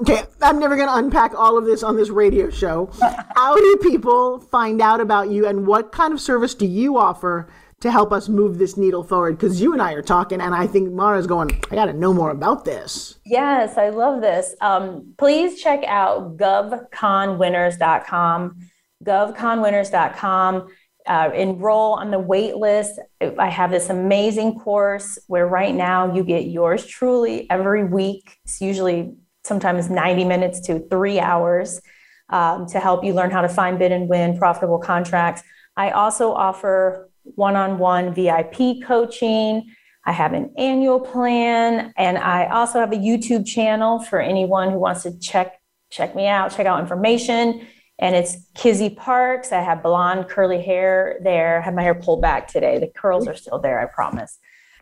Okay, 0.00 0.22
I'm 0.40 0.58
never 0.58 0.76
going 0.76 0.88
to 0.88 0.94
unpack 0.94 1.34
all 1.34 1.58
of 1.58 1.66
this 1.66 1.82
on 1.82 1.96
this 1.96 2.08
radio 2.08 2.48
show. 2.48 2.90
How 3.36 3.54
do 3.54 3.78
people 3.82 4.40
find 4.40 4.80
out 4.80 5.00
about 5.00 5.30
you 5.30 5.46
and 5.46 5.66
what 5.66 5.92
kind 5.92 6.14
of 6.14 6.20
service 6.20 6.54
do 6.54 6.66
you 6.66 6.96
offer 6.96 7.48
to 7.80 7.90
help 7.90 8.12
us 8.12 8.28
move 8.28 8.58
this 8.58 8.76
needle 8.76 9.02
forward? 9.02 9.38
Because 9.38 9.60
you 9.60 9.72
and 9.72 9.82
I 9.82 9.92
are 9.92 10.02
talking, 10.02 10.40
and 10.40 10.54
I 10.54 10.66
think 10.66 10.92
Mara's 10.92 11.26
going, 11.26 11.50
I 11.70 11.74
got 11.74 11.86
to 11.86 11.92
know 11.92 12.12
more 12.12 12.30
about 12.30 12.64
this. 12.64 13.18
Yes, 13.24 13.78
I 13.78 13.88
love 13.88 14.20
this. 14.20 14.54
Um, 14.60 15.14
please 15.18 15.62
check 15.62 15.82
out 15.84 16.36
govconwinners.com. 16.36 18.58
Govconwinners.com. 19.04 20.68
Uh, 21.06 21.30
enroll 21.34 21.94
on 21.94 22.10
the 22.10 22.18
wait 22.18 22.56
list. 22.56 23.00
I 23.38 23.48
have 23.48 23.70
this 23.70 23.88
amazing 23.88 24.60
course 24.60 25.18
where 25.26 25.46
right 25.46 25.74
now 25.74 26.14
you 26.14 26.22
get 26.22 26.44
yours 26.44 26.86
truly 26.86 27.50
every 27.50 27.84
week. 27.84 28.36
It's 28.44 28.60
usually 28.60 29.14
sometimes 29.44 29.88
90 29.88 30.24
minutes 30.24 30.60
to 30.60 30.80
three 30.90 31.18
hours 31.18 31.80
um, 32.28 32.66
to 32.66 32.78
help 32.78 33.04
you 33.04 33.14
learn 33.14 33.30
how 33.30 33.42
to 33.42 33.48
find, 33.48 33.78
bid, 33.78 33.92
and 33.92 34.08
win 34.08 34.38
profitable 34.38 34.78
contracts. 34.78 35.42
I 35.76 35.90
also 35.90 36.32
offer 36.32 37.09
one 37.24 37.56
on 37.56 37.78
one 37.78 38.14
VIP 38.14 38.82
coaching. 38.84 39.66
I 40.04 40.12
have 40.12 40.32
an 40.32 40.52
annual 40.56 41.00
plan, 41.00 41.92
and 41.96 42.16
I 42.18 42.46
also 42.46 42.80
have 42.80 42.92
a 42.92 42.96
YouTube 42.96 43.46
channel 43.46 44.00
for 44.00 44.20
anyone 44.20 44.70
who 44.70 44.78
wants 44.78 45.02
to 45.02 45.18
check 45.18 45.60
check 45.90 46.14
me 46.14 46.26
out, 46.26 46.54
check 46.56 46.66
out 46.66 46.80
information. 46.80 47.66
And 47.98 48.16
it's 48.16 48.36
Kizzy 48.54 48.90
Parks. 48.90 49.52
I 49.52 49.60
have 49.60 49.82
blonde 49.82 50.28
curly 50.28 50.62
hair 50.62 51.20
there. 51.22 51.58
I 51.58 51.64
have 51.64 51.74
my 51.74 51.82
hair 51.82 51.94
pulled 51.94 52.22
back 52.22 52.48
today. 52.48 52.78
The 52.78 52.86
curls 52.86 53.28
are 53.28 53.34
still 53.34 53.58
there, 53.58 53.78
I 53.78 53.86
promise. 53.86 54.38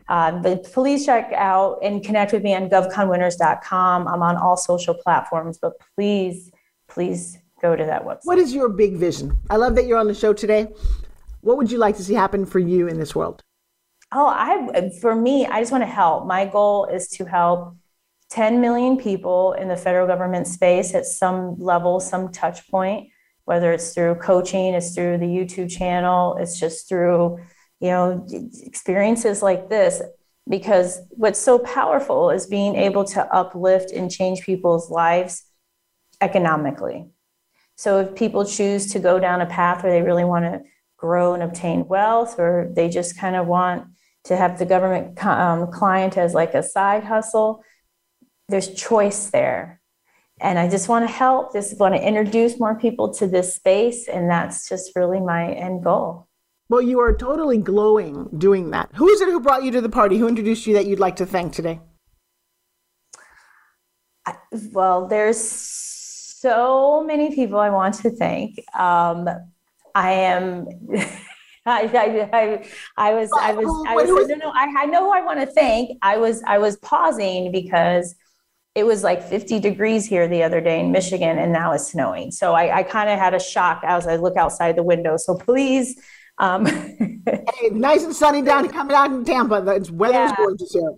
Uh, 0.07 0.31
but 0.41 0.63
please 0.63 1.05
check 1.05 1.31
out 1.33 1.79
and 1.83 2.03
connect 2.03 2.31
with 2.31 2.43
me 2.43 2.55
on 2.55 2.69
govconwinners.com. 2.69 4.07
I'm 4.07 4.23
on 4.23 4.37
all 4.37 4.55
social 4.55 4.93
platforms, 4.93 5.59
but 5.61 5.73
please, 5.95 6.51
please 6.87 7.37
go 7.61 7.75
to 7.75 7.85
that 7.85 8.05
website. 8.05 8.21
What 8.23 8.39
is 8.39 8.53
your 8.53 8.69
big 8.69 8.95
vision? 8.95 9.37
I 9.49 9.57
love 9.57 9.75
that 9.75 9.85
you're 9.85 9.99
on 9.99 10.07
the 10.07 10.15
show 10.15 10.33
today. 10.33 10.67
What 11.41 11.57
would 11.57 11.71
you 11.71 11.77
like 11.77 11.97
to 11.97 12.03
see 12.03 12.13
happen 12.13 12.45
for 12.45 12.59
you 12.59 12.87
in 12.87 12.99
this 12.99 13.15
world? 13.15 13.43
Oh, 14.11 14.27
I 14.27 14.91
for 15.01 15.15
me, 15.15 15.45
I 15.45 15.59
just 15.59 15.71
want 15.71 15.83
to 15.83 15.87
help. 15.87 16.25
My 16.25 16.45
goal 16.45 16.85
is 16.85 17.07
to 17.09 17.25
help 17.25 17.75
10 18.31 18.61
million 18.61 18.97
people 18.97 19.53
in 19.53 19.67
the 19.67 19.77
federal 19.77 20.07
government 20.07 20.47
space 20.47 20.93
at 20.93 21.05
some 21.05 21.59
level, 21.59 21.99
some 21.99 22.31
touch 22.31 22.67
point, 22.69 23.09
whether 23.45 23.71
it's 23.71 23.93
through 23.93 24.15
coaching, 24.15 24.73
it's 24.73 24.93
through 24.93 25.17
the 25.17 25.25
YouTube 25.25 25.69
channel, 25.69 26.37
it's 26.37 26.59
just 26.59 26.87
through, 26.87 27.39
you 27.79 27.89
know, 27.89 28.25
experiences 28.63 29.41
like 29.41 29.69
this. 29.69 30.01
Because 30.47 30.99
what's 31.11 31.39
so 31.39 31.59
powerful 31.59 32.31
is 32.31 32.47
being 32.47 32.75
able 32.75 33.05
to 33.05 33.21
uplift 33.33 33.91
and 33.91 34.09
change 34.09 34.41
people's 34.41 34.89
lives 34.89 35.43
economically. 36.21 37.07
So 37.75 37.99
if 37.99 38.15
people 38.15 38.45
choose 38.45 38.91
to 38.93 38.99
go 38.99 39.19
down 39.19 39.41
a 39.41 39.45
path 39.45 39.83
where 39.83 39.91
they 39.91 40.01
really 40.01 40.25
want 40.25 40.45
to 40.45 40.61
grow 40.99 41.33
and 41.33 41.41
obtain 41.41 41.87
wealth, 41.87 42.37
or 42.37 42.69
they 42.75 42.89
just 42.89 43.17
kind 43.17 43.35
of 43.35 43.47
want 43.47 43.87
to 44.25 44.35
have 44.35 44.59
the 44.59 44.65
government 44.65 45.23
um, 45.25 45.71
client 45.71 46.17
as 46.17 46.33
like 46.33 46.53
a 46.53 46.61
side 46.61 47.03
hustle, 47.03 47.63
there's 48.49 48.73
choice 48.73 49.29
there. 49.29 49.81
And 50.41 50.57
I 50.59 50.69
just 50.69 50.87
want 50.87 51.07
to 51.07 51.13
help, 51.13 51.53
just 51.53 51.79
want 51.79 51.95
to 51.95 52.05
introduce 52.05 52.59
more 52.59 52.75
people 52.75 53.13
to 53.15 53.27
this 53.27 53.55
space. 53.55 54.07
And 54.07 54.29
that's 54.29 54.69
just 54.69 54.95
really 54.95 55.19
my 55.19 55.51
end 55.53 55.83
goal. 55.83 56.27
Well, 56.69 56.81
you 56.81 56.99
are 56.99 57.13
totally 57.13 57.57
glowing 57.57 58.29
doing 58.37 58.71
that. 58.71 58.89
Who 58.95 59.09
is 59.09 59.21
it 59.21 59.27
who 59.27 59.39
brought 59.39 59.63
you 59.63 59.71
to 59.71 59.81
the 59.81 59.89
party? 59.89 60.17
Who 60.17 60.27
introduced 60.27 60.67
you 60.67 60.73
that 60.75 60.85
you'd 60.85 60.99
like 60.99 61.15
to 61.17 61.25
thank 61.25 61.53
today? 61.53 61.79
Well, 64.71 65.07
there's 65.07 65.39
so 65.39 67.03
many 67.03 67.33
people 67.33 67.59
I 67.59 67.69
want 67.69 67.95
to 67.95 68.11
thank. 68.11 68.59
Um, 68.77 69.27
I 69.95 70.11
am. 70.11 70.67
I, 71.65 72.29
I, 72.33 72.65
I, 72.97 73.13
was, 73.13 73.29
I 73.39 73.53
was, 73.53 73.85
I 73.87 73.93
was, 73.93 74.27
no, 74.27 74.35
no, 74.35 74.49
I, 74.49 74.73
I 74.75 74.85
know 74.85 75.03
who 75.03 75.11
I 75.11 75.21
want 75.21 75.39
to 75.39 75.45
thank. 75.45 75.97
I 76.01 76.17
was, 76.17 76.41
I 76.47 76.57
was 76.57 76.77
pausing 76.77 77.51
because 77.51 78.15
it 78.75 78.85
was 78.85 79.03
like 79.03 79.21
50 79.21 79.59
degrees 79.59 80.05
here 80.05 80.27
the 80.27 80.41
other 80.41 80.61
day 80.61 80.79
in 80.79 80.91
Michigan 80.91 81.37
and 81.37 81.51
now 81.51 81.73
it's 81.73 81.91
snowing. 81.91 82.31
So 82.31 82.53
I, 82.53 82.77
I 82.77 82.83
kind 82.83 83.09
of 83.09 83.19
had 83.19 83.33
a 83.33 83.39
shock 83.39 83.81
as 83.83 84.07
I 84.07 84.15
look 84.15 84.37
outside 84.37 84.77
the 84.77 84.83
window. 84.83 85.17
So 85.17 85.35
please. 85.35 86.01
Um, 86.37 86.65
hey, 87.25 87.69
nice 87.71 88.03
and 88.03 88.15
sunny 88.15 88.41
down 88.41 88.69
coming 88.69 88.95
out 88.95 89.11
in 89.11 89.25
Tampa. 89.25 89.61
The 89.61 89.91
weather 89.93 90.13
yeah. 90.13 90.25
is 90.27 90.31
gorgeous 90.37 90.71
here. 90.71 90.93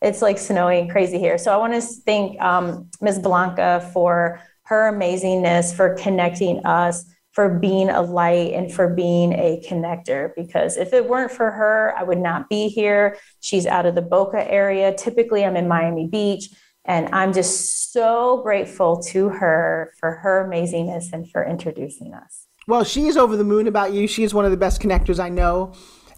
It's 0.00 0.20
like 0.20 0.38
snowing 0.38 0.88
crazy 0.88 1.18
here. 1.20 1.38
So 1.38 1.54
I 1.54 1.56
want 1.56 1.74
to 1.74 1.80
thank 1.80 2.40
um, 2.42 2.90
Ms. 3.00 3.20
Blanca 3.20 3.88
for 3.92 4.40
her 4.64 4.92
amazingness, 4.92 5.74
for 5.74 5.94
connecting 5.94 6.64
us, 6.66 7.04
for 7.32 7.48
being 7.48 7.88
a 7.88 8.02
light, 8.02 8.52
and 8.52 8.72
for 8.72 8.88
being 8.88 9.32
a 9.32 9.62
connector. 9.68 10.32
Because 10.36 10.76
if 10.76 10.92
it 10.92 11.08
weren't 11.08 11.32
for 11.32 11.50
her, 11.50 11.94
I 11.96 12.02
would 12.02 12.18
not 12.18 12.48
be 12.48 12.68
here. 12.68 13.16
She's 13.40 13.66
out 13.66 13.86
of 13.86 13.94
the 13.94 14.02
Boca 14.02 14.50
area. 14.50 14.94
Typically, 14.94 15.44
I'm 15.44 15.56
in 15.56 15.68
Miami 15.68 16.06
Beach. 16.06 16.50
And 16.84 17.08
I'm 17.14 17.32
just 17.32 17.92
so 17.92 18.42
grateful 18.42 19.00
to 19.04 19.28
her 19.28 19.92
for 20.00 20.16
her 20.16 20.48
amazingness 20.48 21.12
and 21.12 21.30
for 21.30 21.44
introducing 21.44 22.12
us. 22.12 22.48
Well, 22.66 22.82
she 22.84 23.06
is 23.06 23.16
over 23.16 23.36
the 23.36 23.44
moon 23.44 23.68
about 23.68 23.92
you. 23.92 24.08
She 24.08 24.24
is 24.24 24.34
one 24.34 24.44
of 24.44 24.50
the 24.50 24.56
best 24.56 24.80
connectors 24.80 25.20
I 25.20 25.28
know 25.28 25.74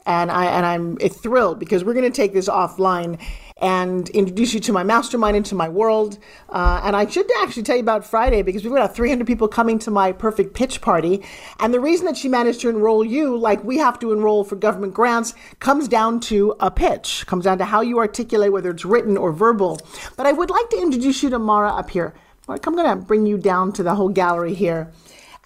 and 0.07 0.31
I 0.31 0.47
and 0.47 0.67
I'm 0.67 0.97
thrilled 0.97 1.59
because 1.59 1.85
we're 1.85 1.95
going 1.95 2.11
to 2.11 2.17
take 2.17 2.33
this 2.33 2.49
offline 2.49 3.19
and 3.59 4.09
introduce 4.11 4.53
you 4.53 4.61
to 4.61 4.73
my 4.73 4.83
mastermind 4.83 5.37
into 5.37 5.55
my 5.55 5.69
world. 5.69 6.19
Uh, 6.49 6.81
and 6.85 6.97
I 6.97 7.07
should 7.07 7.31
actually 7.43 7.63
tell 7.63 7.77
you 7.77 7.83
about 7.83 8.05
Friday 8.05 8.43
because 8.43 8.65
we've 8.65 8.75
got 8.75 8.95
300 8.95 9.27
people 9.27 9.47
coming 9.47 9.79
to 9.81 9.91
my 9.91 10.11
perfect 10.13 10.55
pitch 10.55 10.81
party. 10.81 11.23
And 11.61 11.73
the 11.73 11.79
reason 11.81 12.07
that 12.07 12.17
she 12.17 12.29
managed 12.29 12.61
to 12.63 12.69
enroll 12.69 13.05
you, 13.05 13.37
like 13.37 13.63
we 13.63 13.79
have 13.79 13.99
to 14.01 14.13
enroll 14.13 14.43
for 14.43 14.57
government 14.57 14.93
grants, 14.93 15.35
comes 15.61 15.87
down 15.87 16.21
to 16.21 16.55
a 16.59 16.71
pitch, 16.71 17.25
comes 17.27 17.45
down 17.45 17.59
to 17.59 17.65
how 17.65 17.81
you 17.81 17.99
articulate, 17.99 18.53
whether 18.53 18.71
it's 18.71 18.85
written 18.85 19.17
or 19.17 19.33
verbal. 19.33 19.81
But 20.17 20.27
I 20.27 20.33
would 20.33 20.51
like 20.51 20.69
to 20.71 20.81
introduce 20.81 21.23
you 21.23 21.31
to 21.31 21.39
Mara 21.39 21.71
up 21.71 21.91
here. 21.91 22.13
Mara, 22.49 22.61
I'm 22.67 22.75
going 22.75 22.99
to 22.99 23.07
bring 23.07 23.25
you 23.25 23.39
down 23.39 23.73
to 23.75 23.83
the 23.83 23.95
whole 23.95 24.09
gallery 24.09 24.55
here. 24.55 24.93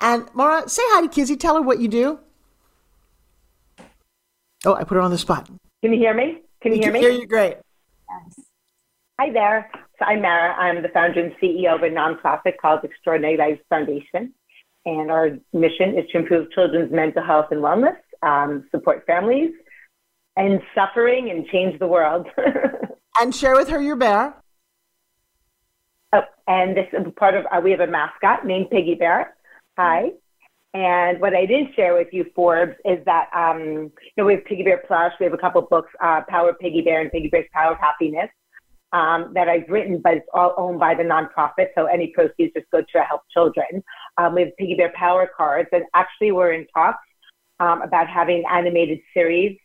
And 0.00 0.26
Mara, 0.34 0.68
say 0.68 0.82
hi 0.86 1.02
to 1.02 1.08
Kizzy. 1.08 1.36
Tell 1.36 1.56
her 1.56 1.62
what 1.62 1.78
you 1.78 1.88
do. 1.88 2.20
Oh, 4.64 4.74
I 4.74 4.84
put 4.84 4.96
her 4.96 5.00
on 5.00 5.10
the 5.10 5.18
spot. 5.18 5.48
Can 5.82 5.92
you 5.92 5.98
hear 5.98 6.14
me? 6.14 6.42
Can 6.60 6.72
you 6.72 6.80
hear 6.80 6.92
me? 6.92 7.00
Hear 7.00 7.10
you 7.10 7.26
great. 7.26 7.56
Yes. 8.10 8.44
Hi 9.20 9.30
there. 9.32 9.70
So 9.98 10.04
I'm 10.04 10.22
Mara. 10.22 10.54
I'm 10.54 10.82
the 10.82 10.88
founder 10.88 11.20
and 11.20 11.32
CEO 11.42 11.74
of 11.74 11.82
a 11.82 11.88
nonprofit 11.88 12.56
called 12.60 12.80
Extraordinary 12.82 13.36
Lives 13.36 13.60
Foundation. 13.68 14.32
And 14.84 15.10
our 15.10 15.30
mission 15.52 15.96
is 15.98 16.10
to 16.10 16.18
improve 16.18 16.50
children's 16.50 16.90
mental 16.90 17.22
health 17.22 17.46
and 17.50 17.60
wellness, 17.62 17.96
um, 18.22 18.66
support 18.70 19.04
families 19.06 19.52
and 20.36 20.60
suffering, 20.74 21.30
and 21.30 21.46
change 21.48 21.78
the 21.78 21.86
world. 21.86 22.26
and 23.20 23.34
share 23.34 23.56
with 23.56 23.68
her 23.68 23.82
your 23.82 23.96
bear. 23.96 24.34
Oh, 26.12 26.22
and 26.46 26.76
this 26.76 26.86
is 26.92 27.12
part 27.16 27.34
of, 27.34 27.44
uh, 27.46 27.60
we 27.60 27.72
have 27.72 27.80
a 27.80 27.86
mascot 27.86 28.46
named 28.46 28.70
Piggy 28.70 28.94
Bear. 28.94 29.34
Hi. 29.76 30.10
And 30.74 31.20
what 31.20 31.34
I 31.34 31.46
didn't 31.46 31.74
share 31.74 31.94
with 31.94 32.08
you, 32.12 32.26
Forbes, 32.34 32.74
is 32.84 32.98
that 33.06 33.28
um, 33.34 33.60
you 33.60 34.12
know 34.16 34.26
we 34.26 34.34
have 34.34 34.44
Piggy 34.44 34.62
Bear 34.62 34.82
Plush. 34.86 35.12
We 35.18 35.24
have 35.24 35.32
a 35.32 35.38
couple 35.38 35.62
books, 35.62 35.90
uh, 36.02 36.22
Power 36.28 36.54
Piggy 36.60 36.82
Bear 36.82 37.00
and 37.00 37.10
Piggy 37.10 37.28
Bear's 37.28 37.46
Power 37.52 37.72
of 37.72 37.78
Happiness, 37.78 38.28
um, 38.92 39.32
that 39.34 39.48
I've 39.48 39.68
written, 39.68 40.00
but 40.02 40.14
it's 40.14 40.26
all 40.34 40.54
owned 40.56 40.78
by 40.78 40.94
the 40.94 41.02
nonprofit. 41.02 41.68
So 41.74 41.86
any 41.86 42.08
proceeds 42.08 42.52
just 42.54 42.70
go 42.70 42.80
to 42.80 43.00
help 43.02 43.22
children. 43.32 43.82
Um, 44.18 44.34
we 44.34 44.42
have 44.42 44.56
Piggy 44.58 44.74
Bear 44.74 44.92
Power 44.94 45.28
cards, 45.34 45.68
and 45.72 45.84
actually 45.94 46.32
we're 46.32 46.52
in 46.52 46.66
talks 46.74 46.98
um, 47.60 47.82
about 47.82 48.08
having 48.08 48.38
an 48.38 48.44
animated 48.50 49.00
series 49.14 49.58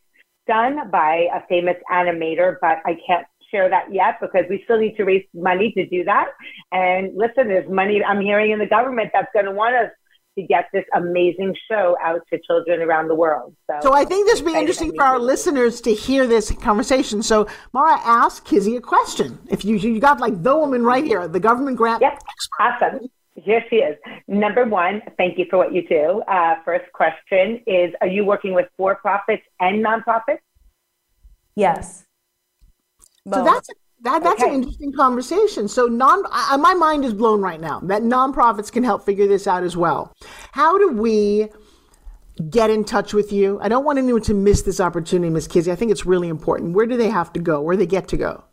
done 0.48 0.90
by 0.90 1.28
a 1.34 1.46
famous 1.48 1.78
animator, 1.92 2.58
but 2.62 2.80
I 2.86 2.98
can't 3.06 3.26
share 3.50 3.70
that 3.70 3.94
yet 3.94 4.16
because 4.20 4.44
we 4.50 4.62
still 4.64 4.80
need 4.80 4.96
to 4.98 5.04
raise 5.04 5.26
money 5.34 5.72
to 5.78 5.86
do 5.88 6.04
that. 6.04 6.30
And 6.72 7.16
listen, 7.16 7.48
there's 7.48 7.70
money 7.70 8.04
I'm 8.04 8.22
hearing 8.22 8.52
in 8.52 8.60
the 8.60 8.66
government 8.66 9.12
that's 9.14 9.32
going 9.34 9.46
to 9.46 9.52
want 9.52 9.76
us 9.76 9.92
to 10.38 10.44
get 10.44 10.66
this 10.74 10.86
amazing 10.96 11.56
show 11.70 11.96
out 12.04 12.22
to 12.32 12.40
children 12.46 12.82
around 12.82 13.08
the 13.08 13.16
world. 13.16 13.56
So, 13.70 13.80
so 13.82 13.94
I 13.94 14.06
think 14.06 14.28
this 14.28 14.42
would 14.42 14.52
be 14.52 14.58
interesting 14.58 14.94
for 14.96 15.04
our 15.04 15.20
listeners 15.20 15.82
to 15.82 15.94
hear 15.94 16.28
this 16.28 16.52
conversation. 16.52 17.22
So 17.24 17.48
Mara, 17.74 18.00
ask 18.04 18.46
Kizzy 18.46 18.76
a 18.76 18.82
question. 18.82 19.40
If 19.50 19.64
you 19.66 19.78
you 19.78 20.00
got 20.00 20.20
like 20.20 20.42
the 20.44 20.56
woman 20.56 20.84
right 20.84 21.04
here, 21.04 21.28
the 21.28 21.40
government 21.40 21.78
grant 21.78 22.02
yep. 22.02 22.14
expert. 22.14 22.88
Awesome. 22.88 23.10
Here 23.36 23.64
she 23.70 23.78
is. 23.78 23.98
Number 24.28 24.66
one, 24.66 25.02
thank 25.18 25.40
you 25.40 25.46
for 25.50 25.58
what 25.58 25.74
you 25.74 25.88
do. 25.88 26.22
Uh, 26.28 26.56
first 26.64 26.92
question 26.94 27.62
is 27.66 27.92
Are 28.02 28.08
you 28.08 28.26
working 28.26 28.54
with 28.54 28.68
for 28.78 28.96
profits 28.96 29.44
and 29.60 29.84
nonprofits? 29.84 30.40
Yes. 31.56 32.06
Both. 33.26 33.36
So 33.36 33.44
that's 33.46 33.70
that, 34.04 34.22
that's 34.22 34.44
okay. 34.44 34.50
an 34.50 34.56
interesting 34.56 34.94
conversation. 34.94 35.70
So 35.70 35.88
non, 35.88 36.24
I, 36.30 36.58
my 36.58 36.74
mind 36.74 37.06
is 37.06 37.14
blown 37.14 37.40
right 37.42 37.60
now 37.60 37.80
that 37.82 38.04
nonprofits 38.04 38.72
can 38.72 38.84
help 38.84 39.06
figure 39.06 39.28
this 39.28 39.48
out 39.48 39.64
as 39.64 39.78
well. 39.78 40.14
How 40.52 40.78
do 40.78 40.90
we 40.90 41.48
get 42.50 42.70
in 42.70 42.84
touch 42.84 43.14
with 43.14 43.32
you? 43.32 43.60
I 43.62 43.70
don't 43.70 43.86
want 43.86 44.00
anyone 44.00 44.24
to 44.24 44.34
miss 44.34 44.64
this 44.64 44.82
opportunity, 44.82 45.30
Ms. 45.30 45.48
Kizzy. 45.48 45.72
I 45.72 45.76
think 45.76 45.92
it's 45.92 46.06
really 46.06 46.28
important. 46.28 46.76
Where 46.76 46.86
do 46.86 46.98
they 46.98 47.10
have 47.10 47.32
to 47.34 47.40
go? 47.40 47.62
Where 47.62 47.76
do 47.76 47.80
they 47.80 47.86
get 47.86 48.10
to 48.10 48.18
go? 48.18 48.44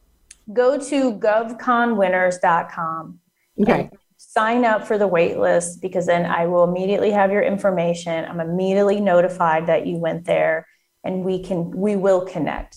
Go 0.52 0.78
to 0.78 1.14
govconwinners.com. 1.14 3.18
Okay. 3.60 3.90
Sign 4.16 4.64
up 4.64 4.86
for 4.86 4.96
the 4.98 5.08
wait 5.08 5.38
list 5.38 5.82
because 5.82 6.06
then 6.06 6.26
I 6.26 6.46
will 6.46 6.62
immediately 6.62 7.10
have 7.10 7.32
your 7.32 7.42
information. 7.42 8.24
I'm 8.24 8.38
immediately 8.38 9.00
notified 9.00 9.66
that 9.66 9.84
you 9.86 9.96
went 9.96 10.26
there 10.26 10.68
and 11.02 11.24
we 11.24 11.42
can 11.42 11.72
we 11.72 11.96
will 11.96 12.24
connect. 12.24 12.76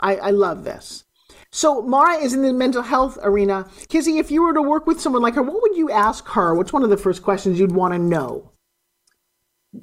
I, 0.00 0.16
I 0.16 0.30
love 0.30 0.64
this. 0.64 1.04
So 1.52 1.82
Mara 1.82 2.16
is 2.16 2.32
in 2.32 2.40
the 2.40 2.52
mental 2.52 2.82
health 2.82 3.18
arena. 3.22 3.68
Kizzy, 3.88 4.18
if 4.18 4.30
you 4.30 4.42
were 4.42 4.54
to 4.54 4.62
work 4.62 4.86
with 4.86 5.00
someone 5.00 5.20
like 5.20 5.34
her, 5.34 5.42
what 5.42 5.60
would 5.60 5.76
you 5.76 5.90
ask 5.90 6.26
her? 6.28 6.54
What's 6.54 6.72
one 6.72 6.82
of 6.82 6.88
the 6.88 6.96
first 6.96 7.22
questions 7.22 7.60
you'd 7.60 7.72
want 7.72 7.92
to 7.92 7.98
know? 7.98 8.52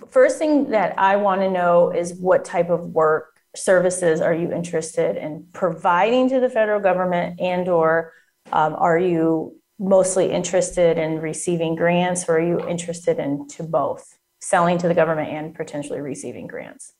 First 0.10 0.40
thing 0.40 0.72
that 0.72 0.98
I 0.98 1.16
want 1.16 1.42
to 1.42 1.50
know 1.50 1.92
is 1.92 2.16
what 2.16 2.44
type 2.44 2.70
of 2.72 2.88
work 2.88 3.40
services 3.56 4.20
are 4.20 4.34
you 4.34 4.52
interested 4.52 5.16
in 5.16 5.48
providing 5.54 6.30
to 6.30 6.40
the 6.40 6.50
federal 6.50 6.80
government 6.80 7.40
and 7.40 7.68
or 7.68 8.14
um, 8.52 8.76
are 8.76 8.98
you 8.98 9.56
mostly 9.80 10.32
interested 10.32 10.98
in 10.98 11.20
receiving 11.20 11.76
grants 11.76 12.28
or 12.28 12.38
are 12.38 12.42
you 12.42 12.68
interested 12.68 13.18
in 13.18 13.48
to 13.48 13.64
both 13.64 14.18
selling 14.40 14.78
to 14.78 14.88
the 14.88 14.94
government 14.94 15.30
and 15.30 15.56
potentially 15.56 16.00
receiving 16.00 16.48
grants 16.48 16.94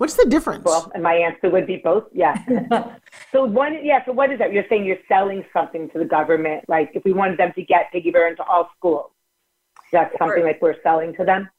What's 0.00 0.14
the 0.14 0.24
difference? 0.24 0.64
Well, 0.64 0.90
and 0.94 1.02
my 1.02 1.12
answer 1.12 1.50
would 1.50 1.66
be 1.66 1.76
both. 1.76 2.04
Yeah. 2.14 2.34
so 3.32 3.44
one, 3.44 3.84
yeah. 3.84 4.02
So 4.06 4.12
what 4.12 4.32
is 4.32 4.38
that? 4.38 4.50
You're 4.50 4.64
saying 4.70 4.86
you're 4.86 4.96
selling 5.08 5.44
something 5.52 5.90
to 5.90 5.98
the 5.98 6.06
government. 6.06 6.64
Like 6.68 6.92
if 6.94 7.04
we 7.04 7.12
wanted 7.12 7.38
them 7.38 7.52
to 7.54 7.62
get 7.62 7.92
Piggy 7.92 8.10
Bear 8.10 8.26
into 8.26 8.42
all 8.44 8.70
schools, 8.78 9.10
that's 9.92 10.16
something 10.16 10.42
like 10.42 10.62
we're 10.62 10.80
selling 10.82 11.14
to 11.16 11.24
them. 11.26 11.50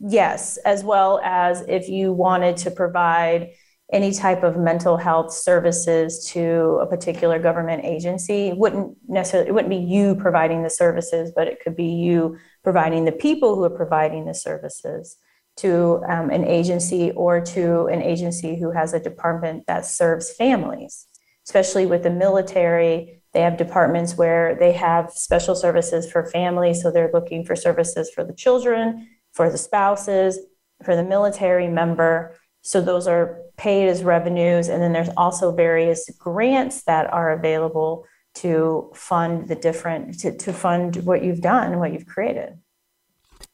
Yes, 0.00 0.56
as 0.64 0.82
well 0.82 1.20
as 1.22 1.60
if 1.68 1.88
you 1.88 2.12
wanted 2.12 2.56
to 2.56 2.72
provide 2.72 3.50
any 3.92 4.12
type 4.12 4.42
of 4.42 4.56
mental 4.56 4.96
health 4.96 5.32
services 5.32 6.28
to 6.32 6.80
a 6.82 6.86
particular 6.86 7.38
government 7.38 7.84
agency 7.84 8.48
it 8.48 8.56
wouldn't 8.56 8.96
necessarily 9.06 9.46
it 9.46 9.52
wouldn't 9.52 9.68
be 9.68 9.76
you 9.76 10.14
providing 10.14 10.62
the 10.62 10.70
services 10.70 11.30
but 11.36 11.46
it 11.46 11.60
could 11.62 11.76
be 11.76 11.84
you 11.84 12.34
providing 12.62 13.04
the 13.04 13.12
people 13.12 13.54
who 13.54 13.62
are 13.62 13.68
providing 13.68 14.24
the 14.24 14.32
services 14.32 15.18
to 15.56 16.02
um, 16.08 16.30
an 16.30 16.44
agency 16.44 17.10
or 17.12 17.40
to 17.40 17.86
an 17.86 18.02
agency 18.02 18.58
who 18.58 18.70
has 18.70 18.92
a 18.92 19.00
department 19.00 19.66
that 19.66 19.86
serves 19.86 20.32
families 20.32 21.06
especially 21.46 21.86
with 21.86 22.02
the 22.02 22.10
military 22.10 23.20
they 23.32 23.40
have 23.40 23.56
departments 23.56 24.16
where 24.16 24.54
they 24.54 24.72
have 24.72 25.10
special 25.10 25.54
services 25.54 26.10
for 26.10 26.26
families 26.26 26.82
so 26.82 26.90
they're 26.90 27.10
looking 27.12 27.44
for 27.44 27.56
services 27.56 28.10
for 28.14 28.24
the 28.24 28.34
children 28.34 29.08
for 29.32 29.50
the 29.50 29.58
spouses 29.58 30.38
for 30.82 30.96
the 30.96 31.04
military 31.04 31.68
member 31.68 32.34
so 32.66 32.80
those 32.80 33.06
are 33.06 33.42
paid 33.58 33.88
as 33.88 34.02
revenues. 34.02 34.68
And 34.68 34.82
then 34.82 34.92
there's 34.92 35.10
also 35.16 35.52
various 35.52 36.08
grants 36.18 36.84
that 36.84 37.12
are 37.12 37.32
available 37.32 38.06
to 38.36 38.90
fund 38.94 39.48
the 39.48 39.54
different, 39.54 40.18
to, 40.20 40.36
to 40.38 40.52
fund 40.52 40.96
what 41.04 41.22
you've 41.22 41.42
done, 41.42 41.72
and 41.72 41.80
what 41.80 41.92
you've 41.92 42.06
created. 42.06 42.58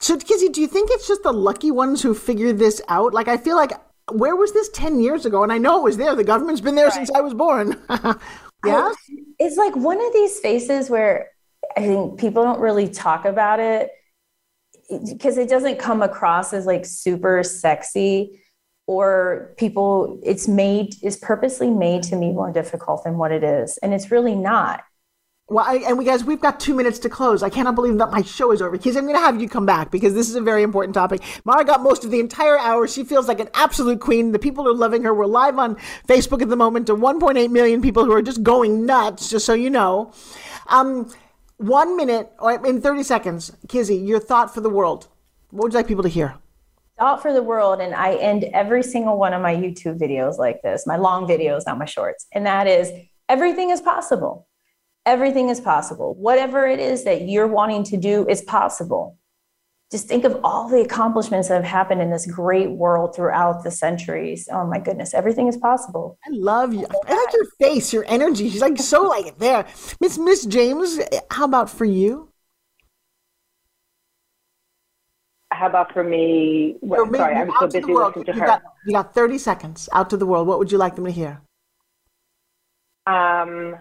So, 0.00 0.16
Kizzy, 0.16 0.48
do 0.48 0.60
you 0.60 0.66
think 0.66 0.90
it's 0.90 1.06
just 1.06 1.22
the 1.22 1.32
lucky 1.32 1.70
ones 1.70 2.02
who 2.02 2.14
figured 2.14 2.58
this 2.58 2.80
out? 2.88 3.12
Like, 3.12 3.28
I 3.28 3.36
feel 3.36 3.56
like, 3.56 3.72
where 4.10 4.34
was 4.34 4.52
this 4.52 4.70
10 4.70 5.00
years 5.00 5.26
ago? 5.26 5.42
And 5.42 5.52
I 5.52 5.58
know 5.58 5.78
it 5.78 5.84
was 5.84 5.98
there. 5.98 6.14
The 6.14 6.24
government's 6.24 6.62
been 6.62 6.74
there 6.74 6.86
right. 6.86 6.94
since 6.94 7.10
I 7.10 7.20
was 7.20 7.34
born. 7.34 7.76
yeah. 8.64 8.92
it's 9.38 9.56
like 9.56 9.76
one 9.76 10.04
of 10.04 10.12
these 10.12 10.34
spaces 10.34 10.88
where 10.88 11.28
I 11.76 11.80
think 11.80 12.18
people 12.18 12.42
don't 12.42 12.60
really 12.60 12.88
talk 12.88 13.26
about 13.26 13.60
it 13.60 13.90
because 15.08 15.38
it 15.38 15.48
doesn't 15.48 15.78
come 15.78 16.02
across 16.02 16.52
as 16.52 16.66
like 16.66 16.84
super 16.84 17.42
sexy 17.44 18.40
or 18.86 19.54
people 19.56 20.18
it's 20.24 20.48
made 20.48 20.94
is 21.02 21.16
purposely 21.16 21.70
made 21.70 22.02
to 22.02 22.16
be 22.18 22.32
more 22.32 22.52
difficult 22.52 23.04
than 23.04 23.16
what 23.16 23.30
it 23.30 23.44
is 23.44 23.78
and 23.78 23.94
it's 23.94 24.10
really 24.10 24.34
not 24.34 24.82
well, 25.50 25.64
I, 25.66 25.78
and 25.78 25.98
we 25.98 26.04
guys, 26.04 26.22
we've 26.22 26.40
got 26.40 26.60
two 26.60 26.76
minutes 26.76 27.00
to 27.00 27.08
close. 27.08 27.42
I 27.42 27.50
cannot 27.50 27.74
believe 27.74 27.98
that 27.98 28.12
my 28.12 28.22
show 28.22 28.52
is 28.52 28.62
over. 28.62 28.70
Because 28.70 28.96
I'm 28.96 29.02
going 29.02 29.16
to 29.16 29.20
have 29.20 29.42
you 29.42 29.48
come 29.48 29.66
back 29.66 29.90
because 29.90 30.14
this 30.14 30.28
is 30.28 30.36
a 30.36 30.40
very 30.40 30.62
important 30.62 30.94
topic. 30.94 31.22
Mara 31.44 31.64
got 31.64 31.82
most 31.82 32.04
of 32.04 32.12
the 32.12 32.20
entire 32.20 32.56
hour. 32.56 32.86
She 32.86 33.02
feels 33.02 33.26
like 33.26 33.40
an 33.40 33.48
absolute 33.54 33.98
queen. 33.98 34.30
The 34.30 34.38
people 34.38 34.68
are 34.68 34.72
loving 34.72 35.02
her. 35.02 35.12
We're 35.12 35.26
live 35.26 35.58
on 35.58 35.74
Facebook 36.06 36.40
at 36.40 36.50
the 36.50 36.56
moment 36.56 36.86
to 36.86 36.94
1.8 36.94 37.50
million 37.50 37.82
people 37.82 38.04
who 38.04 38.12
are 38.12 38.22
just 38.22 38.44
going 38.44 38.86
nuts. 38.86 39.28
Just 39.28 39.44
so 39.44 39.52
you 39.52 39.70
know, 39.70 40.12
um, 40.68 41.10
one 41.56 41.96
minute 41.96 42.30
or 42.38 42.64
in 42.64 42.80
30 42.80 43.02
seconds, 43.02 43.50
Kizzy, 43.66 43.96
your 43.96 44.20
thought 44.20 44.54
for 44.54 44.60
the 44.60 44.70
world. 44.70 45.08
What 45.50 45.64
would 45.64 45.72
you 45.72 45.78
like 45.78 45.88
people 45.88 46.04
to 46.04 46.08
hear? 46.08 46.36
thought 46.96 47.22
for 47.22 47.32
the 47.32 47.42
world 47.42 47.80
and 47.80 47.94
i 47.94 48.14
end 48.16 48.44
every 48.52 48.82
single 48.82 49.16
one 49.16 49.32
of 49.32 49.40
my 49.40 49.56
youtube 49.56 49.98
videos 49.98 50.36
like 50.36 50.60
this 50.60 50.86
my 50.86 50.96
long 50.96 51.26
videos 51.26 51.62
not 51.64 51.78
my 51.78 51.86
shorts 51.86 52.26
and 52.32 52.44
that 52.44 52.66
is 52.66 52.92
everything 53.30 53.70
is 53.70 53.80
possible 53.80 54.46
everything 55.06 55.48
is 55.48 55.60
possible. 55.60 56.14
Whatever 56.14 56.66
it 56.66 56.78
is 56.78 57.04
that 57.04 57.22
you're 57.22 57.46
wanting 57.46 57.84
to 57.84 57.96
do 57.96 58.26
is 58.28 58.42
possible. 58.42 59.16
Just 59.90 60.06
think 60.06 60.24
of 60.24 60.38
all 60.44 60.68
the 60.68 60.82
accomplishments 60.82 61.48
that 61.48 61.54
have 61.54 61.64
happened 61.64 62.00
in 62.00 62.10
this 62.10 62.24
great 62.24 62.70
world 62.70 63.16
throughout 63.16 63.64
the 63.64 63.72
centuries. 63.72 64.48
Oh 64.52 64.64
my 64.64 64.78
goodness 64.78 65.14
everything 65.14 65.48
is 65.48 65.56
possible. 65.56 66.16
I 66.24 66.30
love 66.30 66.72
you. 66.72 66.86
I 67.06 67.14
like 67.14 67.34
your 67.34 67.46
face 67.60 67.92
your 67.92 68.04
energy. 68.06 68.48
She's 68.50 68.60
like 68.60 68.78
so 68.78 69.02
like 69.02 69.36
there. 69.38 69.66
Miss 70.00 70.16
miss 70.16 70.46
james 70.46 71.00
how 71.30 71.44
about 71.44 71.68
for 71.68 71.84
you? 71.84 72.28
How 75.52 75.66
about 75.66 75.92
for 75.92 76.04
me? 76.04 76.76
What, 76.80 77.14
sorry, 77.14 77.34
I'm 77.34 77.50
so 77.58 77.66
busy 77.66 77.92
listening 77.92 78.24
to 78.26 78.32
you 78.32 78.40
her. 78.40 78.46
Got, 78.46 78.62
you 78.86 78.92
got 78.92 79.14
30 79.14 79.38
seconds. 79.38 79.88
Out 79.92 80.08
to 80.10 80.16
the 80.16 80.24
world. 80.24 80.46
What 80.46 80.58
would 80.60 80.70
you 80.70 80.78
like 80.78 80.94
them 80.94 81.04
to 81.04 81.10
hear? 81.10 81.42
Um, 83.06 83.74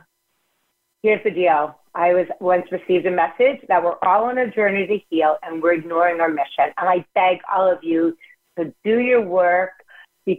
here's 1.04 1.24
the 1.24 1.32
deal. 1.32 1.80
I 1.96 2.14
was 2.14 2.28
once 2.40 2.66
received 2.72 3.06
a 3.06 3.12
message 3.12 3.60
that 3.68 3.84
we're 3.84 3.98
all 4.04 4.26
on 4.26 4.38
a 4.38 4.50
journey 4.52 4.86
to 4.88 5.00
heal 5.10 5.38
and 5.44 5.62
we're 5.62 5.74
ignoring 5.74 6.22
our 6.22 6.30
mission. 6.30 6.72
And 6.78 6.88
I 6.90 7.06
beg 7.16 7.40
all 7.54 7.70
of 7.70 7.80
you 7.84 8.16
to 8.58 8.74
do 8.84 9.00
your 9.00 9.22
work. 9.22 9.72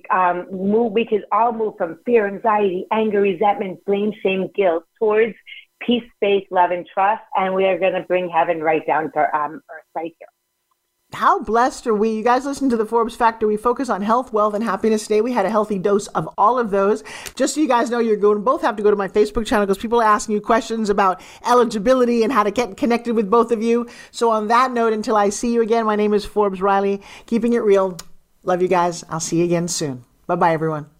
Um, 0.09 0.47
move, 0.53 0.93
we 0.93 1.05
can 1.05 1.25
all 1.33 1.53
move 1.53 1.75
from 1.77 1.99
fear, 2.07 2.29
anxiety, 2.29 2.87
anger, 2.93 3.21
resentment, 3.21 3.85
blame, 3.85 4.13
shame, 4.23 4.49
guilt 4.55 4.85
towards 5.01 5.35
peace, 5.85 6.05
faith, 6.21 6.45
love, 6.53 6.71
and 6.71 6.87
trust. 6.95 7.23
And 7.35 7.55
we 7.55 7.65
are 7.65 7.79
going 7.79 7.95
to 7.95 8.03
bring 8.03 8.29
heaven 8.29 8.61
right 8.61 8.87
down 8.87 9.11
to 9.13 9.37
um, 9.37 9.55
earth 9.55 9.85
right 9.97 10.15
here 10.17 10.29
how 11.13 11.41
blessed 11.41 11.87
are 11.87 11.95
we? 11.95 12.11
You 12.11 12.23
guys 12.23 12.45
listen 12.45 12.71
to 12.71 12.77
the 12.77 12.85
Forbes 12.85 13.17
Factor. 13.17 13.47
We 13.47 13.57
focus 13.57 13.89
on 13.89 14.03
health, 14.03 14.33
wealth, 14.33 14.55
and 14.55 14.63
happiness 14.63 15.03
today. 15.03 15.21
We 15.21 15.33
had 15.33 15.45
a 15.45 15.51
healthy 15.51 15.79
dose 15.79 16.07
of 16.09 16.29
all 16.39 16.59
of 16.59 16.71
those. 16.71 17.03
Just 17.35 17.55
so 17.55 17.61
you 17.61 17.69
guys 17.69 17.91
know, 17.91 17.99
you're 17.99 18.17
going 18.17 18.37
to 18.37 18.43
both 18.43 18.63
have 18.63 18.77
to 18.77 18.83
go 18.83 18.91
to 18.91 18.97
my 18.97 19.09
Facebook 19.09 19.47
channel 19.47 19.67
because 19.67 19.81
people 19.81 20.01
are 20.01 20.05
asking 20.07 20.35
you 20.35 20.41
questions 20.41 20.89
about 20.89 21.21
eligibility 21.45 22.23
and 22.23 22.33
how 22.33 22.43
to 22.43 22.51
get 22.51 22.77
connected 22.77 23.15
with 23.15 23.29
both 23.29 23.51
of 23.51 23.63
you. 23.63 23.89
So, 24.11 24.31
on 24.31 24.49
that 24.49 24.73
note, 24.73 24.93
until 24.93 25.17
I 25.17 25.31
see 25.31 25.53
you 25.53 25.63
again, 25.63 25.85
my 25.85 25.97
name 25.97 26.15
is 26.15 26.25
Forbes 26.25 26.63
Riley. 26.63 27.03
Keeping 27.27 27.55
it 27.55 27.59
real. 27.59 27.99
Love 28.45 28.63
you 28.63 28.69
guys. 28.69 29.05
I'll 29.09 29.21
see 29.21 29.39
you 29.39 29.45
again 29.45 29.69
soon. 29.69 30.05
Bye 30.27 30.37
bye, 30.37 30.53
everyone. 30.53 31.00